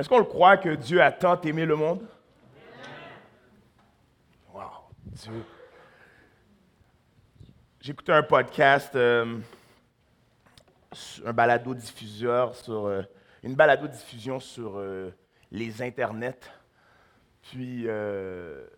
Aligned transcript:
Est-ce 0.00 0.08
qu'on 0.08 0.18
le 0.20 0.24
croit 0.24 0.56
que 0.56 0.70
Dieu 0.76 1.02
a 1.02 1.12
tant 1.12 1.38
aimé 1.42 1.66
le 1.66 1.76
monde? 1.76 2.00
Wow, 4.50 4.62
Dieu. 5.04 5.44
J'écoutais 7.82 8.12
un 8.12 8.22
podcast, 8.22 8.96
euh, 8.96 9.36
un 11.26 11.32
balado-diffuseur 11.34 12.54
sur, 12.54 12.86
euh, 12.86 13.02
une 13.42 13.54
balado-diffusion 13.54 14.40
sur 14.40 14.78
euh, 14.78 15.10
les 15.52 15.82
internets. 15.82 16.50
Puis 17.42 17.82
le 17.82 18.70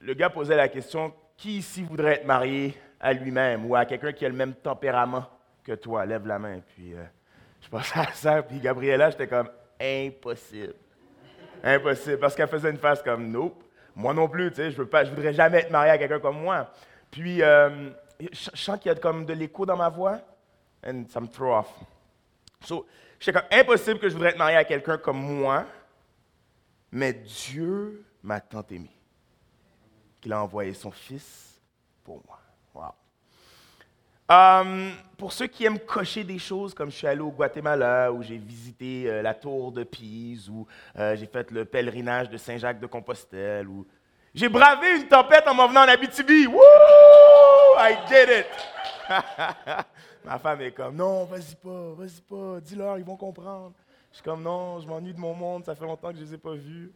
gars 0.00 0.30
posait 0.30 0.56
la 0.56 0.66
question 0.66 1.14
qui 1.36 1.58
ici 1.58 1.84
voudrait 1.84 2.14
être 2.14 2.26
marié 2.26 2.76
à 2.98 3.12
lui-même 3.12 3.64
ou 3.64 3.76
à 3.76 3.84
quelqu'un 3.84 4.12
qui 4.12 4.26
a 4.26 4.28
le 4.28 4.34
même 4.34 4.54
tempérament 4.54 5.26
que 5.62 5.76
toi? 5.76 6.04
Lève 6.04 6.26
la 6.26 6.40
main. 6.40 6.58
Puis 6.74 6.94
je 7.60 7.68
pensais 7.68 8.00
à 8.00 8.12
ça, 8.12 8.42
puis 8.42 8.58
Gabriella, 8.58 9.10
j'étais 9.10 9.28
comme 9.28 9.48
impossible. 9.80 10.74
Impossible. 11.62 12.18
Parce 12.18 12.34
qu'elle 12.34 12.48
faisait 12.48 12.70
une 12.70 12.78
face 12.78 13.02
comme 13.02 13.30
nope. 13.30 13.62
Moi 13.96 14.12
non 14.12 14.28
plus, 14.28 14.50
tu 14.50 14.56
sais, 14.56 14.70
je 14.70 14.80
ne 14.80 15.14
voudrais 15.14 15.32
jamais 15.32 15.58
être 15.58 15.70
marié 15.70 15.92
à 15.92 15.98
quelqu'un 15.98 16.18
comme 16.18 16.40
moi. 16.40 16.70
Puis, 17.10 17.42
euh, 17.42 17.90
je 18.20 18.50
sens 18.54 18.78
qu'il 18.78 18.90
y 18.90 18.94
a 18.94 18.98
comme 18.98 19.24
de 19.24 19.32
l'écho 19.32 19.64
dans 19.64 19.76
ma 19.76 19.88
voix, 19.88 20.20
and 20.84 21.04
ça 21.08 21.20
me 21.20 21.28
throw 21.28 21.56
off. 21.56 21.72
So, 22.60 22.86
comme 23.24 23.42
impossible 23.52 24.00
que 24.00 24.08
je 24.08 24.14
voudrais 24.14 24.30
être 24.30 24.38
marié 24.38 24.56
à 24.56 24.64
quelqu'un 24.64 24.98
comme 24.98 25.20
moi, 25.20 25.64
mais 26.90 27.12
Dieu 27.12 28.04
m'a 28.22 28.40
tant 28.40 28.64
aimé 28.70 28.90
qu'il 30.20 30.32
a 30.32 30.42
envoyé 30.42 30.74
son 30.74 30.90
Fils 30.90 31.60
pour 32.02 32.22
moi. 32.26 32.40
Wow. 32.74 32.94
Euh, 34.30 34.90
pour 35.18 35.32
ceux 35.32 35.46
qui 35.46 35.64
aiment 35.64 35.78
cocher 35.78 36.24
des 36.24 36.38
choses, 36.38 36.72
comme 36.72 36.90
je 36.90 36.96
suis 36.96 37.06
allé 37.06 37.20
au 37.20 37.30
Guatemala, 37.30 38.10
où 38.10 38.22
j'ai 38.22 38.38
visité 38.38 39.04
euh, 39.06 39.22
la 39.22 39.34
tour 39.34 39.70
de 39.70 39.84
Pise, 39.84 40.48
ou 40.48 40.66
euh, 40.98 41.14
j'ai 41.14 41.26
fait 41.26 41.50
le 41.50 41.64
pèlerinage 41.64 42.30
de 42.30 42.38
Saint-Jacques-de-Compostelle, 42.38 43.68
ou 43.68 43.86
j'ai 44.34 44.48
bravé 44.48 44.96
une 44.96 45.08
tempête 45.08 45.46
en 45.46 45.54
m'en 45.54 45.68
venant 45.68 45.82
en 45.82 45.88
Abitibi. 45.88 46.46
Woo! 46.46 46.58
I 47.78 47.96
did 48.08 48.28
it! 48.30 48.46
Ma 50.24 50.38
femme 50.38 50.62
est 50.62 50.72
comme, 50.72 50.96
non, 50.96 51.24
vas-y 51.24 51.54
pas, 51.56 51.92
vas-y 51.94 52.20
pas, 52.22 52.60
dis-leur, 52.60 52.98
ils 52.98 53.04
vont 53.04 53.16
comprendre. 53.16 53.72
Je 54.10 54.16
suis 54.16 54.24
comme, 54.24 54.42
non, 54.42 54.80
je 54.80 54.88
m'ennuie 54.88 55.12
de 55.12 55.20
mon 55.20 55.34
monde, 55.34 55.66
ça 55.66 55.74
fait 55.74 55.84
longtemps 55.84 56.08
que 56.08 56.16
je 56.16 56.22
ne 56.22 56.26
les 56.26 56.34
ai 56.34 56.38
pas 56.38 56.54
vus. 56.54 56.90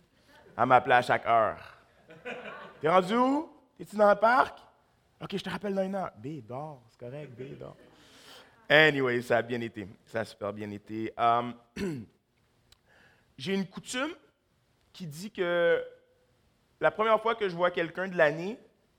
Elle 0.56 0.64
m'appelait 0.64 0.94
à 0.94 1.02
chaque 1.02 1.26
heure. 1.26 1.58
T'es 2.80 2.88
rendu 2.88 3.14
où? 3.14 3.50
Es-tu 3.78 3.96
dans 3.96 4.08
le 4.08 4.16
parc? 4.16 4.58
OK, 5.20 5.36
je 5.36 5.42
te 5.42 5.50
rappelle 5.50 5.74
dans 5.74 5.82
une 5.82 5.94
heure. 5.94 6.12
B, 6.22 6.40
dors, 6.46 6.82
c'est 6.90 7.00
correct, 7.00 7.32
B, 7.36 7.58
dors. 7.58 7.76
Anyway, 8.68 9.22
ça 9.22 9.38
a 9.38 9.42
bien 9.42 9.60
été. 9.60 9.88
Ça 10.06 10.20
a 10.20 10.24
super 10.24 10.52
bien 10.52 10.70
été. 10.70 11.12
Um, 11.18 11.54
j'ai 13.38 13.54
une 13.54 13.66
coutume 13.66 14.12
qui 14.92 15.06
dit 15.06 15.30
que 15.30 15.82
la 16.80 16.90
première 16.90 17.20
fois 17.20 17.34
que 17.34 17.48
je 17.48 17.56
vois 17.56 17.70
quelqu'un 17.70 18.08
de 18.08 18.16
l'année, 18.16 18.58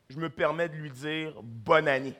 je 0.10 0.18
me 0.18 0.30
permets 0.30 0.68
de 0.68 0.76
lui 0.76 0.90
dire 0.90 1.34
bonne 1.44 1.88
année. 1.88 2.16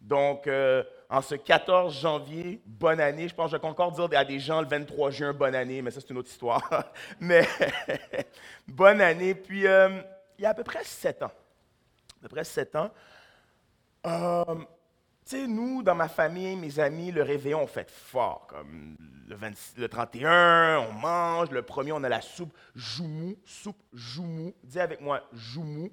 Donc, 0.00 0.46
euh, 0.46 0.84
en 1.08 1.22
ce 1.22 1.34
14 1.34 2.00
janvier, 2.00 2.60
bonne 2.66 3.00
année. 3.00 3.28
Je 3.28 3.34
pense 3.34 3.50
que 3.50 3.56
je 3.56 3.62
vais 3.62 3.68
encore 3.68 3.92
dire 3.92 4.08
à 4.18 4.24
des 4.24 4.38
gens 4.38 4.60
le 4.60 4.66
23 4.66 5.10
juin, 5.10 5.32
bonne 5.32 5.54
année, 5.54 5.82
mais 5.82 5.90
ça, 5.90 6.00
c'est 6.00 6.10
une 6.10 6.18
autre 6.18 6.28
histoire. 6.28 6.92
mais 7.20 7.46
bonne 8.68 9.00
année. 9.00 9.34
Puis, 9.34 9.66
euh, 9.66 10.00
il 10.38 10.42
y 10.42 10.46
a 10.46 10.50
à 10.50 10.54
peu 10.54 10.64
près 10.64 10.84
sept 10.84 11.22
ans, 11.22 11.26
à 11.26 11.32
peu 12.26 12.34
près 12.34 12.44
sept 12.44 12.74
ans. 12.74 12.90
Euh, 14.06 14.44
tu 15.24 15.36
sais, 15.36 15.46
nous, 15.46 15.82
dans 15.82 15.94
ma 15.94 16.08
famille, 16.08 16.56
mes 16.56 16.78
amis, 16.78 17.12
le 17.12 17.22
réveillon, 17.22 17.62
on 17.62 17.66
fait 17.66 17.90
fort. 17.90 18.46
Comme 18.48 18.96
le, 19.28 19.36
le 19.76 19.88
31, 19.88 20.78
on 20.88 20.92
mange. 20.92 21.50
Le 21.50 21.62
premier, 21.62 21.92
on 21.92 22.02
a 22.04 22.08
la 22.08 22.20
soupe 22.20 22.52
joumou. 22.74 23.36
Soupe 23.44 23.82
joumou. 23.92 24.54
Dis 24.62 24.80
avec 24.80 25.00
moi, 25.00 25.22
joumou. 25.32 25.90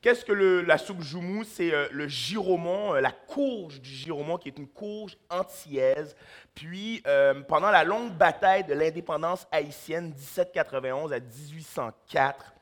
Qu'est-ce 0.00 0.24
que 0.24 0.32
la 0.32 0.78
soupe 0.78 1.02
joumou? 1.02 1.44
C'est 1.44 1.74
euh, 1.74 1.86
le 1.92 2.08
giromon, 2.08 2.94
euh, 2.94 3.00
la 3.00 3.12
courge 3.12 3.80
du 3.80 3.90
giromon, 3.90 4.38
qui 4.38 4.48
est 4.48 4.58
une 4.58 4.68
courge 4.68 5.18
antillaise. 5.28 6.16
Puis, 6.54 7.02
pendant 7.48 7.70
la 7.70 7.84
longue 7.84 8.12
bataille 8.12 8.64
de 8.64 8.74
l'indépendance 8.74 9.46
haïtienne 9.52 10.08
1791 10.10 11.12
à 11.12 11.20
1804, 11.20 12.54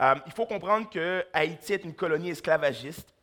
il 0.00 0.32
faut 0.34 0.46
comprendre 0.46 0.88
que 0.90 1.24
Haïti 1.32 1.72
est 1.72 1.84
une 1.84 1.94
colonie 1.94 2.30
esclavagiste. 2.30 3.14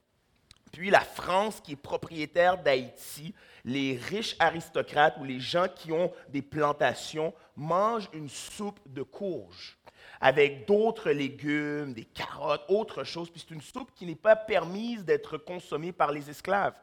Puis 0.72 0.90
la 0.90 1.02
France, 1.02 1.59
qui 1.59 1.74
est 1.74 1.76
propriétaire 1.76 2.58
d'Haïti, 2.58 3.36
les 3.66 3.98
riches 3.98 4.36
aristocrates 4.40 5.18
ou 5.20 5.26
les 5.26 5.40
gens 5.40 5.68
qui 5.68 5.92
ont 5.92 6.12
des 6.30 6.42
plantations 6.42 7.34
mangent 7.56 8.09
une 8.14 8.30
soupe 8.30 8.80
de 8.86 9.04
courge 9.04 9.78
avec 10.22 10.68
d'autres 10.68 11.09
légumes, 11.09 11.94
des 11.94 12.06
carottes, 12.06 12.64
autre 12.70 13.03
chose. 13.03 13.30
Puis 13.30 13.44
c'est 13.46 13.53
une 13.53 13.62
soupe 13.62 13.92
qui 13.96 14.06
n'est 14.06 14.16
pas 14.16 14.36
permise 14.36 15.03
d'être 15.03 15.38
consommée 15.38 15.92
par 15.92 16.12
les 16.12 16.30
esclaves. 16.30 16.76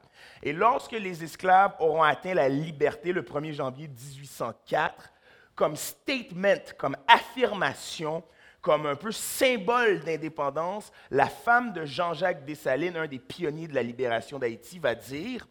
Et 0.42 0.52
lorsque 0.52 0.92
les 0.92 1.22
esclaves 1.22 1.74
auront 1.78 2.02
atteint 2.02 2.34
la 2.34 2.48
liberté 2.48 3.12
le 3.12 3.22
1er 3.22 3.52
janvier 3.52 3.86
1804, 3.86 5.12
comme 5.54 5.76
statement, 5.76 6.72
comme 6.76 6.96
affirmation, 7.06 8.24
comme 8.60 8.86
un 8.86 8.96
peu 8.96 9.12
symbole 9.12 10.00
d'indépendance, 10.00 10.92
la 11.10 11.28
femme 11.28 11.72
de 11.72 11.84
Jean-Jacques 11.84 12.44
Dessalines, 12.44 12.96
un 12.96 13.06
des 13.06 13.18
pionniers 13.18 13.68
de 13.68 13.74
la 13.74 13.82
libération 13.82 14.38
d'Haïti, 14.38 14.78
va 14.78 14.94
dire 14.94 15.48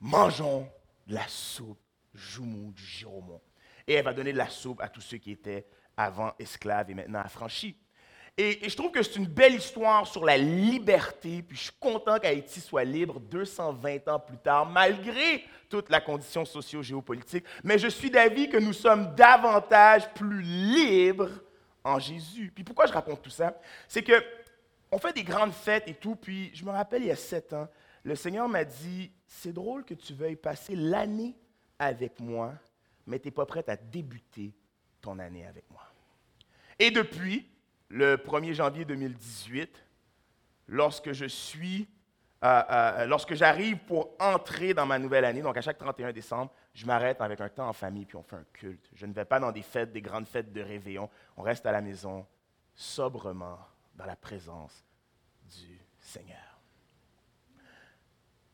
Mangeons 0.00 0.68
de 1.06 1.14
la 1.14 1.26
soupe 1.28 1.80
Joumou 2.12 2.72
du 2.72 2.82
Giromont. 2.82 3.40
Et 3.86 3.94
elle 3.94 4.04
va 4.04 4.12
donner 4.12 4.32
de 4.32 4.38
la 4.38 4.48
soupe 4.48 4.80
à 4.80 4.88
tous 4.88 5.00
ceux 5.00 5.18
qui 5.18 5.30
étaient 5.32 5.66
avant 5.96 6.32
esclaves 6.38 6.90
et 6.90 6.94
maintenant 6.94 7.20
affranchis. 7.20 7.76
Et, 8.36 8.68
je 8.68 8.76
trouve 8.76 8.90
que 8.90 9.02
c'est 9.02 9.16
une 9.16 9.26
belle 9.26 9.54
histoire 9.54 10.06
sur 10.08 10.24
la 10.24 10.36
liberté, 10.36 11.42
puis 11.42 11.56
je 11.56 11.62
suis 11.64 11.78
content 11.78 12.18
qu'Haïti 12.18 12.60
soit 12.60 12.82
libre 12.82 13.20
220 13.20 14.08
ans 14.08 14.18
plus 14.18 14.38
tard, 14.38 14.66
malgré 14.66 15.44
toute 15.68 15.88
la 15.88 16.00
condition 16.00 16.44
socio-géopolitique. 16.44 17.44
Mais 17.62 17.78
je 17.78 17.86
suis 17.86 18.10
d'avis 18.10 18.48
que 18.48 18.56
nous 18.56 18.72
sommes 18.72 19.14
davantage 19.14 20.12
plus 20.14 20.42
libres 20.42 21.30
en 21.84 21.98
Jésus. 21.98 22.50
Puis 22.54 22.64
pourquoi 22.64 22.86
je 22.86 22.92
raconte 22.92 23.22
tout 23.22 23.30
ça? 23.30 23.54
C'est 23.86 24.02
que 24.02 24.14
on 24.90 24.98
fait 24.98 25.12
des 25.12 25.24
grandes 25.24 25.52
fêtes 25.52 25.88
et 25.88 25.94
tout, 25.94 26.16
puis 26.16 26.50
je 26.54 26.64
me 26.64 26.70
rappelle 26.70 27.02
il 27.02 27.08
y 27.08 27.10
a 27.10 27.16
sept 27.16 27.52
ans, 27.52 27.68
le 28.04 28.14
Seigneur 28.14 28.48
m'a 28.48 28.64
dit, 28.64 29.10
c'est 29.26 29.52
drôle 29.52 29.84
que 29.84 29.94
tu 29.94 30.14
veuilles 30.14 30.36
passer 30.36 30.76
l'année 30.76 31.34
avec 31.78 32.20
moi, 32.20 32.54
mais 33.06 33.18
tu 33.18 33.26
n'es 33.26 33.32
pas 33.32 33.46
prête 33.46 33.68
à 33.68 33.76
débuter 33.76 34.52
ton 35.00 35.18
année 35.18 35.46
avec 35.46 35.68
moi. 35.70 35.82
Et 36.78 36.90
depuis 36.90 37.48
le 37.88 38.16
1er 38.16 38.54
janvier 38.54 38.84
2018, 38.84 39.84
lorsque 40.68 41.12
je 41.12 41.26
suis, 41.26 41.88
euh, 42.44 42.62
euh, 42.70 43.06
lorsque 43.06 43.34
j'arrive 43.34 43.78
pour 43.78 44.14
entrer 44.20 44.74
dans 44.74 44.86
ma 44.86 44.98
nouvelle 44.98 45.24
année, 45.24 45.42
donc 45.42 45.56
à 45.56 45.60
chaque 45.60 45.78
31 45.78 46.12
décembre, 46.12 46.52
je 46.74 46.86
m'arrête 46.86 47.20
avec 47.20 47.40
un 47.40 47.48
temps 47.48 47.68
en 47.68 47.72
famille, 47.72 48.04
puis 48.04 48.16
on 48.16 48.22
fait 48.22 48.36
un 48.36 48.44
culte. 48.52 48.90
Je 48.94 49.06
ne 49.06 49.12
vais 49.12 49.24
pas 49.24 49.38
dans 49.38 49.52
des 49.52 49.62
fêtes, 49.62 49.92
des 49.92 50.02
grandes 50.02 50.26
fêtes 50.26 50.52
de 50.52 50.60
réveillon. 50.60 51.08
On 51.36 51.42
reste 51.42 51.64
à 51.66 51.72
la 51.72 51.80
maison, 51.80 52.26
sobrement, 52.74 53.58
dans 53.94 54.06
la 54.06 54.16
présence 54.16 54.84
du 55.44 55.78
Seigneur. 56.00 56.60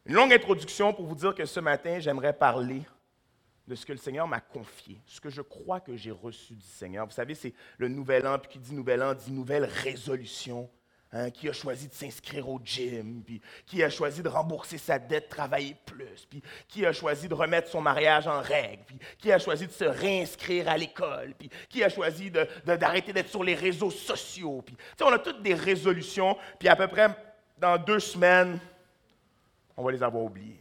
Une 0.04 0.14
longue 0.14 0.32
introduction 0.32 0.92
pour 0.92 1.06
vous 1.06 1.14
dire 1.14 1.34
que 1.34 1.46
ce 1.46 1.60
matin, 1.60 1.98
j'aimerais 1.98 2.34
parler 2.34 2.82
de 3.66 3.74
ce 3.74 3.86
que 3.86 3.92
le 3.92 3.98
Seigneur 3.98 4.26
m'a 4.28 4.40
confié, 4.40 5.00
ce 5.06 5.20
que 5.20 5.30
je 5.30 5.40
crois 5.40 5.80
que 5.80 5.96
j'ai 5.96 6.10
reçu 6.10 6.54
du 6.54 6.66
Seigneur. 6.66 7.06
Vous 7.06 7.12
savez, 7.12 7.34
c'est 7.34 7.54
le 7.78 7.88
nouvel 7.88 8.26
an, 8.26 8.38
puis 8.38 8.50
qui 8.50 8.58
dit 8.58 8.74
nouvel 8.74 9.02
an 9.02 9.14
dit 9.14 9.32
nouvelle 9.32 9.64
résolution. 9.64 10.68
Hein, 11.12 11.30
qui 11.32 11.48
a 11.48 11.52
choisi 11.52 11.88
de 11.88 11.92
s'inscrire 11.92 12.48
au 12.48 12.60
gym, 12.64 13.24
puis 13.26 13.42
qui 13.66 13.82
a 13.82 13.90
choisi 13.90 14.22
de 14.22 14.28
rembourser 14.28 14.78
sa 14.78 14.96
dette, 14.96 15.28
travailler 15.28 15.74
plus, 15.84 16.24
puis 16.30 16.40
qui 16.68 16.86
a 16.86 16.92
choisi 16.92 17.26
de 17.26 17.34
remettre 17.34 17.68
son 17.68 17.80
mariage 17.80 18.28
en 18.28 18.40
règle, 18.40 18.84
puis 18.86 18.96
qui 19.18 19.32
a 19.32 19.40
choisi 19.40 19.66
de 19.66 19.72
se 19.72 19.86
réinscrire 19.86 20.68
à 20.68 20.78
l'école, 20.78 21.34
puis 21.36 21.50
qui 21.68 21.82
a 21.82 21.88
choisi 21.88 22.30
d'arrêter 22.64 23.12
d'être 23.12 23.28
sur 23.28 23.42
les 23.42 23.56
réseaux 23.56 23.90
sociaux. 23.90 24.62
Puis, 24.64 24.76
on 25.02 25.12
a 25.12 25.18
toutes 25.18 25.42
des 25.42 25.54
résolutions, 25.54 26.38
puis 26.60 26.68
à 26.68 26.76
peu 26.76 26.86
près 26.86 27.08
dans 27.58 27.76
deux 27.76 27.98
semaines, 27.98 28.60
on 29.76 29.82
va 29.82 29.90
les 29.90 30.04
avoir 30.04 30.22
oubliées. 30.22 30.60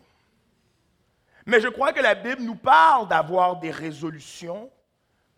Mais 1.46 1.62
je 1.62 1.68
crois 1.68 1.94
que 1.94 2.02
la 2.02 2.16
Bible 2.16 2.42
nous 2.42 2.56
parle 2.56 3.08
d'avoir 3.08 3.60
des 3.60 3.70
résolutions, 3.70 4.72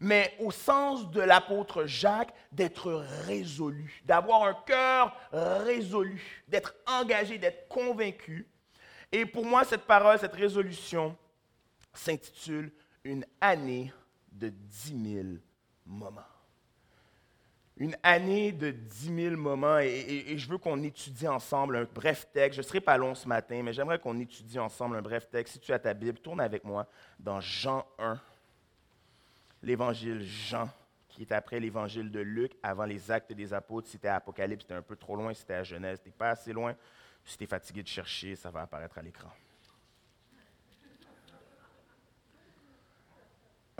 mais 0.01 0.33
au 0.39 0.50
sens 0.50 1.12
de 1.12 1.21
l'apôtre 1.21 1.86
Jacques, 1.86 2.33
d'être 2.51 2.92
résolu, 3.27 4.01
d'avoir 4.03 4.44
un 4.44 4.56
cœur 4.65 5.15
résolu, 5.31 6.44
d'être 6.48 6.74
engagé, 6.88 7.38
d'être 7.38 7.68
convaincu. 7.68 8.48
Et 9.12 9.27
pour 9.27 9.45
moi, 9.45 9.63
cette 9.63 9.83
parole, 9.83 10.18
cette 10.18 10.33
résolution 10.33 11.15
s'intitule 11.94 12.71
Une 13.03 13.25
année 13.39 13.94
de 14.31 14.50
dix 14.50 14.94
mille 14.94 15.39
moments. 15.86 16.21
Une 17.77 17.95
année 18.01 18.51
de 18.51 18.71
dix 18.71 19.12
mille 19.12 19.38
moments, 19.38 19.77
et, 19.80 20.25
et 20.27 20.38
je 20.38 20.50
veux 20.50 20.57
qu'on 20.57 20.81
étudie 20.81 21.27
ensemble 21.27 21.75
un 21.75 21.88
bref 21.94 22.27
texte. 22.33 22.56
Je 22.56 22.62
ne 22.62 22.68
serai 22.68 22.81
pas 22.81 22.98
long 22.98 23.13
ce 23.13 23.27
matin, 23.27 23.62
mais 23.63 23.74
j'aimerais 23.74 24.00
qu'on 24.00 24.19
étudie 24.19 24.57
ensemble 24.57 24.98
un 24.98 25.01
bref 25.03 25.30
texte. 25.30 25.53
Si 25.53 25.59
tu 25.59 25.74
as 25.74 25.80
ta 25.80 25.94
Bible, 25.94 26.18
tourne 26.18 26.42
avec 26.42 26.63
moi 26.63 26.88
dans 27.19 27.39
Jean 27.39 27.86
1. 28.00 28.19
L'évangile 29.63 30.21
Jean, 30.21 30.69
qui 31.07 31.23
est 31.23 31.31
après 31.31 31.59
l'évangile 31.59 32.11
de 32.11 32.19
Luc, 32.19 32.53
avant 32.63 32.85
les 32.85 33.11
actes 33.11 33.33
des 33.33 33.53
apôtres. 33.53 33.87
Si 33.87 33.93
c'était 33.93 34.07
Apocalypse, 34.07 34.63
c'était 34.63 34.75
un 34.75 34.81
peu 34.81 34.95
trop 34.95 35.15
loin. 35.15 35.33
Si 35.33 35.41
c'était 35.41 35.55
à 35.55 35.63
Genèse, 35.63 35.99
c'était 35.99 36.11
pas 36.11 36.29
assez 36.31 36.53
loin. 36.53 36.75
Si 37.25 37.37
tu 37.37 37.43
es 37.43 37.47
fatigué 37.47 37.83
de 37.83 37.87
chercher, 37.87 38.35
ça 38.35 38.49
va 38.49 38.61
apparaître 38.61 38.97
à 38.97 39.01
l'écran. 39.01 39.29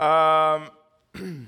Euh, 0.00 0.66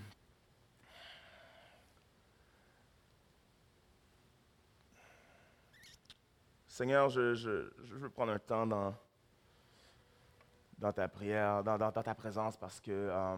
Seigneur, 6.68 7.08
je, 7.08 7.70
veux 7.78 8.10
prendre 8.10 8.32
un 8.32 8.38
temps 8.38 8.66
dans, 8.66 8.94
dans 10.78 10.92
ta 10.92 11.06
prière, 11.08 11.62
dans, 11.62 11.92
ta 11.92 12.14
présence, 12.14 12.56
parce 12.56 12.80
que 12.80 12.90
euh, 12.90 13.36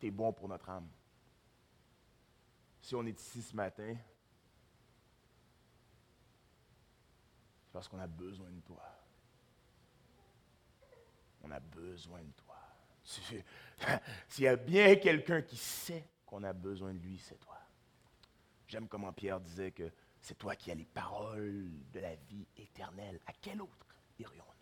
tu 0.00 0.06
es 0.06 0.10
bon 0.10 0.32
pour 0.32 0.48
notre 0.48 0.68
âme. 0.68 0.88
Si 2.80 2.94
on 2.94 3.04
est 3.04 3.20
ici 3.20 3.42
ce 3.42 3.54
matin, 3.54 3.94
c'est 7.62 7.72
parce 7.72 7.86
qu'on 7.86 7.98
a 7.98 8.06
besoin 8.06 8.50
de 8.50 8.60
toi. 8.60 8.82
On 11.42 11.50
a 11.50 11.60
besoin 11.60 12.22
de 12.22 12.32
toi. 12.32 12.56
S'il 14.28 14.44
y 14.44 14.48
a 14.48 14.56
bien 14.56 14.96
quelqu'un 14.96 15.42
qui 15.42 15.56
sait 15.56 16.08
qu'on 16.24 16.42
a 16.44 16.52
besoin 16.52 16.94
de 16.94 16.98
lui, 16.98 17.18
c'est 17.18 17.38
toi. 17.38 17.58
J'aime 18.66 18.88
comment 18.88 19.12
Pierre 19.12 19.40
disait 19.40 19.72
que 19.72 19.90
c'est 20.20 20.38
toi 20.38 20.54
qui 20.54 20.70
as 20.70 20.74
les 20.74 20.84
paroles 20.84 21.70
de 21.92 22.00
la 22.00 22.14
vie 22.14 22.46
éternelle. 22.56 23.20
À 23.26 23.32
quel 23.40 23.60
autre 23.60 23.86
irions-nous? 24.18 24.59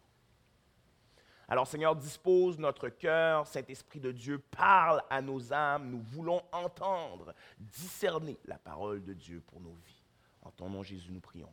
Alors 1.48 1.66
Seigneur, 1.66 1.96
dispose 1.96 2.58
notre 2.58 2.90
cœur, 2.90 3.46
Saint-Esprit 3.46 4.00
de 4.00 4.12
Dieu, 4.12 4.38
parle 4.38 5.02
à 5.08 5.22
nos 5.22 5.52
âmes. 5.52 5.90
Nous 5.90 6.00
voulons 6.00 6.42
entendre, 6.52 7.34
discerner 7.58 8.38
la 8.44 8.58
parole 8.58 9.02
de 9.02 9.14
Dieu 9.14 9.42
pour 9.46 9.60
nos 9.60 9.72
vies. 9.86 10.04
En 10.42 10.50
ton 10.50 10.68
nom 10.68 10.82
Jésus, 10.82 11.10
nous 11.10 11.20
prions. 11.20 11.52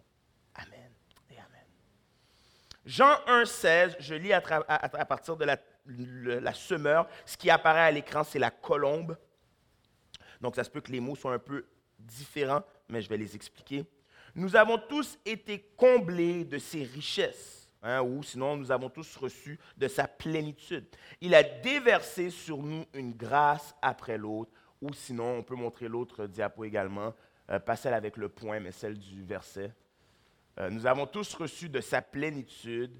Amen 0.56 0.92
et 1.30 1.38
Amen. 1.38 1.65
Jean 2.86 3.13
1,16, 3.25 3.95
je 4.00 4.15
lis 4.15 4.33
à, 4.33 4.42
partir 4.42 5.38
de 5.38 5.45
la, 5.45 5.57
la 5.86 6.53
semeur. 6.53 7.07
Ce 7.25 7.38
qui 7.38 7.50
apparaît 7.50 7.81
à 7.81 7.91
l'écran, 7.91 8.25
c'est 8.25 8.39
la 8.39 8.51
colombe. 8.51 9.18
Donc, 10.41 10.56
ça 10.56 10.63
se 10.65 10.69
peut 10.69 10.81
que 10.81 10.91
les 10.91 11.00
mots 11.00 11.15
soient 11.15 11.33
un 11.33 11.39
peu 11.39 11.65
différents, 11.98 12.63
mais 12.89 13.01
je 13.01 13.09
vais 13.09 13.18
les 13.18 13.33
expliquer. 13.36 13.86
Nous 14.36 14.57
avons 14.57 14.77
tous 14.77 15.18
été 15.25 15.59
comblés 15.77 16.44
de 16.44 16.57
ses 16.57 16.83
richesses, 16.83 17.55
hein, 17.86 18.02
ou 18.02 18.24
sinon 18.24 18.58
nous 18.58 18.72
avons 18.72 18.90
tous 18.90 19.16
reçu 19.16 19.60
de 19.78 19.88
sa 19.88 20.08
plénitude. 20.08 20.86
Il 21.22 21.34
a 21.36 21.44
déversé 21.44 22.30
sur 22.30 22.58
nous 22.58 22.84
une 22.94 23.14
grâce 23.14 23.76
après 23.82 24.18
l'autre, 24.18 24.52
ou 24.82 24.92
sinon 24.94 25.38
on 25.38 25.44
peut 25.44 25.56
montrer 25.56 25.88
l'autre 25.88 26.26
diapo 26.26 26.66
également, 26.66 27.14
euh, 27.50 27.60
pas 27.60 27.76
celle 27.76 27.94
avec 27.94 28.18
le 28.18 28.28
point, 28.28 28.60
mais 28.60 28.72
celle 28.72 28.98
du 28.98 29.24
verset. 29.24 29.74
Euh, 30.60 30.70
nous 30.70 30.88
avons 30.88 31.06
tous 31.06 31.34
reçu 31.36 31.70
de 31.70 31.80
sa 31.80 32.02
plénitude, 32.02 32.92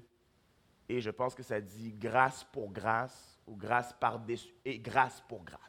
et 0.88 1.00
je 1.00 1.10
pense 1.10 1.34
que 1.34 1.42
ça 1.42 1.60
dit 1.60 1.92
grâce 1.92 2.44
pour 2.44 2.70
grâce, 2.70 3.40
ou 3.46 3.56
grâce 3.56 3.92
par-dessus, 4.00 4.54
et 4.64 4.78
grâce 4.78 5.22
pour 5.28 5.44
grâce. 5.44 5.60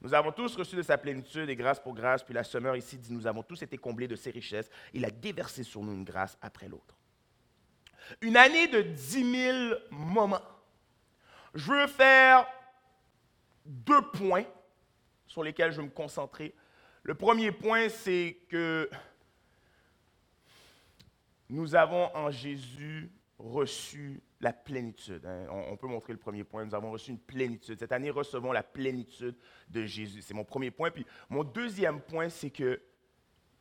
Nous 0.00 0.14
avons 0.14 0.30
tous 0.30 0.54
reçu 0.56 0.76
de 0.76 0.82
sa 0.82 0.96
plénitude 0.96 1.48
et 1.50 1.56
grâce 1.56 1.80
pour 1.80 1.94
grâce, 1.94 2.22
puis 2.22 2.34
la 2.34 2.44
semeur 2.44 2.76
ici 2.76 2.98
dit, 2.98 3.12
nous 3.12 3.26
avons 3.26 3.42
tous 3.42 3.62
été 3.62 3.76
comblés 3.78 4.06
de 4.06 4.14
ses 4.14 4.30
richesses. 4.30 4.70
Il 4.92 5.04
a 5.04 5.10
déversé 5.10 5.64
sur 5.64 5.82
nous 5.82 5.92
une 5.92 6.04
grâce 6.04 6.38
après 6.40 6.68
l'autre. 6.68 6.97
Une 8.20 8.36
année 8.36 8.68
de 8.68 8.82
dix 8.82 9.24
mille 9.24 9.78
moments. 9.90 10.40
Je 11.54 11.72
veux 11.72 11.86
faire 11.86 12.46
deux 13.64 14.02
points 14.10 14.44
sur 15.26 15.42
lesquels 15.42 15.72
je 15.72 15.80
vais 15.80 15.86
me 15.86 15.92
concentrer. 15.92 16.54
Le 17.02 17.14
premier 17.14 17.52
point, 17.52 17.88
c'est 17.88 18.38
que 18.48 18.88
nous 21.48 21.74
avons 21.74 22.14
en 22.14 22.30
Jésus 22.30 23.10
reçu 23.38 24.20
la 24.40 24.52
plénitude. 24.52 25.24
Hein. 25.26 25.46
On, 25.50 25.76
peut 25.76 25.86
montrer 25.86 26.12
le 26.12 26.18
premier 26.18 26.44
point. 26.44 26.64
Nous 26.64 26.74
avons 26.74 26.90
reçu 26.90 27.10
une 27.10 27.18
plénitude. 27.18 27.78
Cette 27.78 27.92
année, 27.92 28.10
recevons 28.10 28.52
la 28.52 28.62
plénitude 28.62 29.36
de 29.68 29.84
Jésus. 29.84 30.22
C'est 30.22 30.34
mon 30.34 30.44
premier 30.44 30.70
point. 30.70 30.90
Puis 30.90 31.06
mon 31.28 31.44
deuxième 31.44 32.00
point, 32.00 32.28
c'est 32.28 32.50
que 32.50 32.80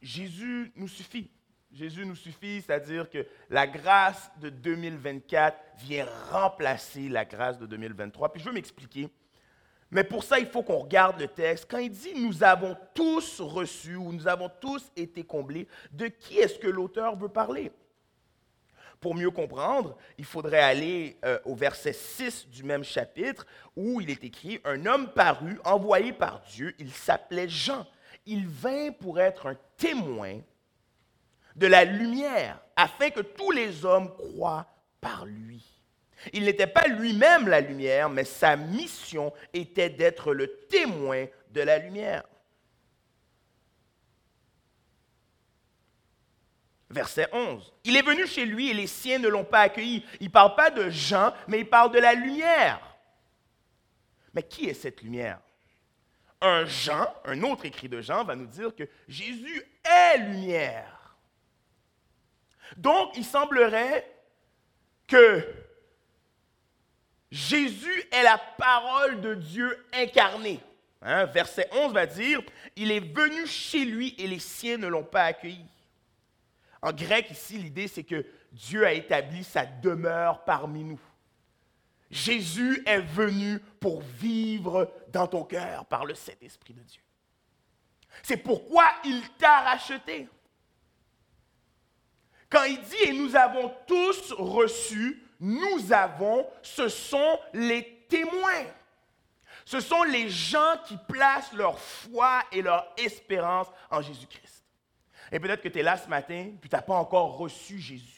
Jésus 0.01 0.71
nous 0.75 0.87
suffit. 0.87 1.31
Jésus 1.71 2.05
nous 2.05 2.15
suffit, 2.15 2.61
c'est-à-dire 2.61 3.09
que 3.09 3.25
la 3.49 3.67
grâce 3.67 4.31
de 4.39 4.49
2024 4.49 5.57
vient 5.79 6.07
remplacer 6.31 7.09
la 7.09 7.25
grâce 7.25 7.59
de 7.59 7.65
2023. 7.65 8.31
Puis 8.31 8.41
je 8.41 8.47
veux 8.47 8.53
m'expliquer. 8.53 9.09
Mais 9.91 10.03
pour 10.03 10.23
ça, 10.23 10.39
il 10.39 10.47
faut 10.47 10.63
qu'on 10.63 10.79
regarde 10.79 11.19
le 11.19 11.27
texte. 11.27 11.67
Quand 11.69 11.77
il 11.77 11.91
dit 11.91 12.13
nous 12.15 12.43
avons 12.43 12.75
tous 12.93 13.39
reçu 13.39 13.95
ou 13.95 14.11
nous 14.11 14.27
avons 14.27 14.49
tous 14.61 14.91
été 14.95 15.23
comblés, 15.23 15.67
de 15.91 16.07
qui 16.07 16.39
est-ce 16.39 16.59
que 16.59 16.67
l'auteur 16.67 17.15
veut 17.15 17.29
parler? 17.29 17.71
Pour 18.99 19.13
mieux 19.13 19.29
comprendre, 19.29 19.95
il 20.17 20.25
faudrait 20.25 20.59
aller 20.59 21.17
euh, 21.23 21.37
au 21.45 21.53
verset 21.53 21.93
6 21.93 22.47
du 22.49 22.63
même 22.63 22.83
chapitre 22.83 23.45
où 23.75 24.01
il 24.01 24.09
est 24.09 24.23
écrit, 24.23 24.59
Un 24.65 24.85
homme 24.85 25.09
parut, 25.13 25.59
envoyé 25.63 26.11
par 26.11 26.41
Dieu, 26.41 26.73
il 26.79 26.91
s'appelait 26.91 27.47
Jean. 27.47 27.85
Il 28.25 28.47
vint 28.47 28.91
pour 28.91 29.19
être 29.19 29.45
un 29.45 29.57
témoin 29.77 30.39
de 31.57 31.67
la 31.67 31.83
lumière, 31.83 32.59
afin 32.75 33.09
que 33.09 33.21
tous 33.21 33.51
les 33.51 33.83
hommes 33.83 34.15
croient 34.15 34.67
par 35.01 35.25
lui. 35.25 35.65
Il 36.33 36.45
n'était 36.45 36.67
pas 36.67 36.87
lui-même 36.87 37.47
la 37.47 37.61
lumière, 37.61 38.09
mais 38.09 38.23
sa 38.23 38.55
mission 38.55 39.33
était 39.53 39.89
d'être 39.89 40.33
le 40.33 40.47
témoin 40.69 41.25
de 41.51 41.61
la 41.61 41.77
lumière. 41.77 42.23
Verset 46.89 47.27
11. 47.33 47.73
Il 47.83 47.97
est 47.97 48.01
venu 48.01 48.25
chez 48.25 48.45
lui 48.45 48.69
et 48.69 48.73
les 48.73 48.87
siens 48.87 49.19
ne 49.19 49.27
l'ont 49.27 49.43
pas 49.43 49.61
accueilli. 49.61 50.05
Il 50.19 50.27
ne 50.27 50.31
parle 50.31 50.55
pas 50.55 50.69
de 50.69 50.89
Jean, 50.89 51.33
mais 51.47 51.59
il 51.59 51.69
parle 51.69 51.91
de 51.91 51.99
la 51.99 52.13
lumière. 52.13 52.79
Mais 54.33 54.43
qui 54.43 54.69
est 54.69 54.73
cette 54.73 55.01
lumière? 55.01 55.39
Un 56.39 56.65
Jean, 56.65 57.13
un 57.25 57.41
autre 57.43 57.65
écrit 57.65 57.89
de 57.89 57.99
Jean, 57.99 58.23
va 58.23 58.35
nous 58.35 58.45
dire 58.45 58.73
que 58.75 58.87
Jésus 59.07 59.63
est 59.83 60.17
lumière. 60.19 60.96
Donc, 62.75 63.15
il 63.15 63.25
semblerait 63.25 64.05
que 65.07 65.45
Jésus 67.31 68.03
est 68.11 68.23
la 68.23 68.37
parole 68.57 69.21
de 69.21 69.35
Dieu 69.35 69.85
incarnée. 69.93 70.59
Hein, 71.01 71.25
verset 71.25 71.69
11 71.71 71.93
va 71.93 72.05
dire, 72.05 72.41
il 72.75 72.91
est 72.91 72.99
venu 72.99 73.45
chez 73.45 73.85
lui 73.85 74.15
et 74.17 74.27
les 74.27 74.39
siens 74.39 74.77
ne 74.77 74.87
l'ont 74.87 75.03
pas 75.03 75.23
accueilli. 75.23 75.65
En 76.81 76.91
grec, 76.91 77.29
ici, 77.31 77.57
l'idée, 77.57 77.87
c'est 77.87 78.03
que 78.03 78.25
Dieu 78.51 78.85
a 78.85 78.93
établi 78.93 79.43
sa 79.43 79.65
demeure 79.65 80.43
parmi 80.43 80.83
nous. 80.83 80.99
Jésus 82.09 82.81
est 82.85 83.01
venu 83.01 83.59
pour 83.79 84.01
vivre 84.01 84.91
dans 85.09 85.27
ton 85.27 85.43
cœur 85.43 85.85
par 85.85 86.05
le 86.05 86.15
Saint-Esprit 86.15 86.73
de 86.73 86.81
Dieu. 86.81 87.01
C'est 88.23 88.37
pourquoi 88.37 88.85
il 89.03 89.21
t'a 89.37 89.61
racheté. 89.61 90.27
Quand 92.49 92.63
il 92.63 92.79
dit 92.81 93.03
et 93.03 93.13
nous 93.13 93.35
avons 93.35 93.73
tous 93.85 94.33
reçu, 94.37 95.23
nous 95.39 95.91
avons, 95.91 96.47
ce 96.61 96.87
sont 96.87 97.39
les 97.53 98.05
témoins. 98.09 98.65
Ce 99.65 99.81
sont 99.81 100.03
les 100.03 100.29
gens 100.29 100.77
qui 100.85 100.97
placent 101.09 101.51
leur 101.51 101.77
foi 101.77 102.41
et 102.51 102.61
leur 102.61 102.93
espérance 102.97 103.67
en 103.91 104.01
Jésus-Christ. 104.01 104.63
Et 105.31 105.39
peut-être 105.39 105.61
que 105.61 105.67
tu 105.67 105.79
es 105.79 105.83
là 105.83 105.97
ce 105.97 106.07
matin, 106.07 106.51
puis 106.61 106.69
tu 106.69 106.75
n'as 106.75 106.81
pas 106.81 106.95
encore 106.95 107.37
reçu 107.37 107.79
Jésus. 107.79 108.16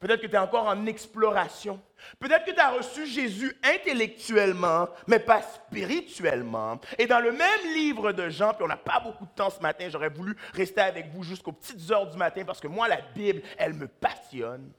Peut-être 0.00 0.22
que 0.22 0.26
tu 0.26 0.34
es 0.34 0.38
encore 0.38 0.66
en 0.66 0.86
exploration. 0.86 1.78
Peut-être 2.18 2.46
que 2.46 2.52
tu 2.52 2.58
as 2.58 2.70
reçu 2.70 3.06
Jésus 3.06 3.54
intellectuellement, 3.62 4.88
mais 5.06 5.18
pas 5.18 5.42
spirituellement. 5.42 6.80
Et 6.98 7.06
dans 7.06 7.20
le 7.20 7.32
même 7.32 7.74
livre 7.74 8.12
de 8.12 8.30
Jean, 8.30 8.54
puis 8.54 8.64
on 8.64 8.68
n'a 8.68 8.78
pas 8.78 8.98
beaucoup 8.98 9.26
de 9.26 9.30
temps 9.30 9.50
ce 9.50 9.60
matin, 9.60 9.88
j'aurais 9.90 10.08
voulu 10.08 10.34
rester 10.54 10.80
avec 10.80 11.12
vous 11.12 11.22
jusqu'aux 11.22 11.52
petites 11.52 11.90
heures 11.90 12.06
du 12.06 12.16
matin 12.16 12.44
parce 12.46 12.60
que 12.60 12.66
moi, 12.66 12.88
la 12.88 13.02
Bible, 13.14 13.42
elle 13.58 13.74
me 13.74 13.86
passionne. 13.86 14.72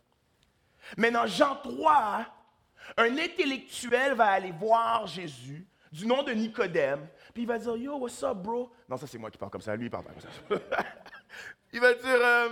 Mais 0.98 1.12
dans 1.12 1.28
Jean 1.28 1.56
3, 1.56 2.26
un 2.98 3.18
intellectuel 3.20 4.16
va 4.16 4.26
aller 4.26 4.52
voir 4.52 5.06
Jésus 5.06 5.68
du 5.92 6.08
nom 6.08 6.24
de 6.24 6.32
Nicodème, 6.32 7.08
puis 7.34 7.44
il 7.44 7.48
va 7.48 7.60
dire 7.60 7.76
Yo, 7.76 7.98
what's 7.98 8.24
up, 8.24 8.38
bro? 8.38 8.72
Non, 8.90 8.98
ça 8.98 9.06
c'est 9.06 9.18
moi 9.18 9.30
qui 9.30 9.38
parle 9.38 9.52
comme 9.52 9.62
ça, 9.62 9.76
lui 9.76 9.86
il 9.86 9.90
parle 9.90 10.06
pas 10.06 10.14
comme 10.14 10.22
ça. 10.22 10.66
il 11.74 11.80
va 11.80 11.94
dire 11.94 12.06
euh, 12.06 12.50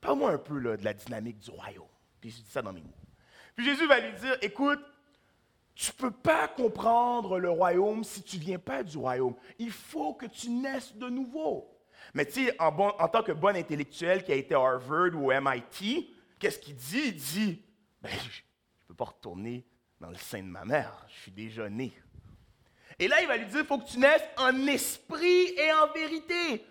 Parle-moi 0.00 0.32
un 0.32 0.38
peu 0.38 0.60
de 0.60 0.84
la 0.84 0.94
dynamique 0.94 1.38
du 1.38 1.50
royaume. 1.50 1.86
Puis 2.20 2.30
je 2.30 2.50
ça 2.50 2.62
dans 2.62 2.72
mes 2.72 2.80
mots. 2.80 2.94
Puis 3.54 3.64
Jésus 3.64 3.86
va 3.86 4.00
lui 4.00 4.18
dire 4.18 4.36
Écoute, 4.40 4.80
tu 5.74 5.92
ne 5.92 5.96
peux 5.96 6.10
pas 6.10 6.48
comprendre 6.48 7.38
le 7.38 7.50
royaume 7.50 8.02
si 8.02 8.22
tu 8.22 8.36
ne 8.36 8.42
viens 8.42 8.58
pas 8.58 8.82
du 8.82 8.98
royaume. 8.98 9.34
Il 9.58 9.70
faut 9.70 10.14
que 10.14 10.26
tu 10.26 10.50
naisses 10.50 10.94
de 10.96 11.08
nouveau. 11.08 11.72
Mais 12.14 12.24
tu 12.24 12.46
sais, 12.46 12.56
en, 12.60 13.08
tant 13.08 13.22
que 13.22 13.32
bon 13.32 13.54
intellectuel 13.54 14.24
qui 14.24 14.32
a 14.32 14.34
été 14.34 14.54
à 14.54 14.58
Harvard 14.58 15.14
ou 15.14 15.30
MIT, 15.30 16.10
qu'est-ce 16.38 16.58
qu'il 16.58 16.74
dit? 16.74 17.02
Il 17.06 17.16
dit, 17.16 17.62
ben, 18.02 18.10
je 18.10 18.40
ne 18.40 18.88
peux 18.88 18.94
pas 18.94 19.04
retourner 19.04 19.64
dans 20.00 20.08
le 20.08 20.16
sein 20.16 20.42
de 20.42 20.48
ma 20.48 20.64
mère. 20.64 21.06
Je 21.08 21.20
suis 21.22 21.30
déjà 21.30 21.68
né. 21.68 21.92
Et 22.98 23.06
là, 23.06 23.20
il 23.20 23.28
va 23.28 23.36
lui 23.36 23.46
dire, 23.46 23.60
il 23.60 23.66
faut 23.66 23.78
que 23.78 23.88
tu 23.88 23.98
naisses 23.98 24.24
en 24.36 24.66
esprit 24.66 25.52
et 25.56 25.72
en 25.72 25.92
vérité. 25.92 26.64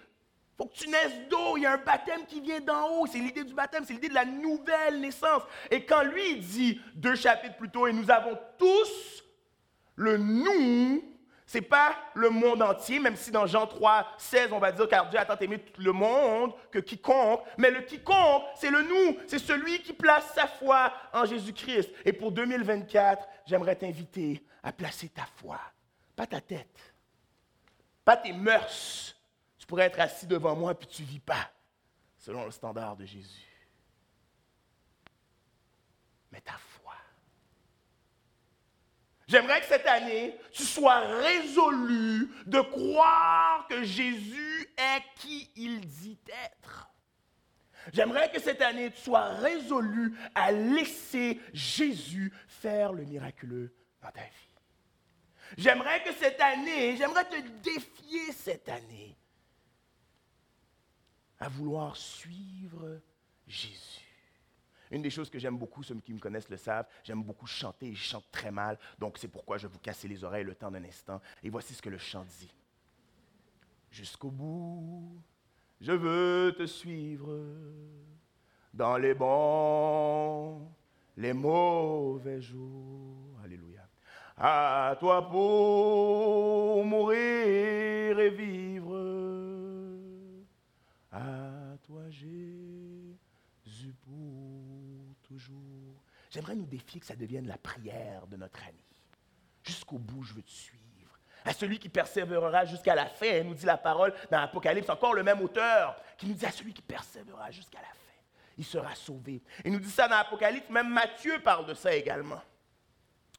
Faut 0.58 0.66
que 0.66 0.76
tu 0.76 0.90
naisses 0.90 1.28
d'eau. 1.30 1.58
Il 1.58 1.64
y 1.64 1.66
a 1.66 1.74
un 1.74 1.78
baptême 1.78 2.26
qui 2.26 2.42
vient 2.42 2.60
d'en 2.60 2.90
haut. 2.90 3.08
C'est 3.08 3.20
l'idée 3.20 3.44
du 3.44 3.54
baptême, 3.54 3.84
c'est 3.86 3.94
l'idée 3.94 4.10
de 4.10 4.14
la 4.14 4.26
nouvelle 4.26 5.00
naissance. 5.00 5.44
Et 5.70 5.86
quand 5.86 6.04
lui 6.04 6.38
dit, 6.40 6.82
deux 6.96 7.16
chapitres 7.16 7.58
plus 7.58 7.70
tôt, 7.70 7.88
et 7.88 7.94
nous 7.94 8.10
avons 8.10 8.38
tous 8.58 9.24
le 9.96 10.18
nous, 10.18 11.04
c'est 11.46 11.62
pas 11.62 11.96
le 12.14 12.30
monde 12.30 12.62
entier, 12.62 13.00
même 13.00 13.16
si 13.16 13.32
dans 13.32 13.46
Jean 13.46 13.68
3, 13.68 14.06
16, 14.18 14.52
on 14.52 14.60
va 14.60 14.72
dire 14.72 14.88
car 14.88 15.10
Dieu 15.10 15.20
a 15.20 15.26
tant 15.26 15.38
aimé 15.40 15.60
tout 15.60 15.82
le 15.82 15.94
monde 15.94 16.54
que 16.72 16.80
quiconque, 16.80 17.42
mais 17.58 17.72
le 17.72 17.82
quiconque, 17.82 18.44
c'est 18.56 18.70
le 18.70 18.82
nous, 18.82 19.18
c'est 19.28 19.40
celui 19.40 19.82
qui 19.82 19.94
place 19.94 20.34
sa 20.36 20.48
foi 20.48 20.92
en 21.14 21.26
Jésus-Christ. 21.26 21.90
Et 22.04 22.14
pour 22.14 22.32
2024, 22.32 23.26
j'aimerais 23.46 23.76
t'inviter 23.76 24.44
à 24.62 24.72
placer 24.74 25.10
ta 25.10 25.26
foi 25.38 25.60
pas 26.18 26.26
ta 26.26 26.42
tête, 26.42 26.96
pas 28.04 28.18
tes 28.18 28.34
mœurs. 28.34 29.16
Tu 29.68 29.72
pourrais 29.72 29.88
être 29.88 30.00
assis 30.00 30.26
devant 30.26 30.56
moi 30.56 30.74
puis 30.80 30.88
tu 30.88 31.02
ne 31.02 31.08
vis 31.08 31.20
pas 31.20 31.52
selon 32.18 32.46
le 32.46 32.52
standard 32.52 32.96
de 32.96 33.04
Jésus. 33.04 33.68
Mais 36.32 36.40
ta 36.40 36.54
foi. 36.54 36.94
J'aimerais 39.28 39.60
que 39.60 39.66
cette 39.66 39.86
année, 39.86 40.38
tu 40.54 40.64
sois 40.64 41.00
résolu 41.00 42.32
de 42.46 42.62
croire 42.62 43.68
que 43.68 43.84
Jésus 43.84 44.74
est 44.78 45.04
qui 45.16 45.52
il 45.58 45.82
dit 45.82 46.18
être. 46.46 46.90
J'aimerais 47.92 48.32
que 48.32 48.40
cette 48.40 48.62
année, 48.62 48.90
tu 48.92 49.02
sois 49.02 49.34
résolu 49.34 50.18
à 50.34 50.54
laisser 50.54 51.42
Jésus 51.52 52.32
faire 52.48 52.94
le 52.94 53.04
miraculeux 53.04 53.76
dans 54.02 54.12
ta 54.12 54.22
vie. 54.22 54.56
J'aimerais 55.58 56.02
que 56.04 56.14
cette 56.14 56.40
année, 56.40 56.96
j'aimerais 56.96 57.26
te 57.26 57.42
défier 57.64 58.32
cette 58.32 58.70
année 58.70 59.18
à 61.40 61.50
vouloir 61.50 61.96
suivre 61.96 63.00
Jésus. 63.48 64.04
Une 64.90 65.02
des 65.02 65.10
choses 65.10 65.30
que 65.30 65.40
j'aime 65.40 65.58
beaucoup, 65.58 65.84
ceux 65.84 65.96
qui 65.96 66.14
me 66.14 66.20
connaissent 66.20 66.50
le 66.50 66.58
savent, 66.58 66.88
j'aime 67.04 67.22
beaucoup 67.22 67.46
chanter 67.46 67.88
et 67.88 67.94
je 67.94 68.04
chante 68.04 68.26
très 68.32 68.52
mal, 68.52 68.80
donc 68.98 69.18
c'est 69.18 69.28
pourquoi 69.28 69.58
je 69.58 69.68
vais 69.68 69.74
vous 69.74 69.80
casser 69.80 70.08
les 70.08 70.24
oreilles 70.24 70.46
le 70.46 70.56
temps 70.56 70.72
d'un 70.72 70.84
instant. 70.84 71.22
Et 71.44 71.50
voici 71.50 71.74
ce 71.74 71.82
que 71.82 71.90
le 71.90 71.98
chant 71.98 72.26
dit. 72.40 72.54
Jusqu'au 73.92 74.32
bout, 74.32 75.22
je 75.82 75.92
veux 75.92 76.56
te 76.58 76.66
suivre 76.66 77.38
dans 78.74 78.98
les 78.98 79.14
bons, 79.14 80.72
les 81.18 81.34
mauvais 81.34 82.42
jours. 82.42 83.40
Alléluia 83.44 83.88
à 84.40 84.96
toi 85.00 85.28
pour 85.28 86.86
mourir 86.86 88.20
et 88.20 88.30
vivre. 88.30 89.17
À 91.18 91.78
toi 91.82 92.08
Jésus 92.12 93.18
pour 94.04 95.16
toujours. 95.24 96.04
J'aimerais 96.30 96.56
nous 96.56 96.68
défier 96.68 97.00
que 97.00 97.08
ça 97.08 97.16
devienne 97.16 97.48
la 97.48 97.58
prière 97.58 98.28
de 98.28 98.38
notre 98.38 98.62
ami. 98.68 98.84
Jusqu'au 99.64 99.98
bout, 99.98 100.22
je 100.22 100.36
veux 100.36 100.44
te 100.44 100.52
suivre. 100.52 101.18
À 101.44 101.54
celui 101.54 101.80
qui 101.80 101.90
persévérera 101.90 102.66
jusqu'à 102.66 102.94
la 102.94 103.08
fin, 103.08 103.42
nous 103.44 103.56
dit 103.56 103.66
la 103.66 103.78
parole 103.78 104.14
dans 104.30 104.40
l'Apocalypse, 104.40 104.90
encore 104.90 105.16
le 105.16 105.24
même 105.24 105.42
auteur, 105.42 106.00
qui 106.18 106.28
nous 106.28 106.36
dit 106.36 106.46
à 106.46 106.52
celui 106.52 106.72
qui 106.72 106.84
persévérera 106.84 107.50
jusqu'à 107.50 107.80
la 107.80 107.88
fin, 107.88 108.22
il 108.56 108.66
sera 108.66 108.94
sauvé. 108.94 109.42
Il 109.66 109.72
nous 109.72 109.80
dit 109.80 109.90
ça 109.90 110.08
dans 110.08 110.18
l'Apocalypse, 110.18 110.70
même 110.70 110.90
Matthieu 110.90 111.42
parle 111.42 111.66
de 111.66 111.74
ça 111.74 111.96
également. 111.96 112.42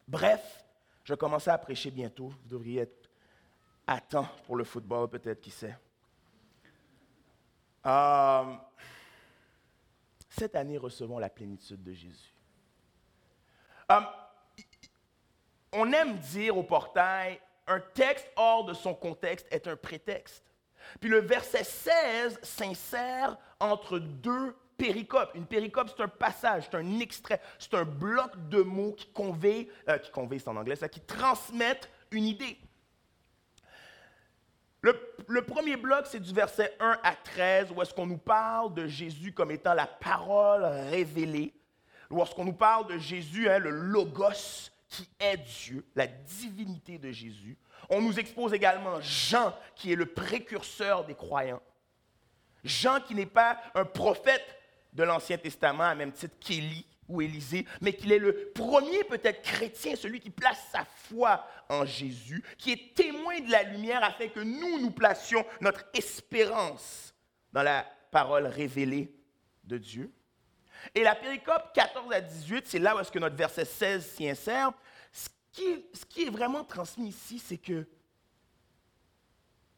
Bref, 0.09 0.65
je 1.05 1.13
vais 1.13 1.19
commencer 1.19 1.51
à 1.51 1.59
prêcher 1.59 1.93
bientôt. 1.93 2.29
Vous 2.29 2.49
devriez 2.49 2.81
être 2.81 3.09
à 3.87 4.01
temps 4.01 4.29
pour 4.47 4.57
le 4.57 4.65
football, 4.65 5.09
peut-être, 5.09 5.41
qui 5.41 5.51
sait. 5.53 5.77
Euh, 7.87 8.55
cette 10.29 10.55
année, 10.57 10.79
recevons 10.79 11.19
la 11.19 11.31
plénitude 11.31 11.83
de 11.83 11.93
Jésus. 11.93 12.35
Euh, 13.91 14.01
on 15.73 15.93
aime 15.93 16.19
dire 16.19 16.57
au 16.57 16.63
portail, 16.63 17.41
un 17.67 17.81
texte 17.81 18.31
hors 18.37 18.65
de 18.65 18.75
son 18.75 18.95
contexte 18.95 19.47
est 19.51 19.67
un 19.67 19.77
prétexte. 19.77 20.45
Puis 21.01 21.11
le 21.11 21.19
verset 21.19 21.65
16 21.65 22.39
s'insère 22.43 23.37
entre 23.61 23.99
deux 23.99 24.57
péricope. 24.79 25.33
Une 25.35 25.45
péricope, 25.47 25.91
c'est 25.95 26.03
un 26.03 26.09
passage, 26.09 26.69
c'est 26.71 26.77
un 26.77 27.01
extrait, 27.01 27.41
c'est 27.59 27.75
un 27.75 27.85
bloc 27.85 28.31
de 28.49 28.63
mots 28.63 28.93
qui 28.93 29.07
convey, 29.09 29.69
euh, 29.89 29.99
qui 29.99 30.11
convey, 30.11 30.39
c'est 30.39 30.49
en 30.49 30.57
anglais, 30.57 30.77
ça, 30.77 30.89
qui 30.89 31.01
transmettent 31.01 31.91
une 32.13 32.25
idée. 32.25 32.59
Le, 34.81 35.43
premier 35.43 35.77
bloc, 35.77 36.07
c'est 36.07 36.21
du 36.21 36.33
verset 36.33 36.77
1 36.79 36.99
à 37.03 37.15
13, 37.15 37.73
où 37.75 37.83
est-ce 37.83 37.93
qu'on 37.93 38.07
nous 38.07 38.19
parle 38.19 38.75
de 38.75 38.87
Jésus 38.87 39.33
comme 39.33 39.51
étant 39.51 39.75
la 39.75 39.87
parole 39.87 40.65
révélée, 40.65 41.53
lorsqu'on 42.11 42.45
nous 42.45 42.53
parle 42.53 42.87
de 42.87 42.99
Jésus, 42.99 43.49
hein, 43.49 43.59
le 43.59 43.71
logos 43.71 44.71
qui 44.89 45.09
est 45.19 45.37
Dieu, 45.37 45.85
la 45.95 46.07
divinité 46.07 46.99
de 46.99 47.11
Jésus. 47.11 47.59
On 47.91 48.01
nous 48.01 48.19
expose 48.19 48.55
également 48.55 49.01
Jean, 49.01 49.55
qui 49.75 49.93
est 49.93 49.97
le 49.97 50.07
précurseur 50.07 51.05
des 51.05 51.15
croyants. 51.15 51.63
Jean 52.65 53.01
qui 53.01 53.15
n'est 53.15 53.27
pas 53.27 53.59
un 53.75 53.85
prophète, 53.85 54.59
de 54.93 55.03
l'Ancien 55.05 55.39
Testament, 55.39 55.85
à 55.85 55.95
même 55.95 56.13
titre 56.13 56.35
qu'Élie 56.41 56.87
ou 57.09 57.23
Élisée, 57.23 57.67
mais 57.81 57.95
qu'il 57.95 58.13
est 58.13 58.19
le 58.19 58.51
premier 58.55 59.03
peut-être 59.05 59.43
chrétien, 59.43 59.97
celui 59.97 60.21
qui 60.21 60.31
place 60.31 60.59
sa 60.71 60.85
foi 60.85 61.47
en 61.69 61.85
Jésus, 61.85 62.43
qui 62.59 62.73
est 62.73 62.95
témoin 62.95 63.41
de 63.41 63.51
la 63.51 63.63
lumière 63.63 64.05
afin 64.05 64.29
que 64.29 64.41
nous, 64.41 64.79
nous 64.81 64.91
placions 64.91 65.45
notre 65.61 65.85
espérance 65.95 67.15
dans 67.53 67.63
la 67.63 67.87
parole 68.11 68.47
révélée 68.47 69.15
de 69.65 69.79
Dieu. 69.79 70.13
Et 70.95 71.03
la 71.03 71.15
péricope 71.15 71.73
14 71.75 72.13
à 72.13 72.21
18, 72.21 72.67
c'est 72.67 72.79
là 72.79 72.95
où 72.95 73.01
est-ce 73.01 73.11
que 73.11 73.19
notre 73.19 73.37
verset 73.37 73.65
16 73.65 74.07
s'y 74.15 74.29
insère. 74.29 74.73
Ce 75.13 75.29
qui, 75.53 75.87
ce 75.93 76.05
qui 76.05 76.23
est 76.25 76.31
vraiment 76.31 76.65
transmis 76.65 77.09
ici, 77.09 77.39
c'est 77.39 77.59
que 77.59 77.87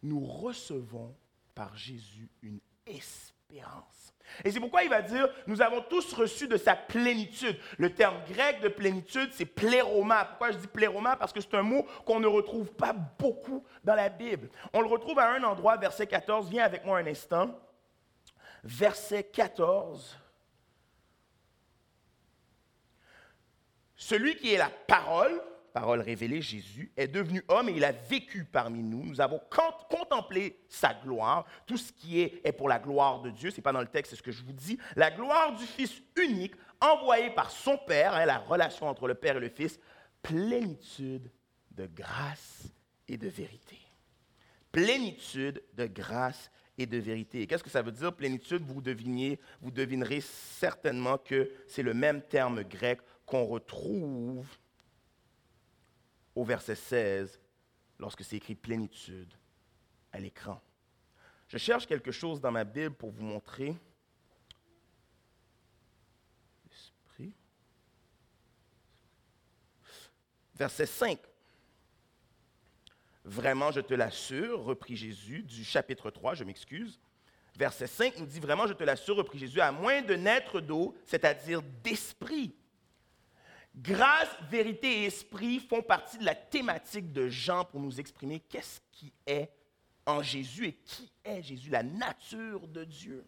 nous 0.03 0.25
recevons 0.25 1.15
par 1.55 1.77
Jésus 1.77 2.29
une 2.43 2.61
espérance. 2.87 4.00
Et 4.45 4.51
c'est 4.51 4.61
pourquoi 4.61 4.83
il 4.83 4.91
va 4.91 5.03
dire, 5.03 5.29
nous 5.47 5.63
avons 5.63 5.83
tous 5.83 6.13
reçu 6.13 6.49
de 6.49 6.57
sa 6.57 6.75
plénitude. 6.75 7.59
Le 7.79 7.93
terme 7.95 8.17
grec 8.29 8.61
de 8.61 8.69
plénitude, 8.69 9.31
c'est 9.33 9.47
pléroma. 9.47 10.25
Pourquoi 10.25 10.53
je 10.53 10.59
dis 10.59 10.67
pléroma? 10.67 11.17
Parce 11.17 11.33
que 11.33 11.41
c'est 11.41 11.55
un 11.55 11.63
mot 11.63 11.87
qu'on 12.05 12.21
ne 12.21 12.27
retrouve 12.27 12.73
pas 12.73 12.93
beaucoup 12.93 13.65
dans 13.85 13.95
la 13.95 14.09
Bible. 14.09 14.49
On 14.73 14.81
le 14.81 14.89
retrouve 14.89 15.19
à 15.19 15.31
un 15.31 15.43
endroit, 15.43 15.77
verset 15.77 16.07
14. 16.07 16.49
Viens 16.51 16.65
avec 16.65 16.85
moi 16.85 16.99
un 16.99 17.07
instant. 17.07 17.59
Verset 18.63 19.25
14. 19.25 20.19
Celui 23.97 24.37
qui 24.37 24.55
est 24.55 24.59
la 24.59 24.71
parole, 24.71 25.43
parole 25.75 26.01
révélée, 26.01 26.41
Jésus, 26.41 26.91
est 26.97 27.09
devenu 27.09 27.45
homme 27.49 27.69
et 27.69 27.73
il 27.73 27.85
a 27.85 27.93
vécu 27.93 28.45
parmi 28.45 28.83
nous. 28.83 29.05
Nous 29.05 29.21
avons 29.21 29.41
contemplé 30.11 30.61
sa 30.69 30.95
gloire. 30.95 31.47
Tout 31.67 31.77
ce 31.77 31.93
qui 31.93 32.21
est 32.21 32.41
est 32.45 32.53
pour 32.53 32.69
la 32.69 32.79
gloire 32.79 33.21
de 33.21 33.31
Dieu. 33.31 33.51
Ce 33.51 33.57
n'est 33.57 33.63
pas 33.63 33.73
dans 33.73 33.81
le 33.81 33.87
texte, 33.87 34.11
c'est 34.11 34.17
ce 34.17 34.23
que 34.23 34.33
je 34.33 34.43
vous 34.43 34.53
dis. 34.53 34.79
La 34.97 35.11
gloire 35.11 35.55
du 35.55 35.65
Fils 35.65 36.03
unique, 36.17 36.55
envoyé 36.81 37.31
par 37.31 37.51
son 37.51 37.79
Père, 37.79 38.15
hein, 38.15 38.27
la 38.27 38.39
relation 38.39 38.89
entre 38.89 39.07
le 39.07 39.15
Père 39.15 39.37
et 39.37 39.41
le 39.41 39.49
Fils, 39.49 39.79
plénitude 40.23 41.31
de 41.71 41.87
grâce 41.87 42.69
et 43.09 43.17
de 43.17 43.29
vérité. 43.29 43.79
Plénitude 44.73 45.63
de 45.75 45.87
grâce 45.87 46.51
et 46.77 46.87
de 46.87 46.99
vérité. 46.99 47.47
Qu'est-ce 47.47 47.65
que 47.65 47.71
ça 47.71 47.83
veut 47.83 47.93
dire, 47.93 48.15
plénitude? 48.15 48.63
Vous 48.63 48.81
deviniez, 48.81 49.39
vous 49.61 49.71
devinerez 49.71 50.21
certainement 50.21 51.19
que 51.19 51.51
c'est 51.67 51.83
le 51.83 51.95
même 51.95 52.23
terme 52.23 52.63
grec 52.65 53.01
qu'on 53.27 53.45
retrouve 53.45 54.47
au 56.35 56.45
verset 56.45 56.75
16 56.75 57.41
lorsque 57.99 58.25
c'est 58.25 58.37
écrit 58.37 58.55
plénitude 58.55 59.35
à 60.13 60.19
l'écran. 60.19 60.61
Je 61.49 61.59
cherche 61.59 61.87
quelque 61.87 62.13
chose 62.13 62.41
dans 62.41 62.51
ma 62.51 62.65
Bible 62.65 62.95
pour 62.95 63.11
vous 63.11 63.25
montrer. 63.25 63.75
Esprit. 66.71 67.33
Verset 70.55 70.87
5. 70.87 71.19
Vraiment, 73.25 73.71
je 73.71 73.81
te 73.81 73.95
l'assure, 73.95 74.63
reprit 74.63 74.97
Jésus, 74.97 75.43
du 75.43 75.65
chapitre 75.65 76.11
3, 76.11 76.35
je 76.35 76.45
m'excuse. 76.45 77.01
Verset 77.57 77.87
5 77.87 78.19
nous 78.19 78.27
dit, 78.27 78.41
vraiment, 78.41 78.67
je 78.67 78.73
te 78.73 78.85
l'assure, 78.85 79.17
reprit 79.17 79.39
Jésus, 79.39 79.61
à 79.61 79.73
moins 79.73 80.03
de 80.03 80.15
naître 80.15 80.61
d'eau, 80.61 80.97
c'est-à-dire 81.05 81.63
d'esprit 81.83 82.55
Grâce, 83.75 84.29
vérité 84.51 85.03
et 85.03 85.05
esprit 85.07 85.61
font 85.61 85.83
partie 85.83 86.19
de 86.19 86.25
la 86.25 86.35
thématique 86.35 87.13
de 87.13 87.29
Jean 87.29 87.65
pour 87.65 87.81
nous 87.81 88.01
exprimer 88.01 88.41
qu'est-ce 88.41 88.81
qui 88.91 89.13
est 89.27 89.51
en 90.11 90.23
Jésus 90.23 90.67
et 90.67 90.73
qui 90.73 91.11
est 91.25 91.43
Jésus, 91.43 91.71
la 91.71 91.83
nature 91.83 92.67
de 92.69 92.85
Dieu. 92.85 93.25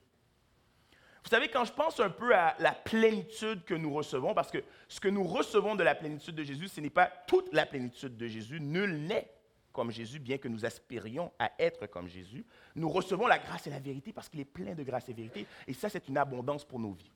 Vous 1.24 1.30
savez, 1.30 1.48
quand 1.48 1.64
je 1.64 1.72
pense 1.72 2.00
un 2.00 2.10
peu 2.10 2.34
à 2.34 2.56
la 2.58 2.72
plénitude 2.72 3.64
que 3.64 3.74
nous 3.74 3.92
recevons, 3.94 4.34
parce 4.34 4.50
que 4.50 4.58
ce 4.88 4.98
que 5.00 5.08
nous 5.08 5.22
recevons 5.22 5.76
de 5.76 5.84
la 5.84 5.94
plénitude 5.94 6.34
de 6.34 6.42
Jésus, 6.42 6.68
ce 6.68 6.80
n'est 6.80 6.90
pas 6.90 7.06
toute 7.26 7.52
la 7.52 7.64
plénitude 7.64 8.16
de 8.16 8.26
Jésus. 8.26 8.60
Nul 8.60 9.06
n'est 9.06 9.32
comme 9.72 9.90
Jésus, 9.90 10.18
bien 10.18 10.38
que 10.38 10.48
nous 10.48 10.64
aspirions 10.64 11.32
à 11.38 11.50
être 11.58 11.86
comme 11.86 12.08
Jésus. 12.08 12.44
Nous 12.74 12.88
recevons 12.88 13.26
la 13.26 13.38
grâce 13.38 13.66
et 13.66 13.70
la 13.70 13.78
vérité 13.78 14.12
parce 14.12 14.28
qu'il 14.28 14.40
est 14.40 14.44
plein 14.44 14.74
de 14.74 14.82
grâce 14.82 15.08
et 15.08 15.14
vérité. 15.14 15.46
Et 15.66 15.72
ça, 15.72 15.88
c'est 15.88 16.08
une 16.08 16.18
abondance 16.18 16.64
pour 16.64 16.78
nos 16.78 16.92
vies. 16.92 17.10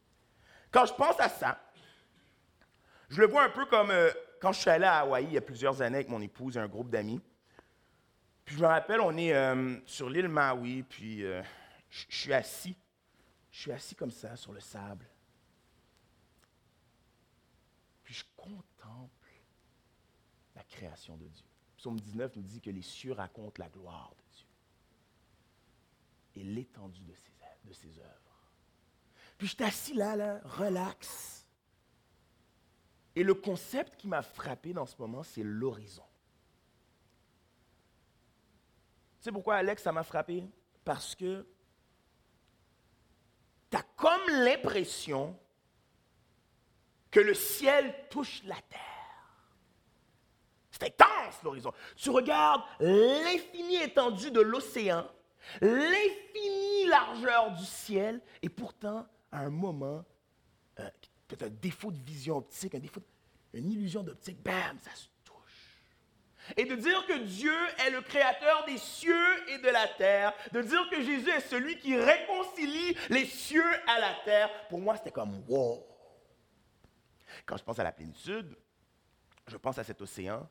Quand 0.71 0.87
je 0.87 0.95
pense 0.95 1.21
à 1.21 1.29
ça, 1.29 1.61
je 3.09 3.21
le 3.21 3.27
vois 3.27 3.45
un 3.45 3.51
peu 3.51 3.67
comme 3.67 3.91
euh, 3.91 4.11
quand 4.41 4.53
je 4.53 4.61
suis 4.61 4.71
allé 4.71 4.85
à 4.85 4.99
Hawaï 5.01 5.25
il 5.25 5.33
y 5.33 5.39
a 5.39 5.43
plusieurs 5.43 5.81
années 5.81 5.97
avec 5.97 6.09
mon 6.09 6.21
épouse 6.21 6.57
et 6.57 6.61
un 6.61 6.67
groupe 6.67 6.91
d'amis. 6.91 7.21
Puis 8.47 8.55
je 8.55 8.61
me 8.63 8.67
rappelle, 8.67 9.01
on 9.01 9.17
est 9.17 9.35
euh, 9.35 9.77
sur 9.87 10.09
l'île 10.09 10.29
Maui, 10.29 10.85
puis 10.85 11.25
euh, 11.25 11.43
je 11.91 12.07
suis 12.09 12.33
assis. 12.33 12.77
Je 13.51 13.61
suis 13.61 13.73
assis 13.73 13.97
comme 13.97 14.13
ça 14.13 14.37
sur 14.37 14.53
le 14.53 14.61
sable. 14.61 15.07
Puis 18.05 18.15
je 18.15 18.25
contemple 18.37 19.33
la 20.55 20.63
création 20.63 21.17
de 21.17 21.27
Dieu. 21.27 21.45
Psaume 21.77 21.99
19 21.99 22.37
nous 22.37 22.43
dit 22.43 22.61
que 22.61 22.71
les 22.71 22.83
cieux 22.83 23.13
racontent 23.13 23.61
la 23.61 23.69
gloire 23.69 24.15
de 24.17 24.37
Dieu 24.37 24.47
et 26.37 26.45
l'étendue 26.45 27.03
de 27.03 27.73
ses, 27.73 27.99
œuvres. 27.99 28.53
Puis 29.39 29.49
je 29.49 29.65
assis 29.65 29.95
là, 29.95 30.15
là, 30.15 30.41
relax. 30.45 31.45
Et 33.17 33.25
le 33.25 33.35
concept 33.35 33.97
qui 33.97 34.07
m'a 34.07 34.23
frappé 34.23 34.73
dans 34.73 34.87
ce 34.87 34.95
moment, 34.99 35.25
c'est 35.25 35.43
l'horizon. 35.43 36.05
Tu 39.16 39.16
sais 39.27 39.33
pourquoi, 39.33 39.57
Alex, 39.57 39.83
ça 39.83 39.93
m'a 39.93 40.03
frappé? 40.03 40.45
Parce 40.85 41.15
que 41.15 41.47
tu 43.71 43.77
as 43.77 43.83
comme 43.97 44.29
l'impression 44.29 45.39
que 47.11 47.21
le 47.21 47.35
ciel 47.35 47.95
touche 48.11 48.43
la 48.45 48.55
terre. 48.55 48.81
C'est 50.71 50.85
intense 50.85 51.43
l'horizon. 51.43 51.73
Tu 51.97 52.11
regardes 52.11 52.63
l'infinie 52.81 53.83
étendue 53.83 54.31
de 54.31 54.41
l'océan, 54.41 55.07
l'infinie 55.61 56.87
largeur 56.87 57.53
du 57.53 57.65
ciel, 57.65 58.21
et 58.43 58.49
pourtant, 58.49 59.07
à 59.33 59.41
un 59.41 59.51
moment, 59.51 60.05
euh, 60.79 60.89
as 61.41 61.45
un 61.45 61.49
défaut 61.49 61.91
de 61.91 62.03
vision 62.03 62.37
optique, 62.37 62.75
un 62.75 62.79
défaut 62.79 63.01
une 63.55 63.73
illusion 63.73 64.03
d'optique, 64.03 64.43
bam, 64.43 64.79
ça 64.79 64.95
se. 64.95 65.07
Et 66.57 66.65
de 66.65 66.75
dire 66.75 67.07
que 67.07 67.19
Dieu 67.19 67.55
est 67.79 67.91
le 67.91 68.01
créateur 68.03 68.65
des 68.67 68.79
cieux 68.79 69.49
et 69.49 69.59
de 69.59 69.69
la 69.69 69.89
terre, 69.89 70.33
de 70.53 70.63
dire 70.63 70.89
que 70.91 71.03
Jésus 71.03 71.31
est 71.31 71.41
celui 71.41 71.79
qui 71.79 71.97
réconcilie 71.97 72.97
les 73.09 73.27
cieux 73.27 73.73
à 73.87 73.99
la 73.99 74.15
terre, 74.25 74.69
pour 74.69 74.81
moi, 74.81 74.97
c'était 74.97 75.11
comme 75.11 75.43
wow. 75.49 75.87
Quand 77.45 77.57
je 77.57 77.65
pense 77.65 77.79
à 77.79 77.85
la 77.85 77.93
plénitude, 77.93 78.57
je 79.47 79.57
pense 79.57 79.79
à 79.79 79.85
cet 79.85 80.01
océan 80.01 80.49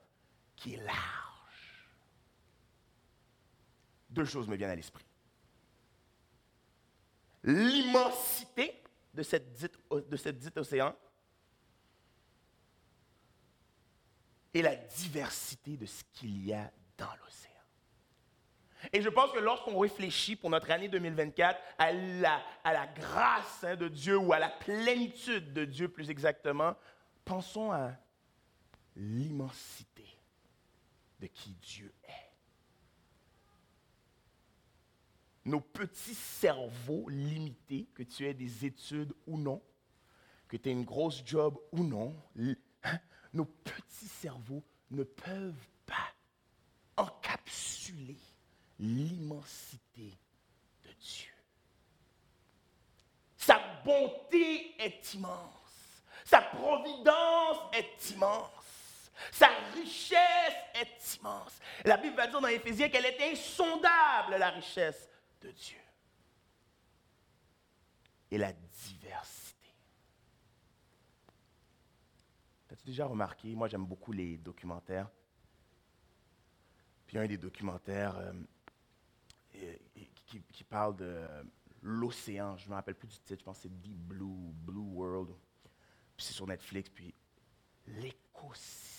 qui 0.55 0.75
est 0.75 0.83
large. 0.83 1.89
Deux 4.09 4.25
choses 4.25 4.47
me 4.47 4.55
viennent 4.55 4.69
à 4.69 4.75
l'esprit. 4.75 5.05
L'immensité 7.43 8.81
de 9.13 9.23
cette 9.23 9.53
dite, 9.53 9.77
dite 10.39 10.57
océan 10.57 10.95
et 14.55 14.61
la 14.61 14.75
diversité 14.75 15.75
de 15.75 15.85
ce 15.85 16.01
qu'il 16.13 16.45
y 16.45 16.53
a 16.53 16.71
dans 16.97 17.13
l'océan. 17.21 17.51
Et 18.93 19.01
je 19.01 19.09
pense 19.09 19.31
que 19.33 19.39
lorsqu'on 19.39 19.77
réfléchit 19.77 20.37
pour 20.37 20.49
notre 20.49 20.71
année 20.71 20.87
2024 20.87 21.59
à 21.77 21.91
la, 21.91 22.41
à 22.63 22.71
la 22.71 22.87
grâce 22.87 23.65
hein, 23.65 23.75
de 23.75 23.89
Dieu 23.89 24.17
ou 24.17 24.31
à 24.31 24.39
la 24.39 24.47
plénitude 24.47 25.51
de 25.51 25.65
Dieu 25.65 25.89
plus 25.89 26.09
exactement, 26.09 26.73
pensons 27.25 27.73
à 27.73 27.97
l'immensité 28.95 30.07
de 31.19 31.27
qui 31.27 31.51
Dieu 31.55 31.93
est. 32.07 32.31
Nos 35.43 35.59
petits 35.59 36.15
cerveaux 36.15 37.09
limités, 37.09 37.89
que 37.93 38.03
tu 38.03 38.25
aies 38.25 38.33
des 38.33 38.65
études 38.65 39.13
ou 39.27 39.37
non, 39.37 39.61
que 40.47 40.55
tu 40.55 40.69
aies 40.69 40.71
une 40.73 40.85
grosse 40.85 41.23
job 41.25 41.59
ou 41.73 41.83
non, 41.83 42.15
hein, 42.39 42.99
nos 43.35 43.45
petits 43.45 44.07
cerveaux 44.07 44.63
ne 44.91 45.03
peuvent 45.03 45.67
pas 45.85 46.13
encapsuler 46.97 48.17
l'immensité 48.79 50.17
de 50.83 50.91
Dieu. 50.93 51.31
Sa 53.37 53.59
bonté 53.83 54.81
est 54.81 55.13
immense. 55.13 56.01
Sa 56.23 56.41
providence 56.41 57.57
est 57.73 58.11
immense. 58.11 59.11
Sa 59.31 59.49
richesse 59.73 60.55
est 60.73 61.17
immense. 61.17 61.59
La 61.83 61.97
Bible 61.97 62.15
va 62.15 62.27
dire 62.27 62.41
dans 62.41 62.47
Éphésiens 62.47 62.89
qu'elle 62.89 63.05
est 63.05 63.31
insondable, 63.31 64.37
la 64.37 64.49
richesse 64.49 65.09
de 65.41 65.51
Dieu. 65.51 65.77
Et 68.31 68.37
la 68.37 68.51
diversité. 68.53 69.44
Déjà 72.85 73.07
remarqué, 73.07 73.55
moi 73.55 73.67
j'aime 73.67 73.85
beaucoup 73.85 74.11
les 74.11 74.37
documentaires. 74.37 75.09
Puis 77.07 77.17
un 77.17 77.27
des 77.27 77.37
documentaires 77.37 78.17
euh, 78.17 79.75
qui, 80.51 80.63
parle 80.63 80.95
de 80.95 81.21
l'océan, 81.81 82.57
je 82.57 82.65
ne 82.65 82.69
me 82.69 82.75
rappelle 82.75 82.95
plus 82.95 83.07
du 83.07 83.19
titre, 83.19 83.39
je 83.39 83.43
pense 83.43 83.57
que 83.57 83.63
c'est 83.63 83.81
Deep 83.81 83.97
Blue, 83.97 84.51
Blue 84.53 84.79
World. 84.79 85.29
Puis 86.15 86.27
c'est 86.27 86.33
sur 86.33 86.47
Netflix, 86.47 86.89
puis 86.89 87.13
l'écosystème 87.87 88.95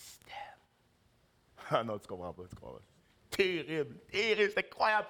ah 1.70 1.83
non, 1.83 1.99
tu 1.99 2.07
comprends 2.07 2.33
pas, 2.33 2.44
tu 2.49 2.55
comprends 2.55 2.75
pas. 2.75 2.83
Terrible, 3.31 3.99
terrible, 4.11 4.53
c'est 4.55 4.66
incroyable. 4.66 5.09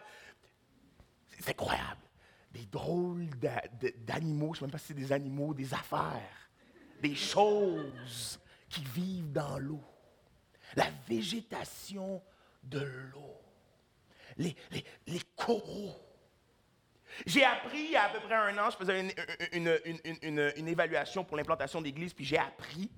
C'est 1.39 1.51
incroyable. 1.51 2.01
Des 2.51 2.65
drôles 2.67 3.29
d'animaux, 3.99 4.55
je 4.55 4.59
ne 4.59 4.61
sais 4.61 4.65
même 4.65 4.71
pas 4.71 4.79
si 4.79 4.87
c'est 4.87 4.95
des 4.95 5.13
animaux, 5.13 5.53
des 5.53 5.75
affaires, 5.75 6.51
des 7.03 7.15
choses 7.15 8.41
qui 8.69 8.83
vivent 8.85 9.33
dans 9.33 9.59
l'eau. 9.59 9.83
La 10.75 10.89
végétation 11.09 12.23
de 12.63 12.81
l'eau. 12.81 13.41
Les, 14.37 14.55
les, 15.07 15.21
coraux. 15.35 15.95
J'ai 17.25 17.45
appris 17.45 17.85
il 17.85 17.91
y 17.93 17.97
a 17.97 18.05
à 18.05 18.09
peu 18.11 18.21
près 18.21 18.35
un 18.35 18.59
an, 18.59 18.69
je 18.71 18.77
faisais 18.77 19.15
une, 19.53 19.81
une, 20.23 20.53
une 20.57 20.69
évaluation 20.69 21.25
pour 21.25 21.37
l'implantation 21.37 21.81
d'église, 21.81 22.13
puis 22.13 22.25
j'ai 22.25 22.37
appris. 22.37 22.91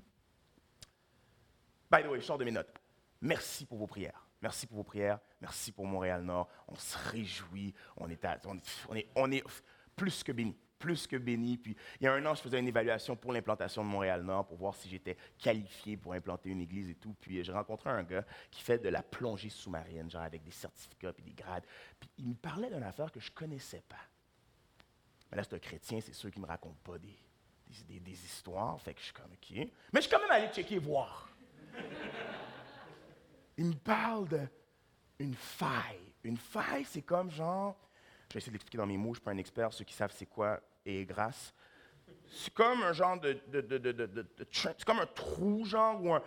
By 1.90 2.02
the 2.02 2.06
way, 2.06 2.20
je 2.20 2.24
sors 2.24 2.38
de 2.38 2.44
mes 2.44 2.50
notes. 2.50 2.74
Merci 3.20 3.66
pour 3.66 3.78
vos 3.78 3.86
prières. 3.86 4.28
Merci 4.40 4.66
pour 4.66 4.78
vos 4.78 4.84
prières. 4.84 5.18
Merci 5.40 5.72
pour 5.72 5.86
Montréal-Nord. 5.86 6.48
On 6.68 6.76
se 6.76 6.96
réjouit. 7.10 7.74
On 7.96 8.08
est, 8.08 8.24
on, 9.14 9.30
est, 9.30 9.44
plus 9.96 10.22
que 10.22 10.32
bénis. 10.32 10.56
Plus 10.78 11.06
que 11.06 11.16
bénis. 11.16 11.58
Puis, 11.58 11.76
il 12.00 12.04
y 12.04 12.06
a 12.06 12.12
un 12.12 12.24
an, 12.26 12.34
je 12.34 12.42
faisais 12.42 12.58
une 12.58 12.68
évaluation 12.68 13.16
pour 13.16 13.32
l'implantation 13.32 13.82
de 13.82 13.88
Montréal-Nord 13.88 14.46
pour 14.46 14.58
voir 14.58 14.74
si 14.74 14.88
j'étais 14.88 15.16
qualifié 15.38 15.96
pour 15.96 16.12
implanter 16.12 16.50
une 16.50 16.60
église 16.60 16.88
et 16.90 16.94
tout. 16.94 17.14
Puis, 17.20 17.42
j'ai 17.42 17.52
rencontré 17.52 17.90
un 17.90 18.02
gars 18.02 18.24
qui 18.50 18.62
fait 18.62 18.78
de 18.78 18.88
la 18.88 19.02
plongée 19.02 19.50
sous-marine, 19.50 20.10
genre 20.10 20.22
avec 20.22 20.42
des 20.42 20.50
certificats 20.50 21.12
et 21.18 21.22
des 21.22 21.34
grades. 21.34 21.64
Puis, 21.98 22.08
il 22.18 22.28
me 22.28 22.34
parlait 22.34 22.70
d'une 22.70 22.82
affaire 22.82 23.10
que 23.10 23.20
je 23.20 23.30
connaissais 23.30 23.82
pas. 23.88 23.96
Mais 25.30 25.36
là, 25.36 25.44
c'est 25.44 25.54
un 25.54 25.58
chrétien, 25.58 26.00
c'est 26.00 26.14
sûr 26.14 26.30
qu'il 26.30 26.40
ne 26.40 26.46
me 26.46 26.50
raconte 26.50 26.78
pas 26.78 26.98
des, 26.98 27.18
des, 27.86 28.00
des, 28.00 28.24
histoires. 28.24 28.80
Fait 28.80 28.94
que 28.94 29.00
je 29.00 29.06
suis 29.06 29.14
comme, 29.14 29.32
OK. 29.32 29.50
Mais 29.52 29.68
je 29.94 30.00
suis 30.00 30.10
quand 30.10 30.20
même 30.20 30.30
allé 30.30 30.48
checker 30.48 30.78
voir. 30.78 31.30
Il 33.56 33.66
me 33.66 33.74
parle 33.74 34.48
d'une 35.18 35.34
faille. 35.34 36.12
Une 36.22 36.36
faille, 36.36 36.84
c'est 36.84 37.02
comme 37.02 37.30
genre, 37.30 37.76
je 38.28 38.34
vais 38.34 38.38
essayer 38.38 38.50
de 38.50 38.54
l'expliquer 38.54 38.78
dans 38.78 38.86
mes 38.86 38.96
mots, 38.96 39.08
je 39.08 39.10
ne 39.10 39.14
suis 39.16 39.24
pas 39.24 39.30
un 39.32 39.38
expert, 39.38 39.72
ceux 39.72 39.84
qui 39.84 39.94
savent 39.94 40.12
c'est 40.14 40.26
quoi 40.26 40.60
et 40.88 41.04
grâce. 41.04 41.52
C'est 42.30 42.52
comme 42.52 42.82
un 42.82 42.92
genre 42.92 43.18
de, 43.20 43.38
c'est 44.52 44.84
comme 44.84 44.98
un 44.98 45.06
trou, 45.06 45.64
genre, 45.64 46.02
ou 46.02 46.12
un, 46.12 46.22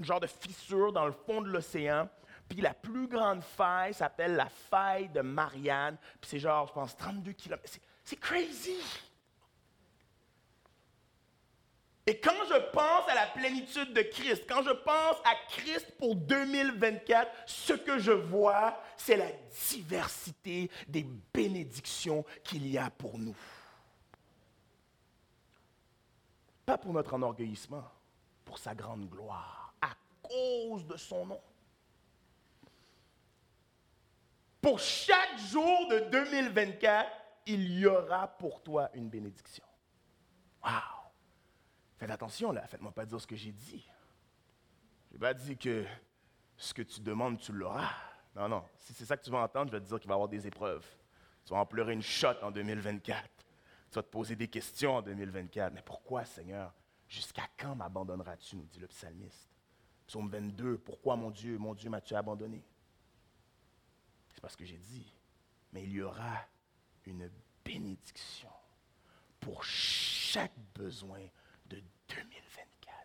genre 0.00 0.20
de 0.20 0.26
fissure 0.26 0.92
dans 0.92 1.06
le 1.06 1.12
fond 1.12 1.42
de 1.42 1.48
l'océan. 1.48 2.08
Puis 2.48 2.60
la 2.62 2.72
plus 2.72 3.08
grande 3.08 3.42
faille 3.42 3.92
s'appelle 3.92 4.36
la 4.36 4.48
faille 4.48 5.08
de 5.10 5.20
Marianne. 5.20 5.98
Puis 6.20 6.30
c'est 6.30 6.38
genre, 6.38 6.66
je 6.66 6.72
pense, 6.72 6.96
32 6.96 7.32
km. 7.32 7.62
C'est 8.04 8.16
crazy! 8.16 8.80
Et 12.06 12.18
quand 12.20 12.32
je 12.48 12.70
pense 12.72 13.06
à 13.06 13.14
la 13.14 13.26
plénitude 13.26 13.92
de 13.92 14.00
Christ, 14.00 14.44
quand 14.48 14.62
je 14.62 14.70
pense 14.70 15.16
à 15.26 15.34
Christ 15.50 15.92
pour 15.98 16.16
2024, 16.16 17.30
ce 17.44 17.74
que 17.74 17.98
je 17.98 18.12
vois, 18.12 18.80
c'est 18.96 19.18
la 19.18 19.30
diversité 19.68 20.70
des 20.86 21.06
bénédictions 21.34 22.24
qu'il 22.42 22.66
y 22.66 22.78
a 22.78 22.88
pour 22.88 23.18
nous. 23.18 23.36
Pas 26.68 26.76
pour 26.76 26.92
notre 26.92 27.14
enorgueillissement, 27.14 27.82
pour 28.44 28.58
sa 28.58 28.74
grande 28.74 29.08
gloire, 29.08 29.72
à 29.80 29.88
cause 30.20 30.86
de 30.86 30.98
son 30.98 31.24
nom. 31.24 31.40
Pour 34.60 34.78
chaque 34.78 35.38
jour 35.50 35.88
de 35.88 36.10
2024, 36.10 37.10
il 37.46 37.78
y 37.78 37.86
aura 37.86 38.28
pour 38.28 38.62
toi 38.62 38.90
une 38.92 39.08
bénédiction. 39.08 39.64
Wow! 40.62 40.70
Faites 41.96 42.10
attention 42.10 42.52
là, 42.52 42.66
faites-moi 42.66 42.92
pas 42.92 43.06
dire 43.06 43.18
ce 43.18 43.26
que 43.26 43.34
j'ai 43.34 43.52
dit. 43.52 43.88
Je 45.08 45.14
n'ai 45.14 45.20
pas 45.20 45.32
dit 45.32 45.56
que 45.56 45.86
ce 46.54 46.74
que 46.74 46.82
tu 46.82 47.00
demandes, 47.00 47.38
tu 47.38 47.52
l'auras. 47.52 47.94
Non, 48.36 48.46
non. 48.46 48.62
Si 48.76 48.92
c'est 48.92 49.06
ça 49.06 49.16
que 49.16 49.24
tu 49.24 49.30
vas 49.30 49.38
entendre, 49.38 49.70
je 49.70 49.76
vais 49.78 49.82
te 49.82 49.88
dire 49.88 49.98
qu'il 49.98 50.08
va 50.08 50.12
y 50.12 50.16
avoir 50.16 50.28
des 50.28 50.46
épreuves. 50.46 50.86
Tu 51.46 51.54
vas 51.54 51.60
en 51.60 51.66
pleurer 51.66 51.94
une 51.94 52.02
shot 52.02 52.36
en 52.42 52.50
2024. 52.50 53.26
Tu 53.90 53.94
vas 53.94 54.02
te 54.02 54.10
poser 54.10 54.36
des 54.36 54.48
questions 54.48 54.96
en 54.96 55.02
2024. 55.02 55.72
Mais 55.72 55.82
pourquoi, 55.82 56.24
Seigneur? 56.24 56.74
Jusqu'à 57.08 57.48
quand 57.56 57.74
m'abandonneras-tu, 57.74 58.56
nous 58.56 58.66
dit 58.66 58.80
le 58.80 58.86
psalmiste? 58.88 59.48
Psaume 60.06 60.28
22, 60.28 60.78
pourquoi 60.78 61.16
mon 61.16 61.30
Dieu, 61.30 61.58
mon 61.58 61.74
Dieu 61.74 61.88
m'as-tu 61.90 62.14
abandonné? 62.14 62.62
C'est 64.30 64.40
parce 64.40 64.56
que 64.56 64.64
j'ai 64.64 64.78
dit, 64.78 65.14
mais 65.72 65.82
il 65.82 65.92
y 65.92 66.02
aura 66.02 66.46
une 67.04 67.30
bénédiction 67.64 68.50
pour 69.40 69.64
chaque 69.64 70.56
besoin 70.74 71.20
de 71.66 71.82
2024. 72.08 72.96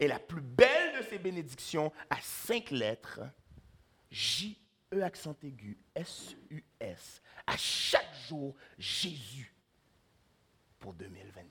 Et 0.00 0.08
la 0.08 0.18
plus 0.18 0.40
belle 0.40 0.98
de 0.98 1.02
ces 1.06 1.18
bénédictions 1.18 1.92
à 2.10 2.20
cinq 2.20 2.70
lettres, 2.70 3.20
J-E 4.10 5.02
accent 5.02 5.36
aigu, 5.42 5.78
S-U-S, 5.94 7.22
à 7.46 7.56
chaque 7.56 8.14
jour, 8.28 8.54
Jésus 8.78 9.54
pour 10.78 10.94
2024. 10.94 11.48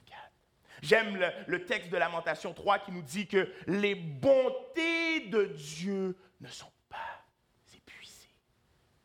J'aime 0.81 1.19
le, 1.47 1.65
texte 1.65 1.89
de 1.89 1.97
Lamentation 1.97 2.53
3 2.53 2.79
qui 2.79 2.91
nous 2.91 3.01
dit 3.01 3.27
que 3.27 3.51
les 3.65 3.95
bontés 3.95 5.21
de 5.27 5.45
Dieu 5.45 6.15
ne 6.39 6.47
sont 6.47 6.71
pas 6.87 7.23
épuisées. 7.75 8.29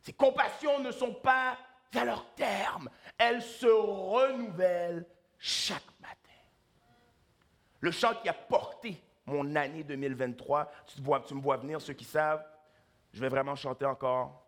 Ses 0.00 0.12
compassions 0.12 0.80
ne 0.80 0.90
sont 0.90 1.14
pas 1.14 1.56
à 1.94 2.04
leur 2.04 2.35
terme. 2.35 2.90
Elles 3.16 3.42
se 3.42 3.66
renouvellent 3.66 5.06
chaque 5.38 5.82
matin. 6.00 6.16
Le 7.80 7.90
chant 7.90 8.14
qui 8.22 8.28
a 8.28 8.35
porté 8.35 9.02
mon 9.26 9.54
année 9.56 9.82
2023, 9.82 10.70
tu, 10.87 10.96
tu 11.26 11.35
me 11.35 11.40
vois 11.40 11.56
venir, 11.56 11.80
ceux 11.80 11.94
qui 11.94 12.04
savent, 12.04 12.44
je 13.12 13.20
vais 13.20 13.28
vraiment 13.28 13.54
chanter 13.54 13.87
encore. 13.87 14.46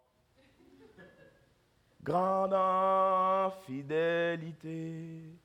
Grande 2.02 3.52
fidélité 3.64 5.38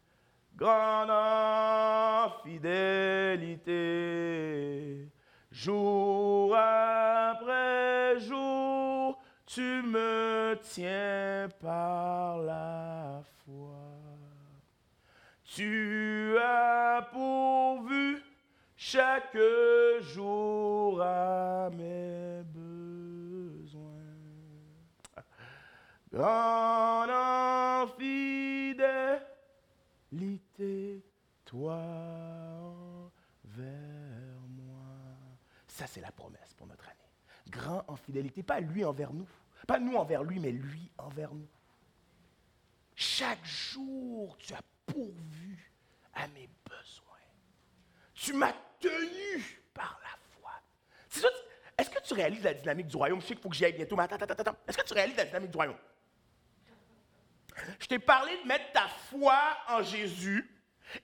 grande 0.60 1.12
fidélité. 2.44 3.80
Jour 5.52 6.56
après 6.56 8.20
jour, 8.20 9.20
tu 9.46 9.82
me 9.82 10.58
tiens 10.62 11.48
par 11.62 12.38
la 12.40 13.22
foi. 13.46 13.78
Tu 15.46 16.36
as 16.38 17.08
pourvu 17.12 18.22
chaque 18.76 19.38
jour 20.02 21.02
à 21.02 21.70
mes 21.72 22.44
besoins. 22.44 23.80
Grande 26.12 27.90
fidélité 27.98 29.10
toi 31.46 31.82
vers 33.44 34.42
moi. 34.50 34.86
Ça, 35.68 35.88
c'est 35.88 36.02
la 36.02 36.12
promesse 36.12 36.54
pour 36.56 36.68
notre 36.68 36.88
année. 36.88 36.96
Grand 37.50 37.84
en 37.88 37.96
fidélité, 37.96 38.44
pas 38.44 38.60
lui 38.60 38.84
envers 38.86 39.14
nous, 39.14 39.28
pas 39.68 39.80
nous 39.80 39.96
envers 39.96 40.24
lui, 40.24 40.40
mais 40.40 40.52
lui 40.52 40.92
envers 40.98 41.34
nous. 41.34 41.48
Chaque 42.96 43.44
jour, 43.46 44.38
tu 44.38 44.54
as 44.54 44.62
pourvu 44.86 45.72
à 46.14 46.28
mes 46.30 46.50
besoins. 46.66 47.06
Tu 48.14 48.34
m'as 48.34 48.54
tenu 48.80 49.64
par 49.74 50.00
la 50.04 50.18
foi. 50.40 50.52
Est-ce 51.78 51.90
que 51.90 52.04
tu 52.04 52.14
réalises 52.14 52.44
la 52.44 52.54
dynamique 52.54 52.88
du 52.88 52.98
royaume? 52.98 53.22
Je 53.22 53.28
sais 53.28 53.34
qu'il 53.36 53.42
faut 53.42 53.50
que 53.50 53.56
j'y 53.56 53.66
aille 53.66 53.74
bientôt, 53.74 53.96
mais 53.96 54.04
attends, 54.04 54.18
attends, 54.18 54.34
attends. 54.34 54.58
Est-ce 54.68 54.78
que 54.78 54.86
tu 54.86 54.94
réalises 54.94 55.16
la 55.16 55.26
dynamique 55.26 55.52
du 55.52 55.58
royaume? 55.58 55.78
Je 57.80 57.88
t'ai 57.88 58.00
parlé 58.00 58.32
de 58.42 58.48
mettre 58.48 58.72
ta 58.72 58.88
foi 58.88 59.40
en 59.68 59.84
Jésus 59.84 60.50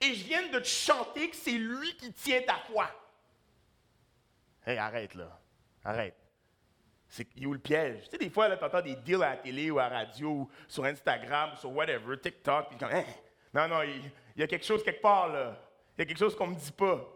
et 0.00 0.14
je 0.14 0.24
viens 0.24 0.48
de 0.48 0.58
te 0.58 0.64
chanter 0.64 1.30
que 1.30 1.36
c'est 1.36 1.52
lui 1.52 1.96
qui 1.96 2.12
tient 2.12 2.42
ta 2.42 2.56
foi. 2.56 2.90
Hé, 4.66 4.78
arrête 4.78 5.14
là. 5.14 5.40
Arrête. 5.84 6.16
C'est 7.08 7.28
où 7.46 7.52
le 7.52 7.58
piège? 7.60 8.04
Tu 8.04 8.10
sais, 8.10 8.18
des 8.18 8.30
fois, 8.30 8.54
tu 8.56 8.64
entends 8.64 8.82
des 8.82 8.96
deals 8.96 9.22
à 9.22 9.30
la 9.30 9.36
télé 9.36 9.70
ou 9.70 9.78
à 9.78 9.88
la 9.88 9.98
radio 9.98 10.28
ou 10.28 10.50
sur 10.66 10.84
Instagram, 10.84 11.52
ou 11.54 11.56
sur 11.56 11.72
whatever, 11.72 12.18
TikTok, 12.18 12.68
puis 12.70 12.78
hein? 12.82 13.04
non, 13.54 13.68
non, 13.68 13.82
il, 13.82 14.10
y 14.36 14.42
a 14.42 14.46
quelque 14.46 14.64
chose 14.64 14.82
quelque 14.82 15.00
part 15.00 15.28
là. 15.28 15.56
Il 15.96 16.00
y 16.00 16.02
a 16.02 16.04
quelque 16.06 16.18
chose 16.18 16.36
qu'on 16.36 16.48
ne 16.48 16.54
me 16.54 16.58
dit 16.58 16.72
pas. 16.72 17.08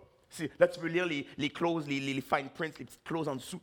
Là, 0.58 0.68
tu 0.68 0.80
veux 0.80 0.88
lire 0.88 1.06
les, 1.06 1.26
les 1.36 1.50
clauses, 1.50 1.88
les, 1.88 1.98
les, 1.98 2.20
fine 2.20 2.48
prints, 2.50 2.78
les 2.78 2.84
petites 2.84 3.02
clauses 3.02 3.28
en 3.28 3.34
dessous. 3.36 3.60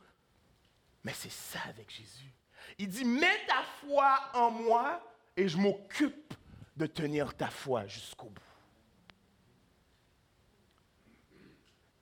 Mais 1.02 1.12
c'est 1.14 1.32
ça 1.32 1.60
avec 1.68 1.90
Jésus. 1.90 2.32
Il 2.76 2.88
dit, 2.88 3.04
mets 3.04 3.46
ta 3.46 3.62
foi 3.80 4.20
en 4.34 4.50
moi 4.50 5.02
et 5.38 5.46
je 5.46 5.56
m'occupe 5.56 6.34
de 6.76 6.86
tenir 6.86 7.32
ta 7.36 7.48
foi 7.48 7.86
jusqu'au 7.86 8.28
bout. 8.28 8.42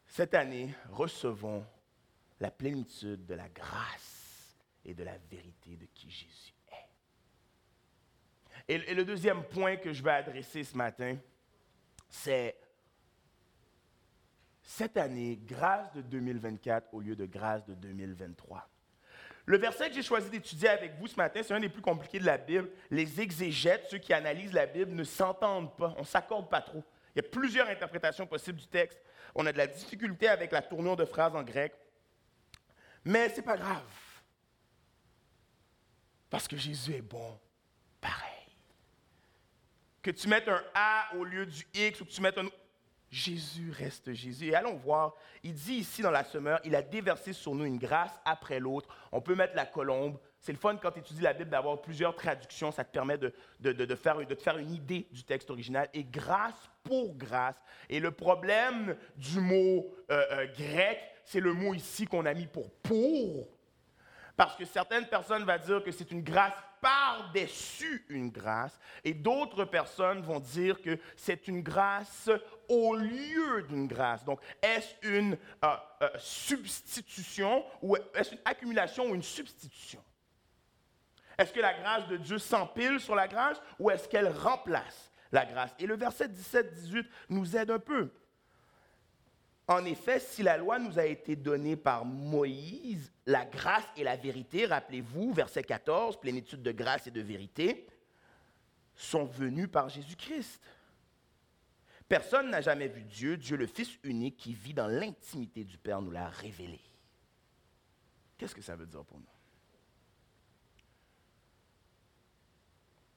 Cette 0.07 0.33
année, 0.33 0.75
recevons 0.91 1.63
la 2.41 2.51
plénitude 2.51 3.27
de 3.27 3.35
la 3.35 3.51
grâce 3.51 4.57
et 4.87 4.95
de 4.95 5.05
la 5.05 5.19
vérité 5.31 5.77
de 5.77 5.85
qui 5.93 6.11
Jésus 6.11 6.55
est. 8.69 8.73
Et, 8.73 8.95
le 8.95 9.05
deuxième 9.05 9.45
point 9.45 9.77
que 9.77 9.93
je 9.93 10.03
vais 10.03 10.13
adresser 10.13 10.65
ce 10.65 10.75
matin, 10.75 11.19
c'est 12.09 12.59
cette 14.63 14.97
année, 14.97 15.39
grâce 15.45 15.93
de 15.93 16.01
2024 16.01 16.95
au 16.95 17.01
lieu 17.01 17.15
de 17.15 17.27
grâce 17.27 17.67
de 17.67 17.75
2023. 17.75 18.67
Le 19.47 19.59
verset 19.59 19.89
que 19.89 19.95
j'ai 19.95 20.03
choisi 20.03 20.29
d'étudier 20.29 20.69
avec 20.69 20.97
vous 20.99 21.07
ce 21.07 21.15
matin, 21.15 21.41
c'est 21.43 21.55
un 21.55 21.61
des 21.61 21.69
plus 21.69 21.81
compliqués 21.81 22.19
de 22.19 22.27
la 22.27 22.37
Bible. 22.37 22.69
Les 22.91 23.21
exégètes, 23.21 23.87
ceux 23.89 23.99
qui 23.99 24.13
analysent 24.13 24.53
la 24.53 24.67
Bible, 24.67 24.93
ne 24.93 25.05
s'entendent 25.05 25.75
pas, 25.77 25.95
on 25.97 26.01
ne 26.01 26.07
s'accorde 26.07 26.51
pas 26.51 26.61
trop. 26.61 26.83
Il 27.15 27.23
y 27.23 27.25
a 27.25 27.29
plusieurs 27.29 27.69
interprétations 27.69 28.27
possibles 28.27 28.59
du 28.59 28.67
texte. 28.67 29.01
On 29.37 29.47
a 29.47 29.53
de 29.53 29.59
la 29.59 29.69
difficulté 29.69 30.29
avec 30.29 30.51
la 30.51 30.63
tournure 30.63 30.97
de 30.97 31.05
phrases 31.05 31.37
en 31.37 31.45
grec. 31.45 31.73
Mais 33.05 33.29
ce 33.29 33.37
n'est 33.37 33.43
pas 33.43 33.57
grave. 33.57 33.85
Parce 36.29 36.49
que 36.49 36.57
Jésus 36.57 36.95
est 36.95 37.03
bon 37.03 37.39
pareil. 38.01 38.49
Que 40.03 40.11
tu 40.11 40.27
mettes 40.27 40.49
un 40.49 40.63
A 40.75 41.15
au 41.15 41.23
lieu 41.23 41.47
du 41.47 41.67
X 41.73 42.01
ou 42.01 42.05
que 42.05 42.11
tu 42.11 42.21
mettes 42.21 42.39
un 42.39 42.49
Jésus 43.17 43.71
reste 43.71 44.13
Jésus. 44.13 44.49
Et 44.49 44.55
allons 44.55 44.75
voir, 44.75 45.15
il 45.43 45.55
dit 45.55 45.77
ici 45.77 46.03
dans 46.03 46.11
la 46.11 46.23
semeur, 46.23 46.61
il 46.65 46.77
a 46.77 46.83
déversé 46.83 47.33
sur 47.33 47.55
nous 47.55 47.65
une 47.65 47.79
grâce 47.79 48.13
après 48.27 48.61
l'autre. 48.61 48.89
On 49.11 49.23
peut 49.23 49.35
mettre 49.35 49.57
la 49.57 49.65
colombe. 49.65 50.19
C'est 50.39 50.53
le 50.53 50.59
fun 50.59 50.77
quand 50.77 50.91
tu 50.91 50.99
étudies 50.99 51.23
la 51.23 51.33
Bible 51.33 51.49
d'avoir 51.49 51.81
plusieurs 51.81 52.15
traductions. 52.15 52.71
Ça 52.71 52.85
te 52.85 52.93
permet 52.93 53.17
de, 53.17 53.33
de, 53.61 53.95
faire, 53.95 54.19
de 54.19 54.35
te 54.35 54.43
faire 54.43 54.59
une 54.59 54.75
idée 54.75 55.09
du 55.11 55.25
texte 55.25 55.51
original. 55.51 55.89
Et 55.95 56.05
grâce 56.05 56.71
pour 56.85 57.17
grâce. 57.17 57.57
Et 57.89 58.01
le 58.01 58.11
problème 58.11 58.97
du 59.17 59.41
mot 59.41 59.87
euh, 60.11 60.23
euh, 60.33 60.47
grec, 60.53 61.01
c'est 61.25 61.41
le 61.41 61.55
mot 61.55 61.73
ici 61.73 62.05
qu'on 62.05 62.27
a 62.27 62.35
mis 62.35 62.47
pour 62.47 62.71
pour. 62.83 63.49
Parce 64.37 64.55
que 64.55 64.65
certaines 64.65 65.07
personnes 65.07 65.45
vont 65.45 65.59
dire 65.59 65.83
que 65.83 65.91
c'est 65.91 66.11
une 66.11 66.23
grâce 66.23 66.55
par-dessus 66.81 68.05
une 68.09 68.31
grâce, 68.31 68.79
et 69.03 69.15
d'autres 69.15 69.65
personnes 69.65 70.21
vont 70.23 70.41
dire 70.41 70.81
que 70.81 70.99
c'est 71.17 71.49
une 71.49 71.63
grâce 71.63 72.31
au 72.69 72.95
lieu 72.95 73.63
d'une 73.69 73.89
grâce. 73.89 74.25
Donc, 74.25 74.41
est-ce 74.63 74.95
une 75.03 75.37
euh, 75.65 75.77
euh, 76.03 76.09
substitution 76.19 77.65
ou 77.83 77.97
est-ce 78.15 78.35
une 78.35 78.41
accumulation 78.45 79.07
ou 79.07 79.15
une 79.15 79.23
substitution? 79.23 80.03
Est-ce 81.39 81.53
que 81.53 81.61
la 81.61 81.75
grâce 81.75 82.07
de 82.09 82.17
Dieu 82.17 82.39
s'empile 82.39 83.01
sur 83.01 83.15
la 83.15 83.29
grâce 83.29 83.61
ou 83.79 83.91
est-ce 83.91 84.09
qu'elle 84.09 84.29
remplace 84.29 85.13
la 85.33 85.45
grâce? 85.45 85.75
Et 85.79 85.87
le 85.87 85.97
verset 85.97 86.29
17-18 86.29 87.05
nous 87.31 87.57
aide 87.57 87.71
un 87.71 87.79
peu. 87.79 88.11
En 89.69 89.85
effet, 89.85 90.21
si 90.21 90.43
la 90.43 90.57
loi 90.57 90.79
nous 90.79 90.99
a 90.99 91.05
été 91.05 91.35
donnée 91.35 91.77
par 91.77 92.05
Moïse, 92.05 93.11
la 93.27 93.45
grâce 93.45 93.87
et 93.97 94.05
la 94.05 94.17
vérité, 94.17 94.67
rappelez-vous, 94.67 95.33
verset 95.33 95.65
14, 95.65 96.21
plénitude 96.21 96.63
de 96.63 96.71
grâce 96.71 97.09
et 97.09 97.11
de 97.11 97.21
vérité, 97.21 97.87
sont 98.95 99.25
venues 99.25 99.67
par 99.67 99.89
Jésus-Christ. 99.89 100.61
Personne 102.09 102.51
n'a 102.51 102.61
jamais 102.61 102.87
vu 102.87 103.03
Dieu, 103.03 103.37
Dieu 103.37 103.57
le 103.57 103.67
Fils 103.67 103.99
unique 104.05 104.37
qui 104.37 104.53
vit 104.53 104.75
dans 104.75 104.87
l'intimité 104.87 105.65
du 105.65 105.77
Père 105.77 106.01
nous 106.01 106.13
l'a 106.13 106.29
révélé. 106.29 106.81
Qu'est-ce 108.39 108.55
que 108.55 108.63
ça 108.63 108.77
veut 108.77 108.87
dire 108.87 109.05
pour 109.05 109.19
nous? 109.19 109.27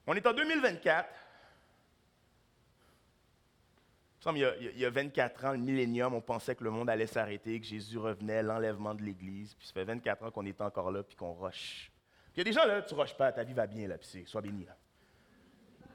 On 0.08 0.16
est 0.16 0.26
en 0.26 0.34
2024 0.34 1.08
il 4.26 4.74
y, 4.76 4.86
a, 4.86 4.90
24 4.90 5.46
ans, 5.46 5.52
le 5.52 5.58
millénium, 5.58 6.14
on 6.14 6.22
pensait 6.22 6.56
que 6.56 6.64
le 6.64 6.72
monde 6.72 6.90
allait 6.90 7.08
s'arrêter, 7.08 7.60
que 7.60 7.66
Jésus 7.66 7.98
revenait, 7.98 8.44
l'enlèvement 8.44 8.94
de 8.94 9.02
l'Église. 9.02 9.56
Puis 9.56 9.68
ça 9.68 9.74
fait 9.74 9.86
24 9.86 10.26
ans 10.26 10.32
qu'on 10.32 10.46
est 10.46 10.60
encore 10.62 10.92
là, 10.92 11.04
puis 11.04 11.16
qu'on 11.16 11.32
roche. 11.32 11.92
il 12.36 12.40
y 12.40 12.42
a 12.42 12.44
des 12.44 12.52
gens 12.52 12.66
là, 12.66 12.82
tu 12.82 12.94
roches 12.94 13.16
pas, 13.16 13.32
ta 13.32 13.44
vie 13.44 13.54
va 13.54 13.66
bien, 13.66 13.88
là, 13.88 13.98
puis 13.98 14.26
sois 14.26 14.42
béni. 14.42 14.66
Là. 14.66 14.76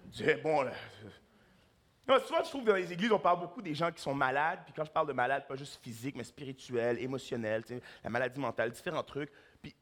disais, 0.07 0.37
bon, 0.37 0.63
là, 0.63 0.73
non, 2.07 2.21
souvent, 2.21 2.45
je 2.45 2.49
trouve 2.51 2.65
que 2.65 2.71
dans 2.71 2.77
les 2.77 2.93
églises, 2.93 3.13
on 3.13 3.19
parle 3.19 3.41
beaucoup 3.41 3.63
des 3.63 3.75
gens 3.75 3.91
qui 3.91 4.03
sont 4.03 4.15
malades. 4.15 4.61
Puis 4.65 4.75
quand 4.75 4.85
je 4.85 4.91
parle 4.91 5.07
de 5.07 5.15
malades, 5.15 5.47
pas 5.47 5.57
juste 5.57 5.83
physique, 5.83 6.17
mais 6.17 6.25
spirituel, 6.25 6.99
émotionnel, 6.99 7.65
la 8.03 8.11
maladie 8.11 8.39
mentale, 8.39 8.71
différents 8.71 9.03
trucs. 9.03 9.33
Puis 9.63 9.75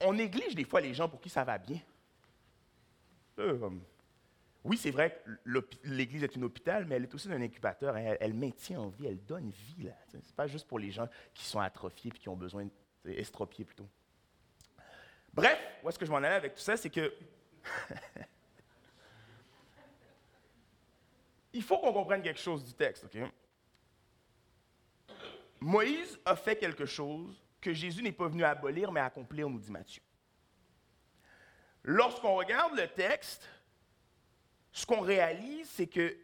on, 0.00 0.14
néglige 0.14 0.54
des 0.54 0.64
fois 0.64 0.80
les 0.80 0.94
gens 0.94 1.08
pour 1.08 1.20
qui 1.20 1.28
ça 1.28 1.44
va 1.44 1.58
bien. 1.58 1.78
Euh, 3.38 3.70
oui, 4.64 4.76
c'est 4.76 4.92
vrai 4.92 5.20
que 5.24 5.30
l'Église 5.82 6.22
est 6.22 6.36
un 6.38 6.42
hôpital, 6.42 6.84
mais 6.86 6.94
elle 6.94 7.02
est 7.02 7.14
aussi 7.14 7.30
un 7.32 7.42
incubateur. 7.42 7.96
Elle, 7.96 8.34
maintient 8.34 8.80
en 8.80 8.88
vie, 8.88 9.06
elle 9.06 9.24
donne 9.24 9.50
vie. 9.50 9.88
Ce 10.08 10.16
n'est 10.16 10.22
pas 10.36 10.46
juste 10.46 10.68
pour 10.68 10.78
les 10.78 10.92
gens 10.92 11.08
qui 11.34 11.44
sont 11.44 11.58
atrophiés 11.58 12.12
et 12.14 12.18
qui 12.18 12.28
ont 12.28 12.36
besoin, 12.36 12.68
estropiés 13.04 13.64
plutôt. 13.64 13.88
Bref, 15.34 15.58
où 15.82 15.88
est-ce 15.88 15.98
que 15.98 16.06
je 16.06 16.10
m'en 16.12 16.18
allais 16.18 16.28
avec 16.28 16.54
tout 16.54 16.60
ça, 16.60 16.76
c'est 16.76 16.90
que 16.90 17.12
il 21.52 21.62
faut 21.62 21.78
qu'on 21.78 21.92
comprenne 21.92 22.22
quelque 22.22 22.40
chose 22.40 22.64
du 22.64 22.74
texte, 22.74 23.04
OK? 23.04 23.18
Moïse 25.58 26.20
a 26.24 26.36
fait 26.36 26.56
quelque 26.56 26.86
chose 26.86 27.42
que 27.60 27.72
Jésus 27.72 28.02
n'est 28.02 28.12
pas 28.12 28.28
venu 28.28 28.44
abolir, 28.44 28.92
mais 28.92 29.00
accomplir, 29.00 29.48
nous 29.48 29.58
dit 29.58 29.70
Matthieu. 29.72 30.02
Lorsqu'on 31.84 32.36
regarde 32.36 32.76
le 32.76 32.86
texte, 32.86 33.48
ce 34.72 34.86
qu'on 34.86 35.00
réalise, 35.00 35.68
c'est 35.68 35.86
que 35.86 36.16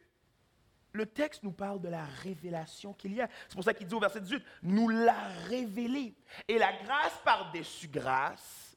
le 0.93 1.07
texte 1.07 1.43
nous 1.43 1.53
parle 1.53 1.81
de 1.81 1.89
la 1.89 2.05
révélation 2.05 2.95
qu'il 2.95 3.15
y 3.15 3.21
a. 3.21 3.29
C'est 3.49 3.55
pour 3.55 3.65
ça 3.65 3.75
qu'il 3.75 3.87
dit 3.87 3.95
au 3.95 4.01
verset 4.01 4.21
18, 4.21 4.43
nous 4.63 4.89
l'a 4.89 5.29
révélé. 5.49 6.15
Et 6.49 6.59
la 6.59 6.73
grâce 6.83 7.19
par-dessus 7.25 7.89
grâce, 7.89 8.77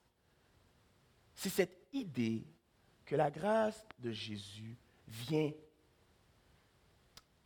c'est 1.33 1.49
cette 1.49 1.87
idée 1.93 2.45
que 3.05 3.15
la 3.15 3.31
grâce 3.31 3.85
de 3.99 4.11
Jésus 4.11 4.77
vient 5.07 5.51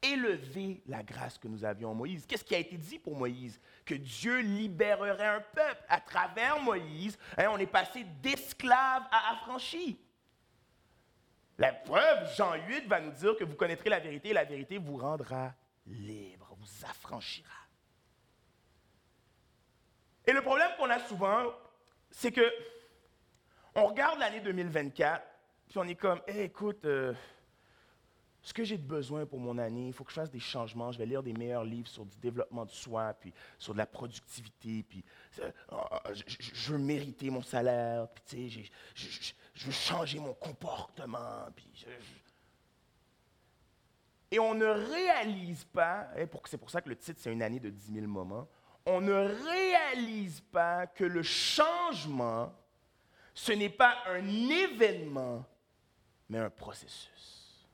élever 0.01 0.83
la 0.87 1.03
grâce 1.03 1.37
que 1.37 1.47
nous 1.47 1.63
avions 1.63 1.91
en 1.91 1.95
Moïse. 1.95 2.25
Qu'est-ce 2.27 2.43
qui 2.43 2.55
a 2.55 2.59
été 2.59 2.77
dit 2.77 2.99
pour 2.99 3.15
Moïse? 3.15 3.59
Que 3.85 3.95
Dieu 3.95 4.39
libérerait 4.39 5.27
un 5.27 5.41
peuple. 5.41 5.83
À 5.87 5.99
travers 5.99 6.61
Moïse, 6.61 7.17
hein, 7.37 7.47
on 7.51 7.57
est 7.57 7.65
passé 7.65 8.05
d'esclave 8.21 9.03
à 9.11 9.33
affranchi. 9.33 9.99
La 11.57 11.71
preuve, 11.71 12.35
Jean 12.35 12.55
8 12.55 12.87
va 12.87 12.99
nous 12.99 13.11
dire 13.11 13.35
que 13.37 13.43
vous 13.43 13.55
connaîtrez 13.55 13.89
la 13.89 13.99
vérité 13.99 14.29
et 14.29 14.33
la 14.33 14.43
vérité 14.43 14.77
vous 14.77 14.97
rendra 14.97 15.53
libre, 15.87 16.55
vous 16.59 16.85
affranchira. 16.85 17.49
Et 20.27 20.33
le 20.33 20.41
problème 20.41 20.71
qu'on 20.77 20.89
a 20.89 20.99
souvent, 20.99 21.53
c'est 22.11 22.31
que 22.31 22.51
on 23.75 23.87
regarde 23.87 24.19
l'année 24.19 24.39
2024, 24.39 25.21
puis 25.67 25.77
on 25.77 25.83
est 25.83 25.95
comme, 25.95 26.21
écoute, 26.27 26.85
euh, 26.85 27.13
ce 28.41 28.53
que 28.53 28.63
j'ai 28.63 28.77
de 28.77 28.87
besoin 28.87 29.25
pour 29.25 29.39
mon 29.39 29.57
année, 29.57 29.87
il 29.87 29.93
faut 29.93 30.03
que 30.03 30.11
je 30.11 30.15
fasse 30.15 30.31
des 30.31 30.39
changements, 30.39 30.91
je 30.91 30.97
vais 30.97 31.05
lire 31.05 31.23
des 31.23 31.33
meilleurs 31.33 31.63
livres 31.63 31.87
sur 31.87 32.05
du 32.05 32.17
développement 32.17 32.65
de 32.65 32.71
soi, 32.71 33.13
puis 33.19 33.33
sur 33.57 33.73
de 33.73 33.79
la 33.79 33.85
productivité, 33.85 34.83
puis 34.87 35.03
euh, 35.39 35.51
je, 36.13 36.71
veux 36.71 36.77
mériter 36.77 37.29
mon 37.29 37.41
salaire, 37.41 38.07
puis 38.09 38.23
tu 38.27 38.69
sais, 38.95 39.33
je, 39.55 39.65
veux 39.65 39.71
changer 39.71 40.19
mon 40.19 40.33
comportement, 40.33 41.47
puis 41.55 41.85
Et 44.31 44.39
on 44.39 44.53
ne 44.53 44.65
réalise 44.65 45.63
pas, 45.65 46.09
c'est 46.45 46.57
pour 46.57 46.69
ça 46.69 46.81
que 46.81 46.89
le 46.89 46.95
titre 46.95 47.19
c'est 47.21 47.31
une 47.31 47.41
année 47.41 47.59
de 47.59 47.69
10 47.69 47.93
000 47.93 48.07
moments, 48.07 48.47
on 48.85 49.01
ne 49.01 49.13
réalise 49.13 50.41
pas 50.41 50.85
que 50.85 51.03
le 51.03 51.23
changement, 51.23 52.53
ce 53.33 53.51
n'est 53.51 53.69
pas 53.69 53.97
un 54.07 54.27
événement, 54.49 55.43
mais 56.29 56.37
un 56.37 56.49
processus. 56.49 57.65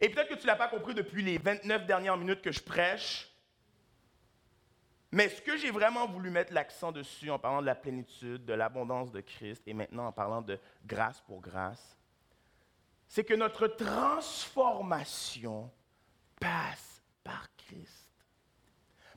Et 0.00 0.08
peut-être 0.08 0.28
que 0.28 0.34
tu 0.34 0.42
ne 0.42 0.46
l'as 0.46 0.56
pas 0.56 0.68
compris 0.68 0.94
depuis 0.94 1.22
les 1.22 1.38
29 1.38 1.86
dernières 1.86 2.16
minutes 2.16 2.42
que 2.42 2.52
je 2.52 2.62
prêche, 2.62 3.27
mais 5.10 5.28
ce 5.28 5.40
que 5.40 5.56
j'ai 5.56 5.70
vraiment 5.70 6.06
voulu 6.06 6.30
mettre 6.30 6.52
l'accent 6.52 6.92
dessus 6.92 7.30
en 7.30 7.38
parlant 7.38 7.60
de 7.60 7.66
la 7.66 7.74
plénitude, 7.74 8.44
de 8.44 8.52
l'abondance 8.52 9.10
de 9.10 9.20
Christ, 9.20 9.62
et 9.66 9.74
maintenant 9.74 10.06
en 10.06 10.12
parlant 10.12 10.42
de 10.42 10.58
grâce 10.86 11.20
pour 11.22 11.40
grâce, 11.40 11.96
c'est 13.08 13.24
que 13.24 13.34
notre 13.34 13.68
transformation 13.68 15.70
passe 16.38 17.02
par 17.24 17.48
Christ 17.56 18.07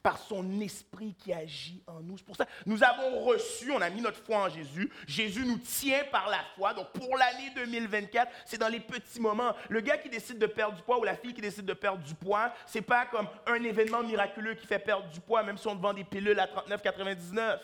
par 0.01 0.17
son 0.17 0.59
esprit 0.61 1.13
qui 1.13 1.31
agit 1.33 1.83
en 1.87 2.01
nous. 2.01 2.17
C'est 2.17 2.25
pour 2.25 2.35
ça 2.35 2.47
nous 2.65 2.83
avons 2.83 3.19
reçu, 3.19 3.71
on 3.71 3.81
a 3.81 3.89
mis 3.89 4.01
notre 4.01 4.23
foi 4.23 4.37
en 4.37 4.49
Jésus. 4.49 4.91
Jésus 5.07 5.45
nous 5.45 5.57
tient 5.57 6.03
par 6.11 6.29
la 6.29 6.43
foi. 6.55 6.73
Donc 6.73 6.91
pour 6.91 7.17
l'année 7.17 7.51
2024, 7.55 8.31
c'est 8.45 8.57
dans 8.57 8.67
les 8.67 8.79
petits 8.79 9.19
moments. 9.19 9.53
Le 9.69 9.81
gars 9.81 9.97
qui 9.97 10.09
décide 10.09 10.37
de 10.37 10.45
perdre 10.45 10.75
du 10.75 10.83
poids 10.83 10.99
ou 10.99 11.03
la 11.03 11.15
fille 11.15 11.33
qui 11.33 11.41
décide 11.41 11.65
de 11.65 11.73
perdre 11.73 12.03
du 12.03 12.13
poids, 12.15 12.53
c'est 12.65 12.81
pas 12.81 13.05
comme 13.05 13.27
un 13.47 13.63
événement 13.63 14.03
miraculeux 14.03 14.55
qui 14.55 14.67
fait 14.67 14.79
perdre 14.79 15.09
du 15.09 15.19
poids, 15.19 15.43
même 15.43 15.57
si 15.57 15.67
on 15.67 15.75
te 15.75 15.81
vend 15.81 15.93
des 15.93 16.03
pilules 16.03 16.39
à 16.39 16.47
39,99. 16.47 17.59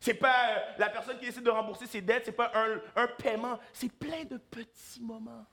C'est 0.00 0.14
pas 0.14 0.50
euh, 0.50 0.58
la 0.78 0.90
personne 0.90 1.18
qui 1.18 1.24
décide 1.26 1.44
de 1.44 1.50
rembourser 1.50 1.86
ses 1.86 2.02
dettes, 2.02 2.24
c'est 2.26 2.32
pas 2.32 2.52
un, 2.54 3.02
un 3.02 3.06
paiement, 3.06 3.58
c'est 3.72 3.90
plein 3.90 4.24
de 4.24 4.36
petits 4.36 5.00
moments. 5.00 5.46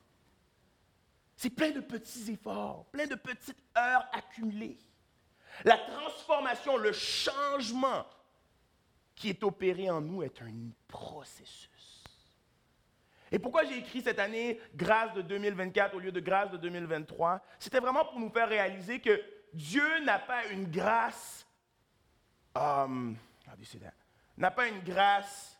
C'est 1.37 1.49
plein 1.49 1.71
de 1.71 1.79
petits 1.79 2.31
efforts, 2.31 2.85
plein 2.91 3.07
de 3.07 3.15
petites 3.15 3.63
heures 3.77 4.05
accumulées. 4.11 4.77
La 5.65 5.77
transformation, 5.77 6.77
le 6.77 6.91
changement 6.91 8.05
qui 9.15 9.29
est 9.29 9.43
opéré 9.43 9.89
en 9.89 10.01
nous 10.01 10.23
est 10.23 10.41
un 10.41 10.51
processus. 10.87 12.03
Et 13.31 13.39
pourquoi 13.39 13.63
j'ai 13.63 13.77
écrit 13.77 14.01
cette 14.01 14.19
année 14.19 14.59
grâce 14.75 15.13
de 15.13 15.21
2024 15.21 15.95
au 15.95 15.99
lieu 15.99 16.11
de 16.11 16.19
grâce 16.19 16.51
de 16.51 16.57
2023 16.57 17.41
C'était 17.59 17.79
vraiment 17.79 18.03
pour 18.05 18.19
nous 18.19 18.29
faire 18.29 18.49
réaliser 18.49 18.99
que 18.99 19.21
Dieu 19.53 19.99
n'a 20.03 20.19
pas 20.19 20.45
une 20.47 20.69
grâce, 20.69 21.45
um, 22.55 23.15
n'a 24.37 24.51
pas 24.51 24.67
une 24.67 24.81
grâce 24.81 25.57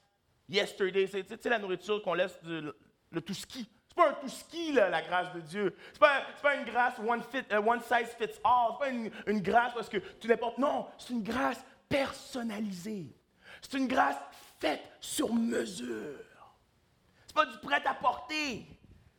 yesterday, 0.50 1.08
c'est 1.08 1.46
la 1.46 1.60
nourriture 1.60 2.02
qu'on 2.02 2.14
laisse 2.14 2.38
le 2.44 3.22
tout 3.22 3.34
ski. 3.34 3.70
C'est 3.92 3.96
pas 3.96 4.12
un 4.12 4.14
tout 4.14 4.30
ski, 4.30 4.72
la 4.72 5.02
grâce 5.02 5.34
de 5.34 5.42
Dieu. 5.42 5.76
C'est 5.92 6.00
pas, 6.00 6.22
pas 6.42 6.56
une 6.56 6.64
grâce 6.64 6.98
one, 6.98 7.22
fit, 7.24 7.44
uh, 7.52 7.58
one 7.58 7.82
size 7.82 8.08
fits 8.18 8.40
all. 8.42 8.72
C'est 8.72 8.80
pas 8.80 8.90
une, 8.90 9.12
une, 9.28 9.42
grâce 9.42 9.74
parce 9.74 9.90
que 9.90 9.98
tu 9.98 10.30
n'importe. 10.30 10.60
Non, 10.60 10.88
c'est 10.98 11.12
une 11.12 11.24
grâce 11.24 11.62
personnalisée. 11.90 13.14
C'est 13.62 13.78
une 13.78 13.90
grâce 13.90 14.16
faite 14.62 14.82
sur 15.02 15.34
mesure. 15.34 16.24
C'est 17.28 17.36
pas 17.36 17.46
du 17.46 17.58
prêt 17.58 17.86
à 17.86 17.94
porter. 17.94 18.66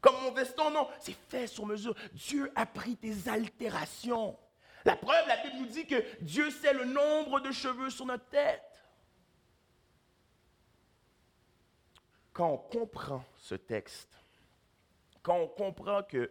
Comme 0.01 0.19
mon 0.23 0.33
veston, 0.33 0.71
non. 0.71 0.89
C'est 1.01 1.19
fait 1.29 1.47
sur 1.47 1.67
mesure. 1.67 1.95
Dieu 2.15 2.51
a 2.55 2.65
pris 2.65 2.97
tes 2.97 3.29
altérations. 3.29 4.39
La 4.87 4.97
preuve, 4.97 5.29
la 5.29 5.37
Bible 5.43 5.57
nous 5.59 5.67
dit 5.67 5.87
que 5.87 6.03
Dieu 6.23 6.51
sait 6.51 6.73
le 6.73 6.87
nombre 6.87 7.41
de 7.41 7.53
cheveux 7.53 7.91
sur 7.91 8.07
notre 8.07 8.27
tête. 8.31 8.63
Quand 12.33 12.49
on 12.49 12.57
comprend 12.57 13.23
ce 13.37 13.55
texte, 13.55 14.22
quand 15.23 15.37
on 15.37 15.49
comprend 15.49 16.03
que 16.03 16.31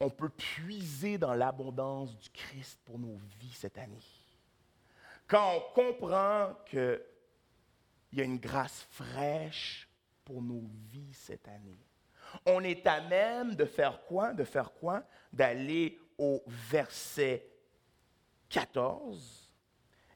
on 0.00 0.10
peut 0.10 0.30
puiser 0.30 1.16
dans 1.16 1.34
l'abondance 1.34 2.16
du 2.18 2.28
Christ 2.30 2.80
pour 2.84 2.98
nos 2.98 3.16
vies 3.38 3.52
cette 3.52 3.78
année, 3.78 4.02
quand 5.28 5.54
on 5.56 5.74
comprend 5.74 6.54
qu'il 6.66 7.00
y 8.12 8.20
a 8.20 8.24
une 8.24 8.38
grâce 8.38 8.86
fraîche 8.90 9.88
pour 10.24 10.42
nos 10.42 10.64
vies 10.90 11.14
cette 11.14 11.46
année, 11.46 11.78
on 12.46 12.64
est 12.64 12.86
à 12.86 13.00
même 13.00 13.54
de 13.54 13.64
faire 13.64 14.04
quoi? 14.06 14.32
De 14.32 14.44
faire 14.44 14.72
quoi? 14.72 15.04
D'aller 15.32 15.98
au 16.18 16.42
verset 16.46 17.46
14 18.48 19.50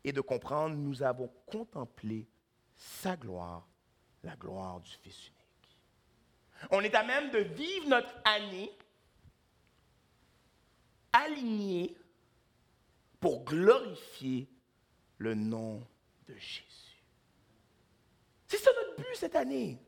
et 0.03 0.13
de 0.13 0.21
comprendre, 0.21 0.77
nous 0.77 1.03
avons 1.03 1.31
contemplé 1.47 2.29
sa 2.75 3.17
gloire, 3.17 3.67
la 4.23 4.37
gloire 4.37 4.81
du 4.81 4.91
Fils. 4.91 5.33
On 6.71 6.83
est 6.83 6.95
à 6.95 7.03
même 7.05 7.31
de 7.31 7.39
vivre 7.39 7.89
notre 7.89 8.15
année 8.25 8.71
alignée 11.13 11.97
pour 13.21 13.45
glorifier 13.45 14.49
le 15.19 15.35
nom 15.35 15.87
de 16.29 16.35
Jésus. 16.35 17.03
C'est 18.47 18.59
ça 18.59 18.71
notre 18.75 18.97
but 18.97 19.17
cette 19.17 19.37
année. 19.37 19.79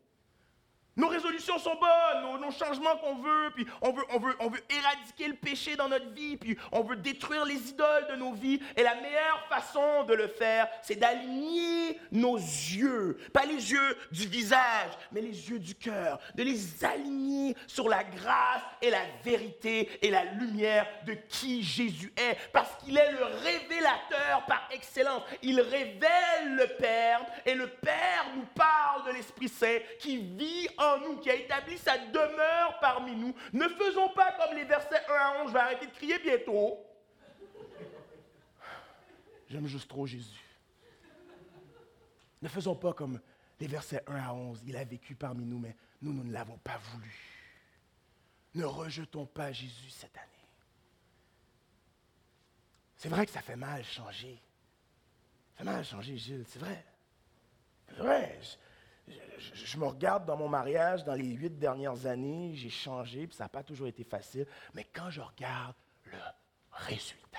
Nos 0.98 1.06
résolutions 1.06 1.58
sont 1.58 1.76
bonnes, 1.76 2.40
nos, 2.40 2.50
changements 2.50 2.96
qu'on 2.96 3.14
veut, 3.14 3.50
puis 3.54 3.64
on 3.80 3.92
veut, 3.92 4.02
on, 4.11 4.18
veut, 4.18 4.34
on 4.40 4.48
veut 4.48 4.61
éradiquer 4.68 5.28
le 5.28 5.34
péché 5.34 5.76
dans 5.76 5.88
notre 5.88 6.11
vie, 6.11 6.37
puis 6.37 6.58
on 6.72 6.82
veut 6.82 6.96
détruire 6.96 7.44
les 7.44 7.70
idoles 7.70 8.08
de 8.11 8.16
nos 8.16 8.32
vies. 8.32 8.61
Et 8.76 8.82
la 8.82 8.96
meilleure 8.96 9.46
façon 9.48 10.02
de 10.04 10.14
le 10.14 10.26
faire, 10.26 10.66
c'est 10.82 10.96
d'aligner 10.96 12.00
nos 12.11 12.37
yeux, 12.37 13.16
pas 13.32 13.44
les 13.44 13.70
yeux 13.70 13.96
du 14.11 14.26
visage, 14.26 14.90
mais 15.12 15.20
les 15.20 15.50
yeux 15.50 15.61
du 15.61 15.76
cœur, 15.76 16.18
de 16.34 16.42
les 16.42 16.84
aligner 16.84 17.54
sur 17.68 17.88
la 17.88 18.02
grâce 18.02 18.62
et 18.82 18.90
la 18.90 19.04
vérité 19.22 19.88
et 20.02 20.11
la 20.11 20.24
lumière 20.24 20.84
de 21.06 21.12
qui 21.28 21.62
Jésus 21.62 22.12
est, 22.16 22.37
parce 22.52 22.76
qu'il 22.82 22.98
est 22.98 23.12
le 23.12 23.24
révélateur 23.24 24.44
par 24.48 24.68
excellence. 24.72 25.22
Il 25.42 25.61
révèle 25.61 26.56
le 26.56 26.66
Père, 26.76 27.24
et 27.46 27.54
le 27.54 27.68
Père 27.68 28.26
nous 28.34 28.46
parle 28.54 29.06
de 29.06 29.12
l'Esprit 29.12 29.48
Saint 29.48 29.78
qui 30.00 30.16
vit 30.16 30.66
en 30.76 30.88
nous, 30.96 31.18
qui 31.18 31.31
a 31.31 31.35
établi 31.35 31.77
sa 31.77 31.98
demeure 31.98 32.79
parmi 32.81 33.14
nous. 33.14 33.35
Ne 33.53 33.68
faisons 33.68 34.09
pas 34.11 34.33
comme 34.33 34.57
les 34.57 34.64
versets 34.64 35.05
1 35.09 35.12
à 35.12 35.42
11, 35.42 35.48
je 35.48 35.53
vais 35.53 35.59
arrêter 35.61 35.87
de 35.87 35.92
crier 35.92 36.18
bientôt. 36.18 36.79
J'aime 39.48 39.66
juste 39.66 39.88
trop 39.88 40.07
Jésus. 40.07 40.44
Ne 42.40 42.48
faisons 42.48 42.74
pas 42.74 42.92
comme 42.92 43.20
les 43.59 43.66
versets 43.66 44.03
1 44.07 44.16
à 44.16 44.33
11. 44.33 44.62
Il 44.66 44.77
a 44.77 44.85
vécu 44.85 45.14
parmi 45.14 45.44
nous, 45.44 45.59
mais 45.59 45.77
nous, 46.01 46.12
nous 46.12 46.24
ne 46.24 46.33
l'avons 46.33 46.59
pas 46.59 46.79
voulu. 46.79 47.12
Ne 48.55 48.64
rejetons 48.64 49.27
pas 49.27 49.53
Jésus 49.53 49.90
cette 49.90 50.16
année. 50.16 50.27
C'est 52.96 53.09
vrai 53.09 53.27
que 53.27 53.33
ça 53.33 53.40
fait 53.40 53.57
mal 53.57 53.85
changer. 53.85 54.40
Ça 55.53 55.59
fait 55.59 55.64
mal 55.64 55.85
changer, 55.85 56.16
Gilles, 56.16 56.44
c'est 56.48 56.59
vrai. 56.59 56.85
C'est 57.88 57.96
vrai. 57.96 58.38
Je, 59.54 59.78
me 59.78 59.87
regarde 59.87 60.26
dans 60.26 60.37
mon 60.37 60.48
mariage, 60.48 61.04
dans 61.04 61.14
les 61.14 61.28
huit 61.28 61.58
dernières 61.58 62.06
années, 62.06 62.52
j'ai 62.54 62.70
changé, 62.70 63.26
puis 63.26 63.37
ça 63.37 63.44
n'a 63.44 63.48
pas 63.48 63.62
toujours 63.62 63.87
été 63.87 64.04
facile. 64.04 64.46
Mais 64.74 64.84
quand 64.84 65.11
je 65.11 65.20
regarde 65.20 65.74
le 66.04 66.18
résultat, 66.70 67.38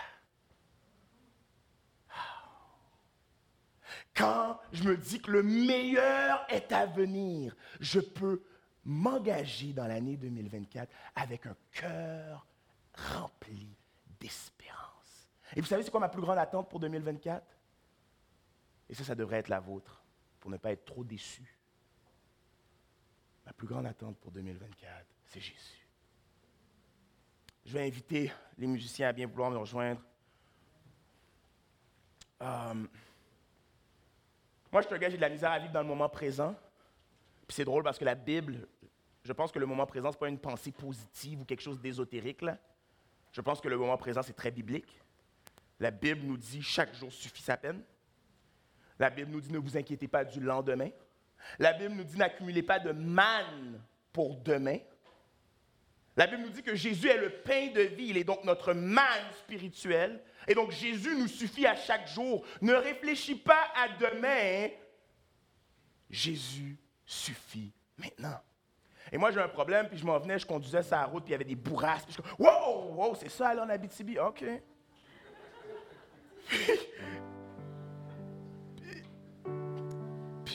quand 4.15 4.59
je 4.73 4.83
me 4.83 4.97
dis 4.97 5.21
que 5.21 5.31
le 5.31 5.43
meilleur 5.43 6.45
est 6.49 6.71
à 6.71 6.85
venir, 6.85 7.55
je 7.79 7.99
peux 7.99 8.43
m'engager 8.83 9.71
dans 9.71 9.87
l'année 9.87 10.17
2024 10.17 10.91
avec 11.15 11.45
un 11.45 11.55
cœur 11.71 12.45
rempli 13.13 13.69
d'espérance. 14.19 15.29
Et 15.55 15.61
vous 15.61 15.67
savez, 15.67 15.83
c'est 15.83 15.91
quoi 15.91 15.99
ma 15.99 16.09
plus 16.09 16.21
grande 16.21 16.37
attente 16.37 16.69
pour 16.69 16.79
2024? 16.79 17.45
Et 18.89 18.93
ça, 18.93 19.03
ça 19.03 19.15
devrait 19.15 19.37
être 19.37 19.49
la 19.49 19.59
vôtre, 19.59 20.03
pour 20.39 20.51
ne 20.51 20.57
pas 20.57 20.71
être 20.71 20.85
trop 20.85 21.03
déçu. 21.03 21.58
Ma 23.49 23.53
plus 23.53 23.65
grande 23.65 23.87
attente 23.87 24.15
pour 24.19 24.31
2024, 24.31 25.07
c'est 25.25 25.39
Jésus. 25.39 25.87
Je 27.65 27.73
vais 27.73 27.87
inviter 27.87 28.31
les 28.59 28.67
musiciens 28.67 29.07
à 29.07 29.11
bien 29.11 29.25
vouloir 29.25 29.49
me 29.49 29.57
rejoindre. 29.57 29.99
Euh, 32.43 32.85
moi, 34.71 34.83
je 34.83 34.87
te 34.87 34.93
gars, 34.93 35.09
j'ai 35.09 35.15
de 35.17 35.21
la 35.21 35.29
misère 35.29 35.49
à 35.49 35.57
vivre 35.57 35.73
dans 35.73 35.81
le 35.81 35.87
moment 35.87 36.07
présent. 36.07 36.55
Puis 37.47 37.55
c'est 37.55 37.65
drôle 37.65 37.81
parce 37.81 37.97
que 37.97 38.05
la 38.05 38.13
Bible, 38.13 38.67
je 39.23 39.33
pense 39.33 39.51
que 39.51 39.57
le 39.57 39.65
moment 39.65 39.87
présent, 39.87 40.11
ce 40.11 40.17
n'est 40.17 40.19
pas 40.19 40.29
une 40.29 40.37
pensée 40.37 40.71
positive 40.71 41.41
ou 41.41 41.45
quelque 41.45 41.63
chose 41.63 41.81
d'ésotérique. 41.81 42.45
Je 43.31 43.41
pense 43.41 43.59
que 43.59 43.67
le 43.67 43.77
moment 43.79 43.97
présent, 43.97 44.21
c'est 44.21 44.35
très 44.35 44.51
biblique. 44.51 45.01
La 45.79 45.89
Bible 45.89 46.21
nous 46.21 46.37
dit 46.37 46.61
chaque 46.61 46.93
jour 46.93 47.11
suffit 47.11 47.41
sa 47.41 47.57
peine. 47.57 47.81
La 48.99 49.09
Bible 49.09 49.31
nous 49.31 49.41
dit 49.41 49.51
ne 49.51 49.57
vous 49.57 49.75
inquiétez 49.75 50.07
pas 50.07 50.23
du 50.23 50.39
lendemain. 50.39 50.91
La 51.57 51.73
Bible 51.73 51.95
nous 51.95 52.03
dit 52.03 52.17
n'accumulez 52.17 52.63
pas 52.63 52.79
de 52.79 52.91
manne 52.91 53.81
pour 54.11 54.37
demain. 54.37 54.79
La 56.15 56.27
Bible 56.27 56.43
nous 56.43 56.49
dit 56.49 56.63
que 56.63 56.75
Jésus 56.75 57.07
est 57.07 57.17
le 57.17 57.29
pain 57.29 57.67
de 57.67 57.81
vie, 57.81 58.07
il 58.07 58.17
est 58.17 58.23
donc 58.23 58.43
notre 58.43 58.73
manne 58.73 59.31
spirituelle. 59.39 60.21
Et 60.47 60.53
donc 60.53 60.71
Jésus 60.71 61.15
nous 61.15 61.27
suffit 61.27 61.65
à 61.65 61.75
chaque 61.75 62.07
jour. 62.07 62.45
Ne 62.61 62.73
réfléchis 62.73 63.35
pas 63.35 63.67
à 63.75 63.87
demain. 63.89 64.69
Jésus 66.09 66.77
suffit 67.05 67.71
maintenant. 67.97 68.39
Et 69.11 69.17
moi, 69.17 69.31
j'ai 69.31 69.39
un 69.39 69.47
problème, 69.47 69.87
puis 69.87 69.97
je 69.97 70.05
m'en 70.05 70.19
venais, 70.19 70.37
je 70.37 70.45
conduisais 70.45 70.83
sa 70.83 71.03
route, 71.05 71.23
puis 71.23 71.31
il 71.31 71.33
y 71.33 71.35
avait 71.35 71.43
des 71.43 71.55
bourrasques. 71.55 72.07
Puis 72.07 72.17
je 72.17 72.43
wow, 72.43 72.93
wow, 72.93 73.15
c'est 73.15 73.29
ça, 73.29 73.53
là, 73.53 73.63
en 73.63 73.69
Abitibi? 73.69 74.19
OK. 74.19 74.43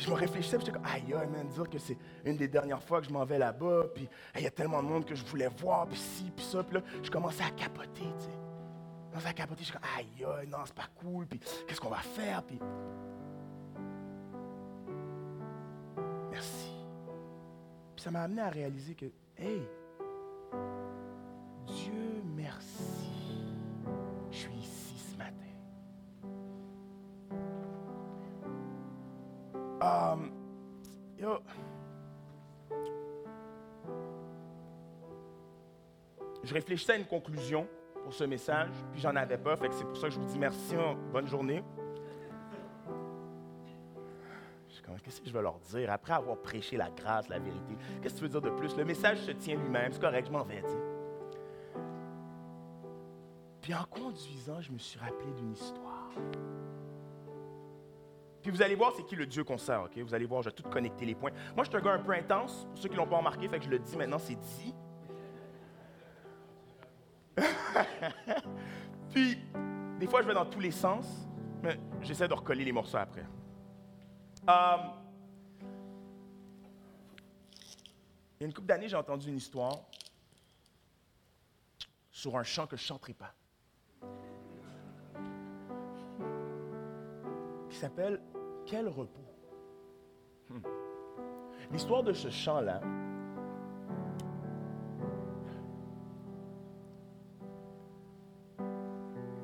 Je 0.04 0.10
me 0.10 0.14
réfléchissais, 0.14 0.56
puis 0.58 0.66
j'étais 0.66 0.78
comme, 0.78 0.86
aïe, 0.86 1.14
man, 1.30 1.48
dire 1.48 1.68
que 1.68 1.78
c'est 1.78 1.96
une 2.24 2.36
des 2.36 2.48
dernières 2.48 2.82
fois 2.82 3.00
que 3.00 3.06
je 3.06 3.12
m'en 3.12 3.24
vais 3.24 3.38
là-bas, 3.38 3.84
puis 3.94 4.08
il 4.36 4.42
y 4.42 4.46
a 4.46 4.50
tellement 4.50 4.82
de 4.82 4.88
monde 4.88 5.04
que 5.04 5.14
je 5.14 5.24
voulais 5.24 5.48
voir, 5.48 5.86
puis 5.86 5.98
ci, 5.98 6.30
puis 6.34 6.44
ça, 6.44 6.62
puis 6.62 6.76
là, 6.76 6.82
je 7.02 7.10
commençais 7.10 7.44
à 7.44 7.50
capoter, 7.50 7.88
tu 8.18 8.24
sais. 8.24 8.30
Je 8.30 9.10
commençais 9.10 9.28
à 9.28 9.32
capoter, 9.32 9.60
je 9.60 9.70
suis 9.70 9.72
comme, 9.72 9.88
aïe, 9.96 10.48
non, 10.48 10.58
c'est 10.66 10.74
pas 10.74 10.88
cool, 10.96 11.26
puis 11.26 11.40
qu'est-ce 11.66 11.80
qu'on 11.80 11.88
va 11.88 11.98
faire, 11.98 12.42
puis. 12.42 12.58
Merci. 16.30 16.70
Puis 17.96 18.04
ça 18.04 18.10
m'a 18.10 18.22
amené 18.22 18.42
à 18.42 18.50
réaliser 18.50 18.94
que, 18.94 19.06
hey, 19.38 19.62
Um, 29.94 30.30
yo. 31.18 31.38
Je 36.42 36.52
réfléchissais 36.52 36.92
à 36.92 36.96
une 36.96 37.06
conclusion 37.06 37.66
pour 38.02 38.12
ce 38.12 38.24
message, 38.24 38.72
puis 38.92 39.00
j'en 39.00 39.14
avais 39.16 39.38
pas, 39.38 39.56
fait 39.56 39.68
que 39.68 39.74
c'est 39.74 39.84
pour 39.84 39.96
ça 39.96 40.08
que 40.08 40.14
je 40.14 40.20
vous 40.20 40.26
dis 40.26 40.38
merci, 40.38 40.74
bonne 41.12 41.26
journée. 41.26 41.62
Qu'est-ce 45.02 45.20
que 45.20 45.28
je 45.28 45.32
vais 45.34 45.42
leur 45.42 45.58
dire? 45.58 45.92
Après 45.92 46.14
avoir 46.14 46.38
prêché 46.38 46.76
la 46.76 46.88
grâce, 46.90 47.28
la 47.28 47.38
vérité? 47.38 47.76
Qu'est-ce 48.00 48.14
que 48.14 48.18
tu 48.20 48.24
veux 48.24 48.30
dire 48.30 48.40
de 48.40 48.50
plus? 48.50 48.74
Le 48.76 48.84
message 48.84 49.18
se 49.18 49.32
tient 49.32 49.56
lui-même, 49.56 49.92
c'est 49.92 50.00
correct, 50.00 50.26
je 50.26 50.32
m'en 50.32 50.44
vais, 50.44 50.62
Puis 53.60 53.74
en 53.74 53.84
conduisant, 53.84 54.60
je 54.60 54.72
me 54.72 54.78
suis 54.78 54.98
rappelé 54.98 55.30
d'une 55.32 55.52
histoire. 55.52 56.10
Puis 58.44 58.52
vous 58.52 58.60
allez 58.60 58.74
voir 58.74 58.92
c'est 58.94 59.04
qui 59.06 59.16
le 59.16 59.24
Dieu 59.24 59.42
qu'on 59.42 59.56
sert, 59.56 59.84
OK? 59.84 59.96
Vous 59.96 60.14
allez 60.14 60.26
voir, 60.26 60.42
je 60.42 60.50
vais 60.50 60.54
tout 60.54 60.68
connecter 60.68 61.06
les 61.06 61.14
points. 61.14 61.30
Moi, 61.56 61.64
je 61.64 61.70
suis 61.70 61.78
un 61.78 61.80
gars 61.80 61.92
un 61.92 61.98
peu 61.98 62.12
intense, 62.12 62.66
pour 62.68 62.78
ceux 62.78 62.90
qui 62.90 62.94
ne 62.94 62.98
l'ont 63.00 63.06
pas 63.06 63.16
remarqué, 63.16 63.48
fait 63.48 63.58
que 63.58 63.64
je 63.64 63.70
le 63.70 63.78
dis 63.78 63.96
maintenant, 63.96 64.18
c'est 64.18 64.34
dit. 64.34 64.74
Puis, 69.14 69.38
des 69.98 70.06
fois, 70.06 70.20
je 70.20 70.26
vais 70.26 70.34
dans 70.34 70.44
tous 70.44 70.60
les 70.60 70.72
sens, 70.72 71.06
mais 71.62 71.80
j'essaie 72.02 72.28
de 72.28 72.34
recoller 72.34 72.66
les 72.66 72.72
morceaux 72.72 72.98
après. 72.98 73.24
Euh, 74.46 74.76
il 78.38 78.42
y 78.42 78.44
a 78.44 78.46
une 78.46 78.52
couple 78.52 78.66
d'années, 78.66 78.90
j'ai 78.90 78.96
entendu 78.96 79.30
une 79.30 79.38
histoire 79.38 79.86
sur 82.10 82.36
un 82.36 82.42
chant 82.42 82.66
que 82.66 82.76
je 82.76 82.82
ne 82.82 82.88
chanterai 82.88 83.14
pas. 83.14 83.32
S'appelle 87.84 88.18
quel 88.64 88.88
repos? 88.88 89.20
Hmm. 90.48 90.60
L'histoire 91.70 92.02
de 92.02 92.14
ce 92.14 92.30
chant-là, 92.30 92.80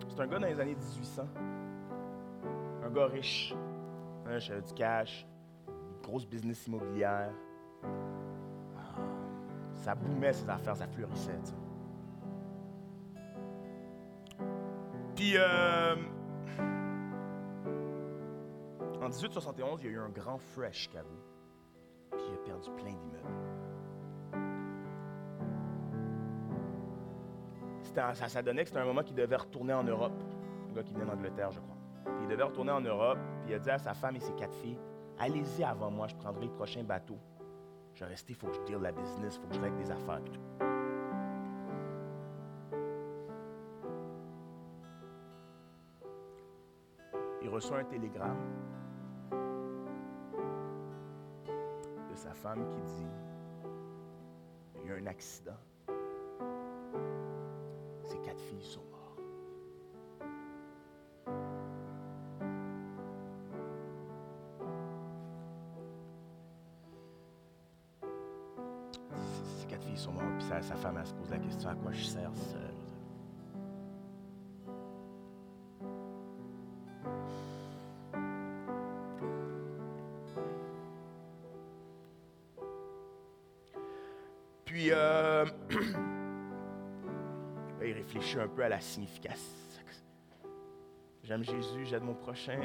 c'est 0.08 0.20
un 0.20 0.26
gars 0.26 0.38
dans 0.38 0.46
les 0.46 0.58
années 0.58 0.74
1800, 0.74 1.22
un 2.82 2.90
gars 2.90 3.06
riche, 3.08 3.54
hein, 4.26 4.38
du 4.38 4.72
cash, 4.72 5.26
une 5.68 6.02
grosse 6.02 6.26
business 6.26 6.66
immobilière. 6.66 7.32
Ah, 7.84 9.00
ça 9.74 9.94
boumait 9.94 10.32
ses 10.32 10.48
affaires, 10.48 10.76
ça 10.76 10.86
fleurissait. 10.86 11.38
Puis, 15.14 15.34
euh, 15.36 15.96
en 19.10 19.12
1871, 19.12 19.80
il 19.82 19.86
y 19.86 19.88
a 19.88 19.92
eu 19.92 19.98
un 19.98 20.08
grand 20.08 20.38
fresh 20.38 20.82
Chicago, 20.82 21.08
puis 22.12 22.20
il 22.28 22.34
a 22.34 22.36
perdu 22.44 22.70
plein 22.70 22.92
d'immeubles. 22.92 23.26
Ça, 27.82 28.14
ça, 28.14 28.40
donnait 28.42 28.62
que 28.62 28.68
c'était 28.68 28.80
un 28.80 28.84
moment 28.84 29.02
qu'il 29.02 29.16
devait 29.16 29.36
retourner 29.36 29.74
en 29.74 29.82
Europe. 29.82 30.12
Un 30.70 30.72
gars 30.74 30.84
qui 30.84 30.94
venait 30.94 31.06
d'Angleterre, 31.06 31.50
je 31.50 31.58
crois. 31.58 31.76
Puis 32.04 32.22
il 32.22 32.28
devait 32.28 32.44
retourner 32.44 32.70
en 32.70 32.80
Europe, 32.80 33.18
puis 33.40 33.50
il 33.50 33.54
a 33.54 33.58
dit 33.58 33.70
à 33.70 33.78
sa 33.78 33.94
femme 33.94 34.14
et 34.14 34.20
ses 34.20 34.32
quatre 34.34 34.54
filles 34.54 34.78
Allez-y 35.18 35.64
avant 35.64 35.90
moi, 35.90 36.06
je 36.06 36.14
prendrai 36.14 36.46
le 36.46 36.52
prochain 36.52 36.84
bateau. 36.84 37.18
Je 37.94 38.04
vais 38.04 38.10
rester, 38.10 38.32
il 38.32 38.36
faut 38.36 38.46
que 38.46 38.54
je 38.54 38.60
deal 38.60 38.78
la 38.78 38.92
business, 38.92 39.36
il 39.36 39.42
faut 39.42 39.48
que 39.48 39.54
je 39.54 39.60
règle 39.60 39.76
des 39.76 39.90
affaires. 39.90 40.20
Il 47.42 47.48
reçoit 47.48 47.78
un 47.78 47.84
télégramme 47.84 48.38
femme 52.42 52.64
qui 52.66 52.80
dit, 52.94 53.06
il 54.82 54.88
y 54.88 54.92
a 54.92 54.94
un 54.94 55.06
accident. 55.06 55.58
Ces 58.02 58.18
quatre 58.18 58.40
filles 58.40 58.64
sont 58.64 58.80
mortes. 58.90 59.20
Ces 69.58 69.66
quatre 69.66 69.84
filles 69.84 69.96
sont 69.98 70.12
mortes, 70.12 70.26
puis 70.38 70.46
sa, 70.46 70.62
femme, 70.62 71.04
se 71.04 71.12
pose 71.12 71.30
la 71.30 71.38
question, 71.38 71.68
à 71.68 71.74
quoi 71.74 71.92
je 71.92 72.04
sers 72.04 72.34
seule? 72.34 72.69
À 88.62 88.68
la 88.68 88.80
signification. 88.80 89.60
J'aime 91.22 91.44
Jésus, 91.44 91.84
j'aide 91.84 92.02
mon 92.02 92.14
prochain. 92.14 92.58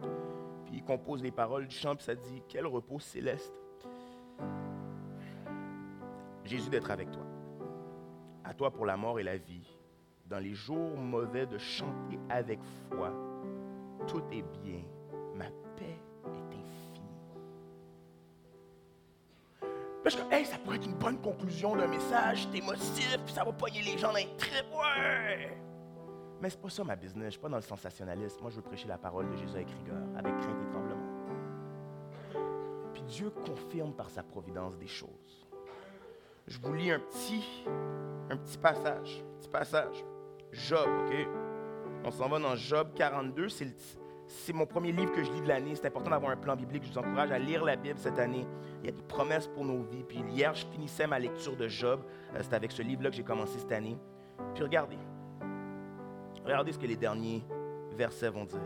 Puis, 0.00 0.08
puis 0.66 0.76
il 0.76 0.82
compose 0.82 1.22
les 1.22 1.30
paroles 1.30 1.66
du 1.66 1.74
chant, 1.74 1.94
puis 1.94 2.04
ça 2.04 2.14
dit 2.14 2.42
Quel 2.48 2.66
repos 2.66 2.98
céleste. 2.98 3.52
Jésus 6.44 6.70
d'être 6.70 6.90
avec 6.90 7.10
toi. 7.10 7.26
À 8.42 8.54
toi 8.54 8.70
pour 8.70 8.86
la 8.86 8.96
mort 8.96 9.20
et 9.20 9.22
la 9.22 9.36
vie. 9.36 9.68
Dans 10.26 10.38
les 10.38 10.54
jours 10.54 10.96
mauvais 10.96 11.46
de 11.46 11.58
chanter 11.58 12.18
avec 12.28 12.58
foi. 12.88 13.12
Tout 14.06 14.22
est 14.32 14.44
bien. 14.62 14.82
Ça 20.44 20.58
pourrait 20.58 20.76
être 20.76 20.86
une 20.86 20.98
bonne 20.98 21.20
conclusion 21.20 21.76
d'un 21.76 21.86
message, 21.86 22.48
émotif, 22.54 23.18
puis 23.24 23.34
ça 23.34 23.44
va 23.44 23.52
pogner 23.52 23.82
les 23.82 23.98
gens 23.98 24.08
dans 24.08 24.18
les 24.18 24.28
tripes, 24.36 24.72
ouais! 24.72 25.56
Mais 26.40 26.48
c'est 26.48 26.60
pas 26.60 26.70
ça 26.70 26.84
ma 26.84 26.96
business, 26.96 27.26
je 27.26 27.30
suis 27.30 27.40
pas 27.40 27.48
dans 27.48 27.56
le 27.56 27.62
sensationnalisme. 27.62 28.40
Moi, 28.40 28.50
je 28.50 28.56
veux 28.56 28.62
prêcher 28.62 28.88
la 28.88 28.96
parole 28.96 29.28
de 29.30 29.36
Jésus 29.36 29.54
avec 29.54 29.68
rigueur, 29.70 30.02
avec 30.16 30.36
crainte 30.38 30.56
et 30.62 30.70
tremblement. 30.70 30.96
Puis 32.94 33.02
Dieu 33.02 33.30
confirme 33.30 33.92
par 33.92 34.08
sa 34.08 34.22
providence 34.22 34.76
des 34.78 34.86
choses 34.86 35.46
je 36.50 36.58
vous 36.58 36.74
lis 36.74 36.90
un 36.90 36.98
petit, 36.98 37.44
un 38.28 38.36
petit 38.36 38.58
passage. 38.58 39.24
Petit 39.38 39.48
passage. 39.48 40.04
Job, 40.52 40.88
OK? 41.06 41.28
On 42.04 42.10
s'en 42.10 42.28
va 42.28 42.40
dans 42.40 42.56
Job 42.56 42.88
42. 42.96 43.48
C'est 43.48 43.66
mon 44.52 44.66
premier 44.66 44.92
livre 44.92 45.12
que 45.12 45.22
je 45.22 45.30
lis 45.32 45.40
de 45.40 45.48
l'année. 45.48 45.74
C'est 45.74 45.86
important 45.86 46.10
d'avoir 46.10 46.32
un 46.32 46.36
plan 46.36 46.56
biblique. 46.56 46.84
Je 46.84 46.92
vous 46.92 46.98
encourage 46.98 47.30
à 47.30 47.38
lire 47.38 47.64
la 47.64 47.76
Bible 47.76 47.98
cette 47.98 48.18
année. 48.18 48.46
Il 48.82 48.86
y 48.86 48.88
a 48.88 48.92
des 48.92 49.02
promesses 49.02 49.48
pour 49.48 49.64
nos 49.64 49.82
vies. 49.82 50.04
Puis 50.04 50.22
hier, 50.30 50.54
je 50.54 50.66
finissais 50.66 51.06
ma 51.06 51.18
lecture 51.18 51.56
de 51.56 51.68
Job. 51.68 52.00
Euh, 52.34 52.38
c'est 52.42 52.54
avec 52.54 52.72
ce 52.72 52.82
livre-là 52.82 53.10
que 53.10 53.16
j'ai 53.16 53.24
commencé 53.24 53.58
cette 53.58 53.72
année. 53.72 53.98
Puis 54.54 54.62
regardez. 54.62 54.98
Regardez 56.44 56.72
ce 56.72 56.78
que 56.78 56.86
les 56.86 56.96
derniers 56.96 57.44
versets 57.96 58.30
vont 58.30 58.44
dire. 58.44 58.60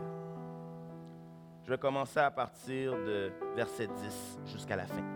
Je 1.63 1.71
vais 1.71 1.77
commencer 1.77 2.19
à 2.19 2.31
partir 2.31 2.93
de 2.93 3.31
verset 3.55 3.87
10 3.87 4.39
jusqu'à 4.45 4.75
la 4.75 4.85
fin. 4.85 5.14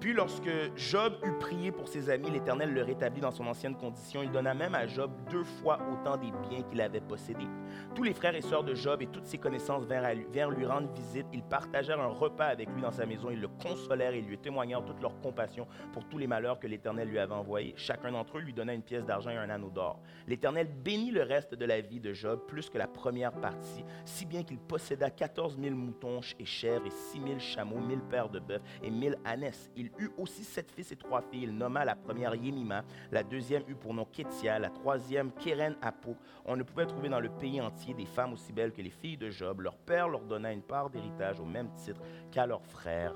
Puis 0.00 0.12
lorsque 0.12 0.50
Job 0.76 1.14
eut 1.24 1.38
prié 1.40 1.72
pour 1.72 1.88
ses 1.88 2.10
amis, 2.10 2.30
l'Éternel 2.30 2.72
le 2.72 2.82
rétablit 2.82 3.20
dans 3.20 3.30
son 3.30 3.46
ancienne 3.46 3.76
condition. 3.76 4.22
Il 4.22 4.30
donna 4.30 4.54
même 4.54 4.74
à 4.74 4.86
Job 4.86 5.10
deux 5.30 5.44
fois 5.44 5.78
autant 5.90 6.16
des 6.16 6.30
biens 6.48 6.62
qu'il 6.62 6.80
avait 6.80 7.00
possédés. 7.00 7.48
Tous 7.94 8.02
les 8.02 8.12
frères 8.12 8.34
et 8.34 8.42
sœurs 8.42 8.62
de 8.62 8.74
Job 8.74 9.00
et 9.02 9.06
toutes 9.06 9.26
ses 9.26 9.38
connaissances 9.38 9.84
vinrent, 9.84 10.50
lui 10.50 10.66
rendre 10.66 10.92
visite. 10.92 11.26
Ils 11.32 11.42
partagèrent 11.42 12.00
un 12.00 12.08
repas 12.08 12.46
avec 12.46 12.68
lui 12.70 12.82
dans 12.82 12.90
sa 12.90 13.06
maison. 13.06 13.30
Ils 13.30 13.40
le 13.40 13.48
consolèrent 13.48 14.12
et 14.12 14.20
lui 14.20 14.38
témoignèrent 14.38 14.84
toute 14.84 15.00
leur 15.00 15.18
compassion 15.20 15.66
pour 15.92 16.06
tous 16.06 16.18
les 16.18 16.26
malheurs 16.26 16.60
que 16.60 16.66
l'Éternel 16.66 17.08
lui 17.08 17.18
avait 17.18 17.34
envoyés. 17.34 17.74
Chacun 17.76 18.12
d'entre 18.12 18.38
eux 18.38 18.40
lui 18.40 18.52
donna 18.52 18.74
une 18.74 18.82
pièce 18.82 19.04
d'argent 19.04 19.30
et 19.30 19.36
un 19.36 19.50
anneau 19.50 19.70
d'or. 19.70 20.00
L'Éternel 20.26 20.68
bénit 20.68 21.10
le 21.10 21.22
reste 21.22 21.54
de 21.54 21.64
la 21.64 21.80
vie 21.80 22.00
de 22.00 22.12
Job 22.12 22.40
plus 22.46 22.68
que 22.68 22.78
la 22.78 22.86
première 22.86 23.32
partie, 23.32 23.84
si 24.04 24.26
bien 24.26 24.42
qu'il 24.42 24.58
posséda 24.58 25.10
14 25.10 25.58
000 25.58 25.74
moutons 25.74 26.20
et 26.38 26.44
chèvres 26.44 26.86
et 26.86 26.90
6 26.90 27.20
000 27.20 27.38
chameaux, 27.38 27.80
1000 27.80 28.00
paires 28.00 28.28
de 28.28 28.40
bœufs 28.40 28.60
et 28.82 28.90
1000 28.90 29.16
ânesses. 29.24 29.70
Il 29.76 29.85
eut 29.98 30.10
aussi 30.18 30.44
sept 30.44 30.70
fils 30.70 30.92
et 30.92 30.96
trois 30.96 31.22
filles. 31.22 31.44
Il 31.44 31.56
nomma 31.56 31.84
la 31.84 31.96
première 31.96 32.34
Yémima, 32.34 32.84
la 33.10 33.22
deuxième 33.22 33.62
eut 33.68 33.74
pour 33.74 33.94
nom 33.94 34.04
Kétia, 34.04 34.58
la 34.58 34.70
troisième 34.70 35.32
Kéren 35.32 35.76
Apo. 35.82 36.16
On 36.44 36.56
ne 36.56 36.62
pouvait 36.62 36.86
trouver 36.86 37.08
dans 37.08 37.20
le 37.20 37.28
pays 37.28 37.60
entier 37.60 37.94
des 37.94 38.06
femmes 38.06 38.32
aussi 38.32 38.52
belles 38.52 38.72
que 38.72 38.82
les 38.82 38.90
filles 38.90 39.16
de 39.16 39.30
Job. 39.30 39.60
Leur 39.60 39.76
père 39.76 40.08
leur 40.08 40.22
donna 40.22 40.52
une 40.52 40.62
part 40.62 40.90
d'héritage 40.90 41.40
au 41.40 41.44
même 41.44 41.70
titre 41.74 42.00
qu'à 42.30 42.46
leurs 42.46 42.64
frères. 42.64 43.14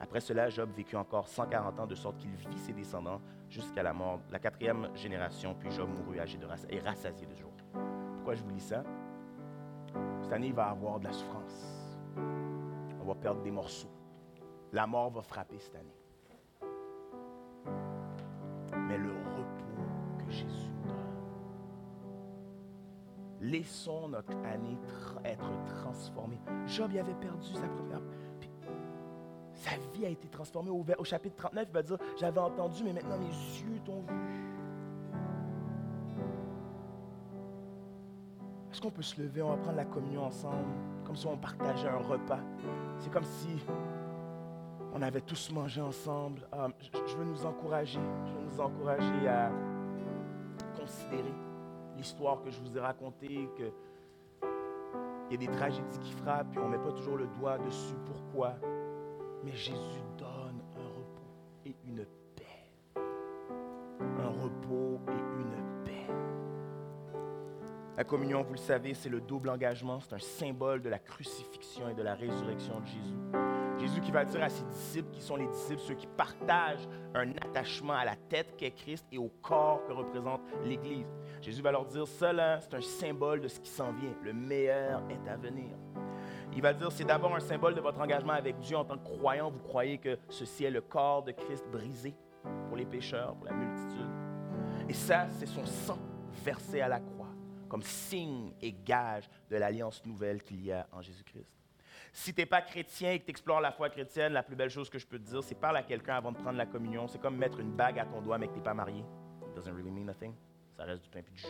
Après 0.00 0.20
cela, 0.20 0.48
Job 0.48 0.70
vécut 0.76 0.96
encore 0.96 1.26
140 1.26 1.80
ans, 1.80 1.86
de 1.86 1.94
sorte 1.94 2.18
qu'il 2.18 2.30
vit 2.30 2.58
ses 2.58 2.72
descendants 2.72 3.20
jusqu'à 3.48 3.82
la 3.82 3.92
mort, 3.92 4.20
la 4.30 4.38
quatrième 4.38 4.88
génération, 4.94 5.56
puis 5.58 5.70
Job 5.70 5.88
mourut 5.88 6.20
âgé 6.20 6.38
de 6.38 6.46
et 6.70 6.78
rassasié 6.78 7.26
de 7.26 7.34
jour. 7.34 7.52
Pourquoi 8.14 8.34
je 8.34 8.42
vous 8.42 8.50
lis 8.50 8.60
ça? 8.60 8.84
Cette 10.22 10.32
année, 10.32 10.48
il 10.48 10.54
va 10.54 10.66
avoir 10.66 11.00
de 11.00 11.06
la 11.06 11.12
souffrance. 11.12 11.98
On 13.00 13.04
va 13.04 13.14
perdre 13.14 13.42
des 13.42 13.50
morceaux. 13.50 13.90
La 14.72 14.86
mort 14.86 15.10
va 15.10 15.22
frapper 15.22 15.58
cette 15.58 15.74
année 15.76 15.97
Laissons 23.40 24.08
notre 24.08 24.32
année 24.44 24.78
être 25.24 25.50
transformée. 25.82 26.40
Job 26.66 26.92
y 26.92 26.98
avait 26.98 27.14
perdu 27.14 27.52
sa 27.52 27.68
première. 27.68 28.00
sa 29.54 29.70
vie 29.92 30.06
a 30.06 30.08
été 30.08 30.28
transformée. 30.28 30.70
Au, 30.70 30.84
au 30.98 31.04
chapitre 31.04 31.36
39, 31.36 31.66
il 31.68 31.72
va 31.72 31.82
dire 31.82 31.98
J'avais 32.18 32.40
entendu, 32.40 32.82
mais 32.84 32.92
maintenant 32.92 33.18
mes 33.18 33.26
yeux 33.26 33.80
t'ont 33.84 34.00
vu. 34.00 34.14
Est-ce 38.72 38.80
qu'on 38.80 38.90
peut 38.90 39.02
se 39.02 39.20
lever, 39.20 39.42
on 39.42 39.50
va 39.50 39.56
prendre 39.56 39.76
la 39.76 39.84
communion 39.84 40.24
ensemble, 40.24 40.68
comme 41.04 41.16
si 41.16 41.26
on 41.26 41.36
partageait 41.36 41.88
un 41.88 41.98
repas? 41.98 42.40
C'est 42.98 43.10
comme 43.10 43.24
si 43.24 43.48
on 44.94 45.02
avait 45.02 45.20
tous 45.20 45.50
mangé 45.50 45.80
ensemble. 45.80 46.46
Ah, 46.52 46.68
je 47.06 47.16
veux 47.16 47.24
nous 47.24 47.44
encourager, 47.44 47.98
je 48.26 48.32
veux 48.32 48.44
nous 48.52 48.60
encourager 48.60 49.28
à 49.28 49.50
considérer 50.78 51.34
l'histoire 51.98 52.40
que 52.40 52.50
je 52.50 52.60
vous 52.60 52.78
ai 52.78 52.80
racontée, 52.80 53.48
que 53.58 53.72
il 55.30 55.32
y 55.32 55.44
a 55.44 55.46
des 55.46 55.54
tragédies 55.58 55.98
qui 55.98 56.12
frappent 56.12 56.56
et 56.56 56.58
on 56.58 56.70
ne 56.70 56.76
met 56.78 56.82
pas 56.82 56.92
toujours 56.92 57.18
le 57.18 57.26
doigt 57.26 57.58
dessus. 57.58 57.94
Pourquoi? 58.06 58.54
Mais 59.44 59.52
Jésus 59.52 60.02
donne 60.16 60.62
un 60.74 60.88
repos 60.88 61.66
et 61.66 61.76
une 61.84 62.06
paix. 62.34 62.72
Un 62.96 64.28
repos 64.28 65.00
et 65.08 65.40
une 65.40 65.84
paix. 65.84 66.06
La 67.94 68.04
communion, 68.04 68.42
vous 68.42 68.52
le 68.52 68.58
savez, 68.58 68.94
c'est 68.94 69.10
le 69.10 69.20
double 69.20 69.50
engagement. 69.50 70.00
C'est 70.00 70.14
un 70.14 70.18
symbole 70.18 70.80
de 70.80 70.88
la 70.88 70.98
crucifixion 70.98 71.90
et 71.90 71.94
de 71.94 72.02
la 72.02 72.14
résurrection 72.14 72.80
de 72.80 72.86
Jésus. 72.86 73.57
Jésus 73.78 74.00
qui 74.00 74.10
va 74.10 74.24
dire 74.24 74.42
à 74.42 74.48
ses 74.48 74.64
disciples, 74.64 75.10
qui 75.12 75.20
sont 75.20 75.36
les 75.36 75.46
disciples, 75.46 75.80
ceux 75.80 75.94
qui 75.94 76.06
partagent 76.06 76.88
un 77.14 77.30
attachement 77.36 77.94
à 77.94 78.04
la 78.04 78.16
tête 78.16 78.56
qu'est 78.56 78.72
Christ 78.72 79.06
et 79.12 79.18
au 79.18 79.30
corps 79.42 79.84
que 79.86 79.92
représente 79.92 80.40
l'Église. 80.64 81.06
Jésus 81.40 81.62
va 81.62 81.72
leur 81.72 81.84
dire, 81.84 82.06
cela, 82.06 82.60
c'est 82.60 82.74
un 82.74 82.80
symbole 82.80 83.40
de 83.40 83.48
ce 83.48 83.60
qui 83.60 83.70
s'en 83.70 83.92
vient. 83.92 84.14
Le 84.22 84.32
meilleur 84.32 85.02
est 85.10 85.30
à 85.30 85.36
venir. 85.36 85.76
Il 86.54 86.62
va 86.62 86.72
dire, 86.72 86.90
c'est 86.90 87.04
d'abord 87.04 87.34
un 87.34 87.40
symbole 87.40 87.74
de 87.74 87.80
votre 87.80 88.00
engagement 88.00 88.32
avec 88.32 88.58
Dieu 88.58 88.76
en 88.76 88.84
tant 88.84 88.98
que 88.98 89.04
croyant. 89.04 89.50
Vous 89.50 89.60
croyez 89.60 89.98
que 89.98 90.18
ceci 90.28 90.64
est 90.64 90.70
le 90.70 90.80
corps 90.80 91.22
de 91.22 91.32
Christ 91.32 91.64
brisé 91.70 92.14
pour 92.66 92.76
les 92.76 92.86
pécheurs, 92.86 93.34
pour 93.36 93.44
la 93.44 93.52
multitude. 93.52 94.08
Et 94.88 94.94
ça, 94.94 95.28
c'est 95.30 95.46
son 95.46 95.64
sang 95.66 95.98
versé 96.44 96.80
à 96.80 96.88
la 96.88 96.98
croix 96.98 97.18
comme 97.68 97.82
signe 97.82 98.52
et 98.60 98.72
gage 98.72 99.28
de 99.50 99.56
l'alliance 99.56 100.04
nouvelle 100.06 100.42
qu'il 100.42 100.64
y 100.64 100.72
a 100.72 100.86
en 100.90 101.02
Jésus-Christ. 101.02 101.57
Si 102.12 102.34
tu 102.34 102.40
n'es 102.40 102.46
pas 102.46 102.62
chrétien 102.62 103.12
et 103.12 103.20
que 103.20 103.24
tu 103.24 103.30
explores 103.30 103.60
la 103.60 103.72
foi 103.72 103.90
chrétienne, 103.90 104.32
la 104.32 104.42
plus 104.42 104.56
belle 104.56 104.70
chose 104.70 104.90
que 104.90 104.98
je 104.98 105.06
peux 105.06 105.18
te 105.18 105.28
dire, 105.28 105.42
c'est 105.42 105.54
parler 105.54 105.78
à 105.78 105.82
quelqu'un 105.82 106.16
avant 106.16 106.32
de 106.32 106.38
prendre 106.38 106.58
la 106.58 106.66
communion. 106.66 107.06
C'est 107.08 107.20
comme 107.20 107.36
mettre 107.36 107.60
une 107.60 107.72
bague 107.72 107.98
à 107.98 108.04
ton 108.04 108.20
doigt, 108.20 108.38
mais 108.38 108.46
que 108.46 108.52
tu 108.52 108.58
n'es 108.58 108.64
pas 108.64 108.74
marié. 108.74 109.04
It 109.42 109.54
doesn't 109.54 109.74
really 109.74 109.90
mean 109.90 110.04
nothing. 110.04 110.34
Ça 110.76 110.84
reste 110.84 111.02
du 111.02 111.10
pain 111.10 111.20
et 111.20 111.22
du 111.22 111.36
jus. 111.36 111.46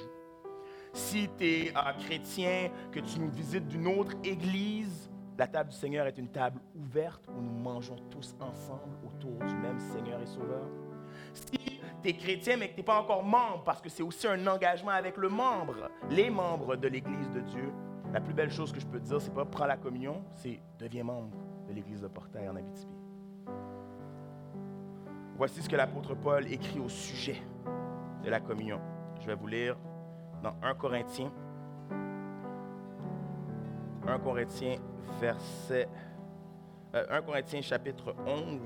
Si 0.93 1.29
tu 1.39 1.45
es 1.45 1.73
un 1.77 1.93
chrétien, 1.93 2.71
que 2.91 3.01
tu 3.01 3.21
nous 3.21 3.31
visites 3.31 3.69
d'une 3.69 3.87
autre 3.87 4.13
église, 4.25 5.11
la 5.39 5.47
table 5.47 5.71
du 5.71 5.77
Seigneur 5.77 6.07
est 6.07 6.19
une 6.19 6.29
table 6.29 6.61
ouverte 6.75 7.25
où 7.29 7.41
nous 7.41 7.53
mangeons 7.53 7.97
tous 8.11 8.35
ensemble 8.41 8.97
autour 9.07 9.39
du 9.47 9.55
même 9.55 9.79
Seigneur 9.79 10.21
et 10.21 10.27
Sauveur. 10.27 10.67
Si 11.33 11.45
tu 12.03 12.09
es 12.09 12.13
chrétien 12.15 12.57
mais 12.57 12.69
que 12.69 12.75
tu 12.75 12.81
n'es 12.81 12.85
pas 12.85 13.01
encore 13.01 13.23
membre, 13.23 13.63
parce 13.65 13.81
que 13.81 13.89
c'est 13.89 14.03
aussi 14.03 14.27
un 14.27 14.47
engagement 14.47 14.91
avec 14.91 15.17
le 15.17 15.29
membre, 15.29 15.91
les 16.11 16.31
membres 16.31 16.75
de 16.77 16.89
l'Église 16.89 17.31
de 17.31 17.41
Dieu, 17.41 17.73
la 18.13 18.21
plus 18.21 18.35
belle 18.35 18.51
chose 18.51 18.73
que 18.73 18.81
je 18.81 18.87
peux 18.87 18.99
te 18.99 19.05
dire, 19.05 19.21
c'est 19.21 19.35
pas 19.35 19.45
prends 19.45 19.67
la 19.67 19.77
communion, 19.77 20.23
c'est 20.35 20.61
deviens 20.79 21.05
membre 21.05 21.37
de 21.69 21.75
l'Église 21.75 22.01
de 22.01 22.09
Portail 22.09 22.49
en 22.49 22.57
Abitibi. 22.57 22.93
Voici 25.37 25.63
ce 25.63 25.69
que 25.69 25.77
l'apôtre 25.77 26.15
Paul 26.15 26.51
écrit 26.51 26.81
au 26.81 26.89
sujet 26.89 27.41
de 28.25 28.31
la 28.31 28.41
communion. 28.41 28.81
Je 29.21 29.27
vais 29.27 29.35
vous 29.35 29.47
lire 29.47 29.77
dans 30.43 30.55
1 30.63 30.75
Corinthiens. 30.75 31.33
1 34.07 34.19
Corinthiens, 34.19 34.77
verset. 35.21 35.89
1 36.93 36.97
euh, 36.99 37.23
Corinthiens, 37.23 37.61
chapitre 37.61 38.17
11. 38.27 38.61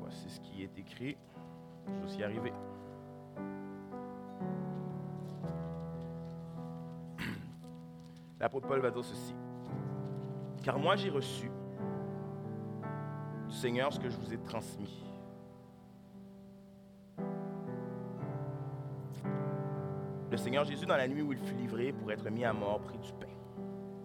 Voici 0.00 0.30
ce 0.30 0.40
qui 0.40 0.62
est 0.62 0.78
écrit. 0.78 1.16
Je 1.86 1.92
vais 1.92 2.20
y 2.20 2.24
arriver. 2.24 2.52
L'apôtre 8.40 8.66
Paul 8.66 8.80
va 8.80 8.90
dire 8.90 9.04
ceci. 9.04 9.34
Car 10.62 10.78
moi 10.78 10.96
j'ai 10.96 11.10
reçu 11.10 11.50
du 13.48 13.54
Seigneur 13.54 13.92
ce 13.92 14.00
que 14.00 14.08
je 14.08 14.16
vous 14.16 14.32
ai 14.32 14.38
transmis. 14.38 15.04
Le 20.30 20.36
Seigneur 20.36 20.64
Jésus, 20.64 20.84
dans 20.84 20.96
la 20.96 21.08
nuit 21.08 21.22
où 21.22 21.32
il 21.32 21.38
fut 21.38 21.54
livré 21.54 21.92
pour 21.92 22.12
être 22.12 22.28
mis 22.28 22.44
à 22.44 22.52
mort, 22.52 22.80
prit 22.80 22.98
du 22.98 23.12
pain. 23.14 23.26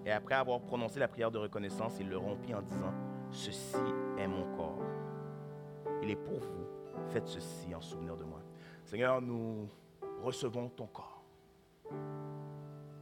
Et 0.05 0.11
après 0.11 0.35
avoir 0.35 0.61
prononcé 0.61 0.99
la 0.99 1.07
prière 1.09 1.31
de 1.31 1.37
reconnaissance, 1.37 1.97
il 1.99 2.07
le 2.07 2.17
rompit 2.17 2.53
en 2.53 2.61
disant, 2.61 2.93
Ceci 3.29 3.77
est 4.17 4.27
mon 4.27 4.45
corps. 4.55 4.79
Il 6.01 6.09
est 6.09 6.15
pour 6.15 6.39
vous. 6.39 6.67
Faites 7.09 7.27
ceci 7.27 7.73
en 7.75 7.81
souvenir 7.81 8.15
de 8.15 8.23
moi. 8.23 8.39
Seigneur, 8.85 9.21
nous 9.21 9.67
recevons 10.21 10.69
ton 10.69 10.87
corps. 10.87 11.12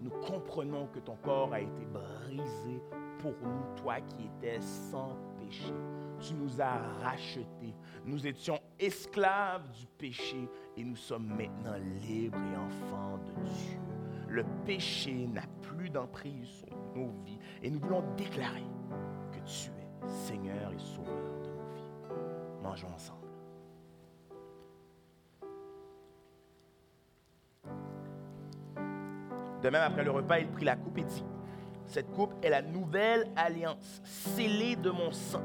Nous 0.01 0.09
comprenons 0.09 0.87
que 0.87 0.99
ton 0.99 1.15
corps 1.17 1.53
a 1.53 1.61
été 1.61 1.85
brisé 1.85 2.81
pour 3.19 3.33
nous, 3.43 3.75
toi 3.75 4.01
qui 4.01 4.25
étais 4.25 4.59
sans 4.61 5.15
péché. 5.39 5.73
Tu 6.19 6.33
nous 6.33 6.59
as 6.59 6.79
rachetés. 7.03 7.75
Nous 8.05 8.25
étions 8.25 8.59
esclaves 8.79 9.69
du 9.71 9.85
péché 9.97 10.47
et 10.75 10.83
nous 10.83 10.95
sommes 10.95 11.27
maintenant 11.27 11.77
libres 12.07 12.37
et 12.37 12.57
enfants 12.57 13.19
de 13.19 13.31
Dieu. 13.43 13.79
Le 14.27 14.43
péché 14.65 15.27
n'a 15.27 15.43
plus 15.61 15.89
d'emprise 15.89 16.47
sur 16.47 16.77
nos 16.95 17.11
vies 17.25 17.39
et 17.61 17.69
nous 17.69 17.79
voulons 17.79 18.03
déclarer 18.15 18.65
que 19.31 19.39
tu 19.39 19.69
es 19.69 20.07
Seigneur 20.07 20.71
et 20.71 20.79
Sauveur 20.79 21.41
de 21.43 21.49
nos 21.49 21.73
vies. 21.75 22.63
Mangeons 22.63 22.93
ensemble. 22.95 23.20
De 29.61 29.69
même, 29.69 29.81
après 29.81 30.03
le 30.03 30.11
repas, 30.11 30.39
il 30.39 30.47
prit 30.47 30.65
la 30.65 30.75
coupe 30.75 30.97
et 30.97 31.03
dit, 31.03 31.23
Cette 31.85 32.11
coupe 32.11 32.33
est 32.41 32.49
la 32.49 32.61
nouvelle 32.61 33.27
alliance, 33.35 34.01
scellée 34.03 34.75
de 34.75 34.89
mon 34.89 35.11
sang. 35.11 35.43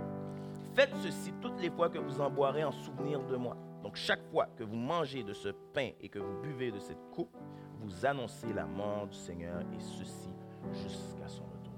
Faites 0.75 0.95
ceci 0.97 1.33
toutes 1.41 1.61
les 1.61 1.71
fois 1.71 1.89
que 1.89 1.99
vous 1.99 2.21
en 2.21 2.31
boirez 2.31 2.65
en 2.65 2.73
souvenir 2.73 3.23
de 3.25 3.37
moi. 3.37 3.57
Donc 3.83 3.97
chaque 3.97 4.23
fois 4.31 4.47
que 4.57 4.65
vous 4.65 4.77
mangez 4.77 5.23
de 5.23 5.33
ce 5.33 5.49
pain 5.49 5.91
et 6.01 6.09
que 6.09 6.19
vous 6.19 6.41
buvez 6.43 6.71
de 6.71 6.79
cette 6.79 7.11
coupe, 7.13 7.35
vous 7.81 8.05
annoncez 8.05 8.53
la 8.53 8.67
mort 8.67 9.07
du 9.07 9.17
Seigneur 9.17 9.61
et 9.61 9.81
ceci 9.81 10.31
jusqu'à 10.73 11.29
son 11.29 11.45
retour. 11.45 11.73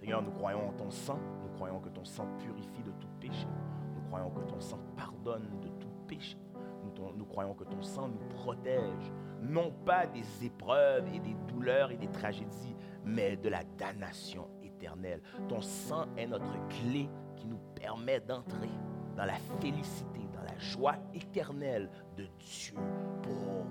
Seigneur, 0.00 0.22
nous 0.22 0.32
croyons 0.32 0.68
en 0.68 0.72
ton 0.72 0.90
sang, 0.90 1.18
nous 1.42 1.48
croyons 1.56 1.80
que 1.80 1.88
ton 1.90 2.04
sang 2.04 2.26
purifie 2.38 2.82
de 2.82 2.90
tout 3.00 3.08
péché, 3.20 3.46
nous 3.94 4.02
croyons 4.08 4.30
que 4.30 4.42
ton 4.42 4.60
sang 4.60 4.80
pardonne 4.96 5.48
de 5.62 5.68
tout 5.68 5.92
péché, 6.08 6.36
nous, 6.82 7.12
nous 7.16 7.24
croyons 7.24 7.54
que 7.54 7.64
ton 7.64 7.82
sang 7.82 8.08
nous 8.08 8.28
protège, 8.28 9.12
non 9.44 9.70
pas 9.84 10.06
des 10.06 10.46
épreuves 10.46 11.06
et 11.14 11.20
des 11.20 11.34
douleurs 11.48 11.90
et 11.90 11.96
des 11.96 12.08
tragédies, 12.08 12.74
mais 13.04 13.36
de 13.36 13.48
la 13.48 13.62
damnation 13.78 14.48
éternelle. 14.62 15.22
Ton 15.48 15.60
sang 15.60 16.06
est 16.16 16.26
notre 16.26 16.52
clé 16.68 17.08
qui 17.36 17.46
nous 17.46 17.60
permet 17.74 18.20
d'entrer 18.20 18.70
dans 19.16 19.24
la 19.24 19.36
félicité, 19.60 20.20
dans 20.32 20.42
la 20.42 20.58
joie 20.58 20.96
éternelle 21.12 21.90
de 22.16 22.26
Dieu 22.38 22.76
pour 23.22 23.66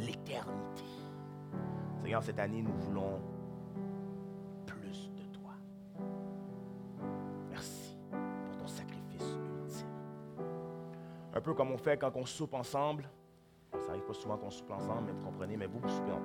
l'éternité. 0.00 0.84
Seigneur, 2.02 2.22
cette 2.22 2.38
année, 2.38 2.62
nous 2.62 2.74
voulons 2.74 3.20
plus 4.66 5.10
de 5.12 5.22
toi. 5.32 5.52
Merci 7.50 7.96
pour 8.48 8.56
ton 8.56 8.66
sacrifice 8.66 9.36
ultime. 9.62 9.86
Un 11.34 11.40
peu 11.40 11.54
comme 11.54 11.70
on 11.70 11.78
fait 11.78 11.96
quand 11.98 12.16
on 12.16 12.26
soupe 12.26 12.54
ensemble. 12.54 13.08
Ça 13.88 13.94
n'arrive 13.94 14.06
pas 14.06 14.12
souvent 14.12 14.36
qu'on 14.36 14.50
soupe 14.50 14.70
ensemble, 14.70 15.04
mais 15.06 15.12
vous 15.12 15.24
comprenez, 15.24 15.56
mais 15.56 15.66
vous, 15.66 15.80
soupez 15.88 16.12
en 16.12 16.20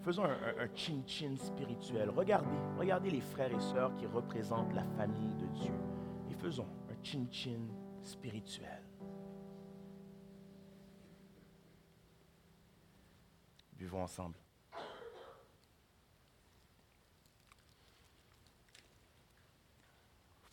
Faisons 0.00 0.24
un, 0.24 0.74
chin-chin 0.74 1.36
spirituel. 1.36 2.08
Regardez, 2.08 2.56
regardez 2.78 3.10
les 3.10 3.20
frères 3.20 3.52
et 3.52 3.60
sœurs 3.60 3.94
qui 3.96 4.06
représentent 4.06 4.72
la 4.72 4.84
famille 4.96 5.34
de 5.34 5.46
Dieu. 5.48 5.74
Et 6.30 6.34
faisons 6.34 6.66
un 6.88 7.04
chin-chin 7.04 7.60
spirituel. 8.00 8.82
Vivons 13.76 14.02
ensemble. 14.02 14.38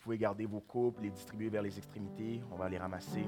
Pouvez 0.07 0.17
garder 0.17 0.45
vos 0.45 0.61
coupes, 0.61 1.01
les 1.01 1.09
distribuer 1.09 1.49
vers 1.49 1.61
les 1.61 1.77
extrémités. 1.77 2.41
On 2.49 2.55
va 2.55 2.69
les 2.69 2.77
ramasser. 2.77 3.25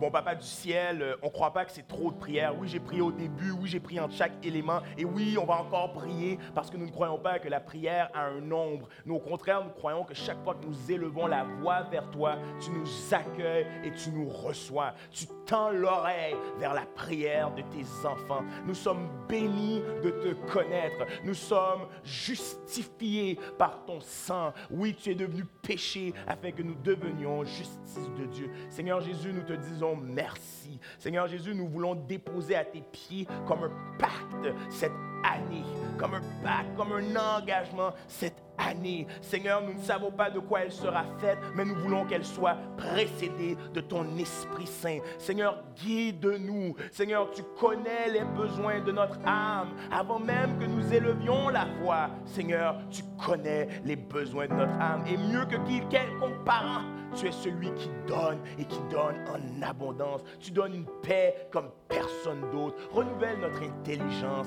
Bon 0.00 0.12
papa 0.12 0.36
du 0.36 0.46
ciel, 0.46 1.02
euh, 1.02 1.16
on 1.22 1.26
ne 1.26 1.32
croit 1.32 1.52
pas 1.52 1.64
que 1.64 1.72
c'est 1.72 1.88
trop 1.88 2.12
de 2.12 2.16
prière. 2.16 2.54
Oui, 2.56 2.68
j'ai 2.68 2.78
prié 2.78 3.00
au 3.00 3.10
début, 3.10 3.50
oui, 3.50 3.68
j'ai 3.68 3.80
prié 3.80 3.98
en 3.98 4.08
chaque 4.08 4.32
élément. 4.44 4.78
Et 4.96 5.04
oui, 5.04 5.36
on 5.36 5.44
va 5.44 5.54
encore 5.54 5.92
prier 5.92 6.38
parce 6.54 6.70
que 6.70 6.76
nous 6.76 6.86
ne 6.86 6.90
croyons 6.92 7.18
pas 7.18 7.40
que 7.40 7.48
la 7.48 7.58
prière 7.58 8.08
a 8.14 8.26
un 8.26 8.40
nombre. 8.40 8.88
Nous, 9.04 9.16
au 9.16 9.18
contraire, 9.18 9.64
nous 9.64 9.70
croyons 9.70 10.04
que 10.04 10.14
chaque 10.14 10.40
fois 10.44 10.54
que 10.54 10.64
nous 10.64 10.92
élevons 10.92 11.26
la 11.26 11.42
voix 11.42 11.82
vers 11.82 12.08
toi, 12.12 12.36
tu 12.60 12.70
nous 12.70 12.86
accueilles 13.12 13.66
et 13.82 13.90
tu 13.90 14.10
nous 14.10 14.28
reçois. 14.28 14.94
Tu 15.10 15.26
tends 15.44 15.70
l'oreille 15.70 16.36
vers 16.60 16.74
la 16.74 16.86
prière 16.86 17.50
de 17.50 17.62
tes 17.62 18.06
enfants. 18.06 18.44
Nous 18.66 18.74
sommes 18.74 19.08
bénis 19.28 19.82
de 20.04 20.10
te 20.10 20.52
connaître. 20.52 21.06
Nous 21.24 21.34
sommes 21.34 21.88
justifiés 22.04 23.36
par 23.58 23.84
ton 23.84 24.00
sang. 24.00 24.52
Oui, 24.70 24.94
tu 24.94 25.10
es 25.10 25.16
devenu 25.16 25.44
péché 25.44 26.14
afin 26.24 26.52
que 26.52 26.62
nous 26.62 26.76
devenions 26.84 27.42
justice 27.42 28.08
de 28.16 28.26
Dieu. 28.26 28.50
Seigneur 28.68 29.00
Jésus, 29.00 29.32
nous 29.32 29.42
te 29.42 29.54
disons 29.54 29.87
merci. 29.96 30.78
Seigneur 30.98 31.26
Jésus, 31.26 31.54
nous 31.54 31.68
voulons 31.68 31.94
déposer 31.94 32.56
à 32.56 32.64
tes 32.64 32.82
pieds 32.82 33.26
comme 33.46 33.64
un 33.64 33.72
pacte 33.98 34.54
cette 34.70 34.92
année, 35.24 35.64
comme 35.98 36.14
un 36.14 36.22
pacte, 36.42 36.76
comme 36.76 36.92
un 36.92 37.16
engagement 37.16 37.92
cette 38.06 38.42
année. 38.58 39.06
Seigneur, 39.20 39.62
nous 39.62 39.74
ne 39.74 39.82
savons 39.82 40.10
pas 40.10 40.30
de 40.30 40.40
quoi 40.40 40.60
elle 40.60 40.72
sera 40.72 41.04
faite, 41.18 41.38
mais 41.54 41.64
nous 41.64 41.76
voulons 41.76 42.04
qu'elle 42.04 42.24
soit 42.24 42.56
précédée 42.76 43.56
de 43.72 43.80
ton 43.80 44.16
Esprit 44.16 44.66
Saint. 44.66 44.98
Seigneur, 45.18 45.62
guide-nous. 45.76 46.74
Seigneur, 46.90 47.30
tu 47.30 47.42
connais 47.58 48.08
les 48.12 48.24
besoins 48.24 48.80
de 48.80 48.92
notre 48.92 49.18
âme. 49.26 49.70
Avant 49.90 50.18
même 50.18 50.58
que 50.58 50.64
nous 50.64 50.92
élevions 50.92 51.48
la 51.48 51.66
voix, 51.82 52.10
Seigneur, 52.24 52.76
tu 52.90 53.02
connais 53.24 53.68
les 53.84 53.96
besoins 53.96 54.48
de 54.48 54.54
notre 54.54 54.78
âme. 54.80 55.04
Et 55.06 55.16
mieux 55.16 55.46
que 55.46 55.56
quiconque 55.66 56.44
parent, 56.44 56.82
tu 57.14 57.26
es 57.26 57.32
celui 57.32 57.72
qui 57.74 57.90
donne 58.06 58.38
et 58.58 58.64
qui 58.64 58.80
donne 58.90 59.16
en 59.28 59.62
abondance. 59.62 60.22
Tu 60.40 60.50
donnes 60.50 60.74
une 60.74 60.86
paix 61.02 61.48
comme 61.50 61.70
personne 61.88 62.40
d'autre. 62.52 62.76
Renouvelle 62.92 63.38
notre 63.40 63.62
intelligence, 63.62 64.46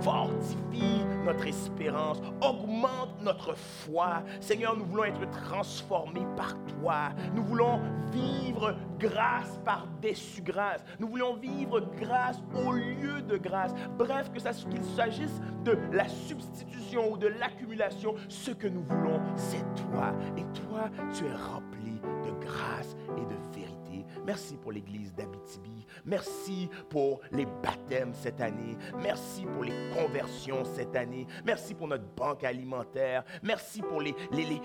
fortifie 0.00 1.04
notre 1.24 1.46
espérance, 1.46 2.20
augmente 2.40 3.20
notre 3.22 3.54
foi. 3.56 4.22
Seigneur, 4.40 4.76
nous 4.76 4.84
voulons 4.84 5.04
être 5.04 5.30
transformés 5.30 6.26
par 6.36 6.54
toi. 6.80 7.10
Nous 7.34 7.44
voulons 7.44 7.80
vivre 8.12 8.74
grâce 8.98 9.58
par-dessus 9.64 10.42
grâce. 10.42 10.84
Nous 10.98 11.08
voulons 11.08 11.34
vivre 11.34 11.80
grâce 12.00 12.40
au 12.54 12.72
lieu 12.72 13.20
de 13.22 13.36
grâce. 13.36 13.74
Bref, 13.98 14.30
que 14.32 14.40
qu'il 14.70 14.84
s'agisse 14.84 15.40
de 15.64 15.76
la 15.92 16.08
substitution 16.08 17.12
ou 17.12 17.16
de 17.16 17.26
l'accumulation, 17.26 18.14
ce 18.28 18.52
que 18.52 18.68
nous 18.68 18.82
voulons, 18.82 19.20
c'est 19.36 19.64
toi. 19.74 20.12
Et 20.36 20.44
toi, 20.60 20.88
tu 21.12 21.24
es 21.24 21.32
rempli 21.32 21.75
de 22.24 22.44
grâce 22.44 22.96
et 23.16 23.24
de 23.24 23.58
vérité. 23.58 24.04
Merci 24.24 24.56
pour 24.56 24.72
l'église 24.72 25.14
d'Abitibi. 25.14 25.86
Merci 26.04 26.68
pour 26.88 27.20
les 27.30 27.46
baptêmes 27.46 28.12
cette 28.12 28.40
année. 28.40 28.76
Merci 29.00 29.44
pour 29.44 29.64
les 29.64 29.72
conversions 29.94 30.64
cette 30.64 30.96
année. 30.96 31.26
Merci 31.44 31.74
pour 31.74 31.88
notre 31.88 32.06
banque 32.16 32.44
alimentaire. 32.44 33.24
Merci 33.42 33.82
pour 33.82 34.00
les, 34.00 34.14
les, 34.32 34.60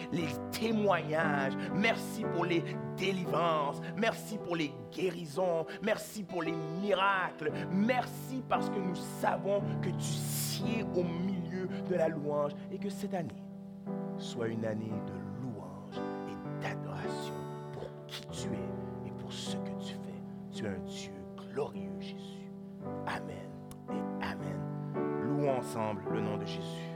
témoignages. 0.52 1.54
Merci 1.74 2.24
pour 2.34 2.46
les 2.46 2.64
délivrances. 2.98 3.82
Merci 3.96 4.38
pour 4.38 4.56
les 4.56 4.74
guérisons. 4.92 5.66
Merci 5.82 6.24
pour 6.24 6.44
les 6.44 6.54
miracles. 6.82 7.52
Merci 7.72 8.44
parce 8.48 8.70
que 8.70 8.80
nous 8.80 8.96
savons 9.22 9.62
que 9.82 9.90
tu 9.90 10.02
sieds 10.02 10.86
au 10.96 11.04
milieu 11.04 11.68
de 11.90 11.96
la 11.96 12.08
louange 12.10 12.52
et 12.72 12.78
que 12.78 12.90
cette 12.90 13.14
année 13.14 13.44
soit 14.18 14.48
une 14.48 14.66
année 14.66 14.92
de 15.08 15.21
qui 18.12 18.26
tu 18.28 18.50
es 18.50 19.08
et 19.08 19.12
pour 19.12 19.32
ce 19.32 19.56
que 19.56 19.72
tu 19.80 19.94
fais. 19.94 20.22
Tu 20.52 20.66
es 20.66 20.68
un 20.68 20.80
Dieu 20.80 21.14
glorieux, 21.54 22.00
Jésus. 22.00 22.52
Amen 23.08 23.50
et 23.90 24.24
Amen. 24.26 24.60
Louons 25.24 25.58
ensemble 25.58 26.02
le 26.12 26.22
nom 26.22 26.38
de 26.38 26.46
Jésus. 26.46 26.90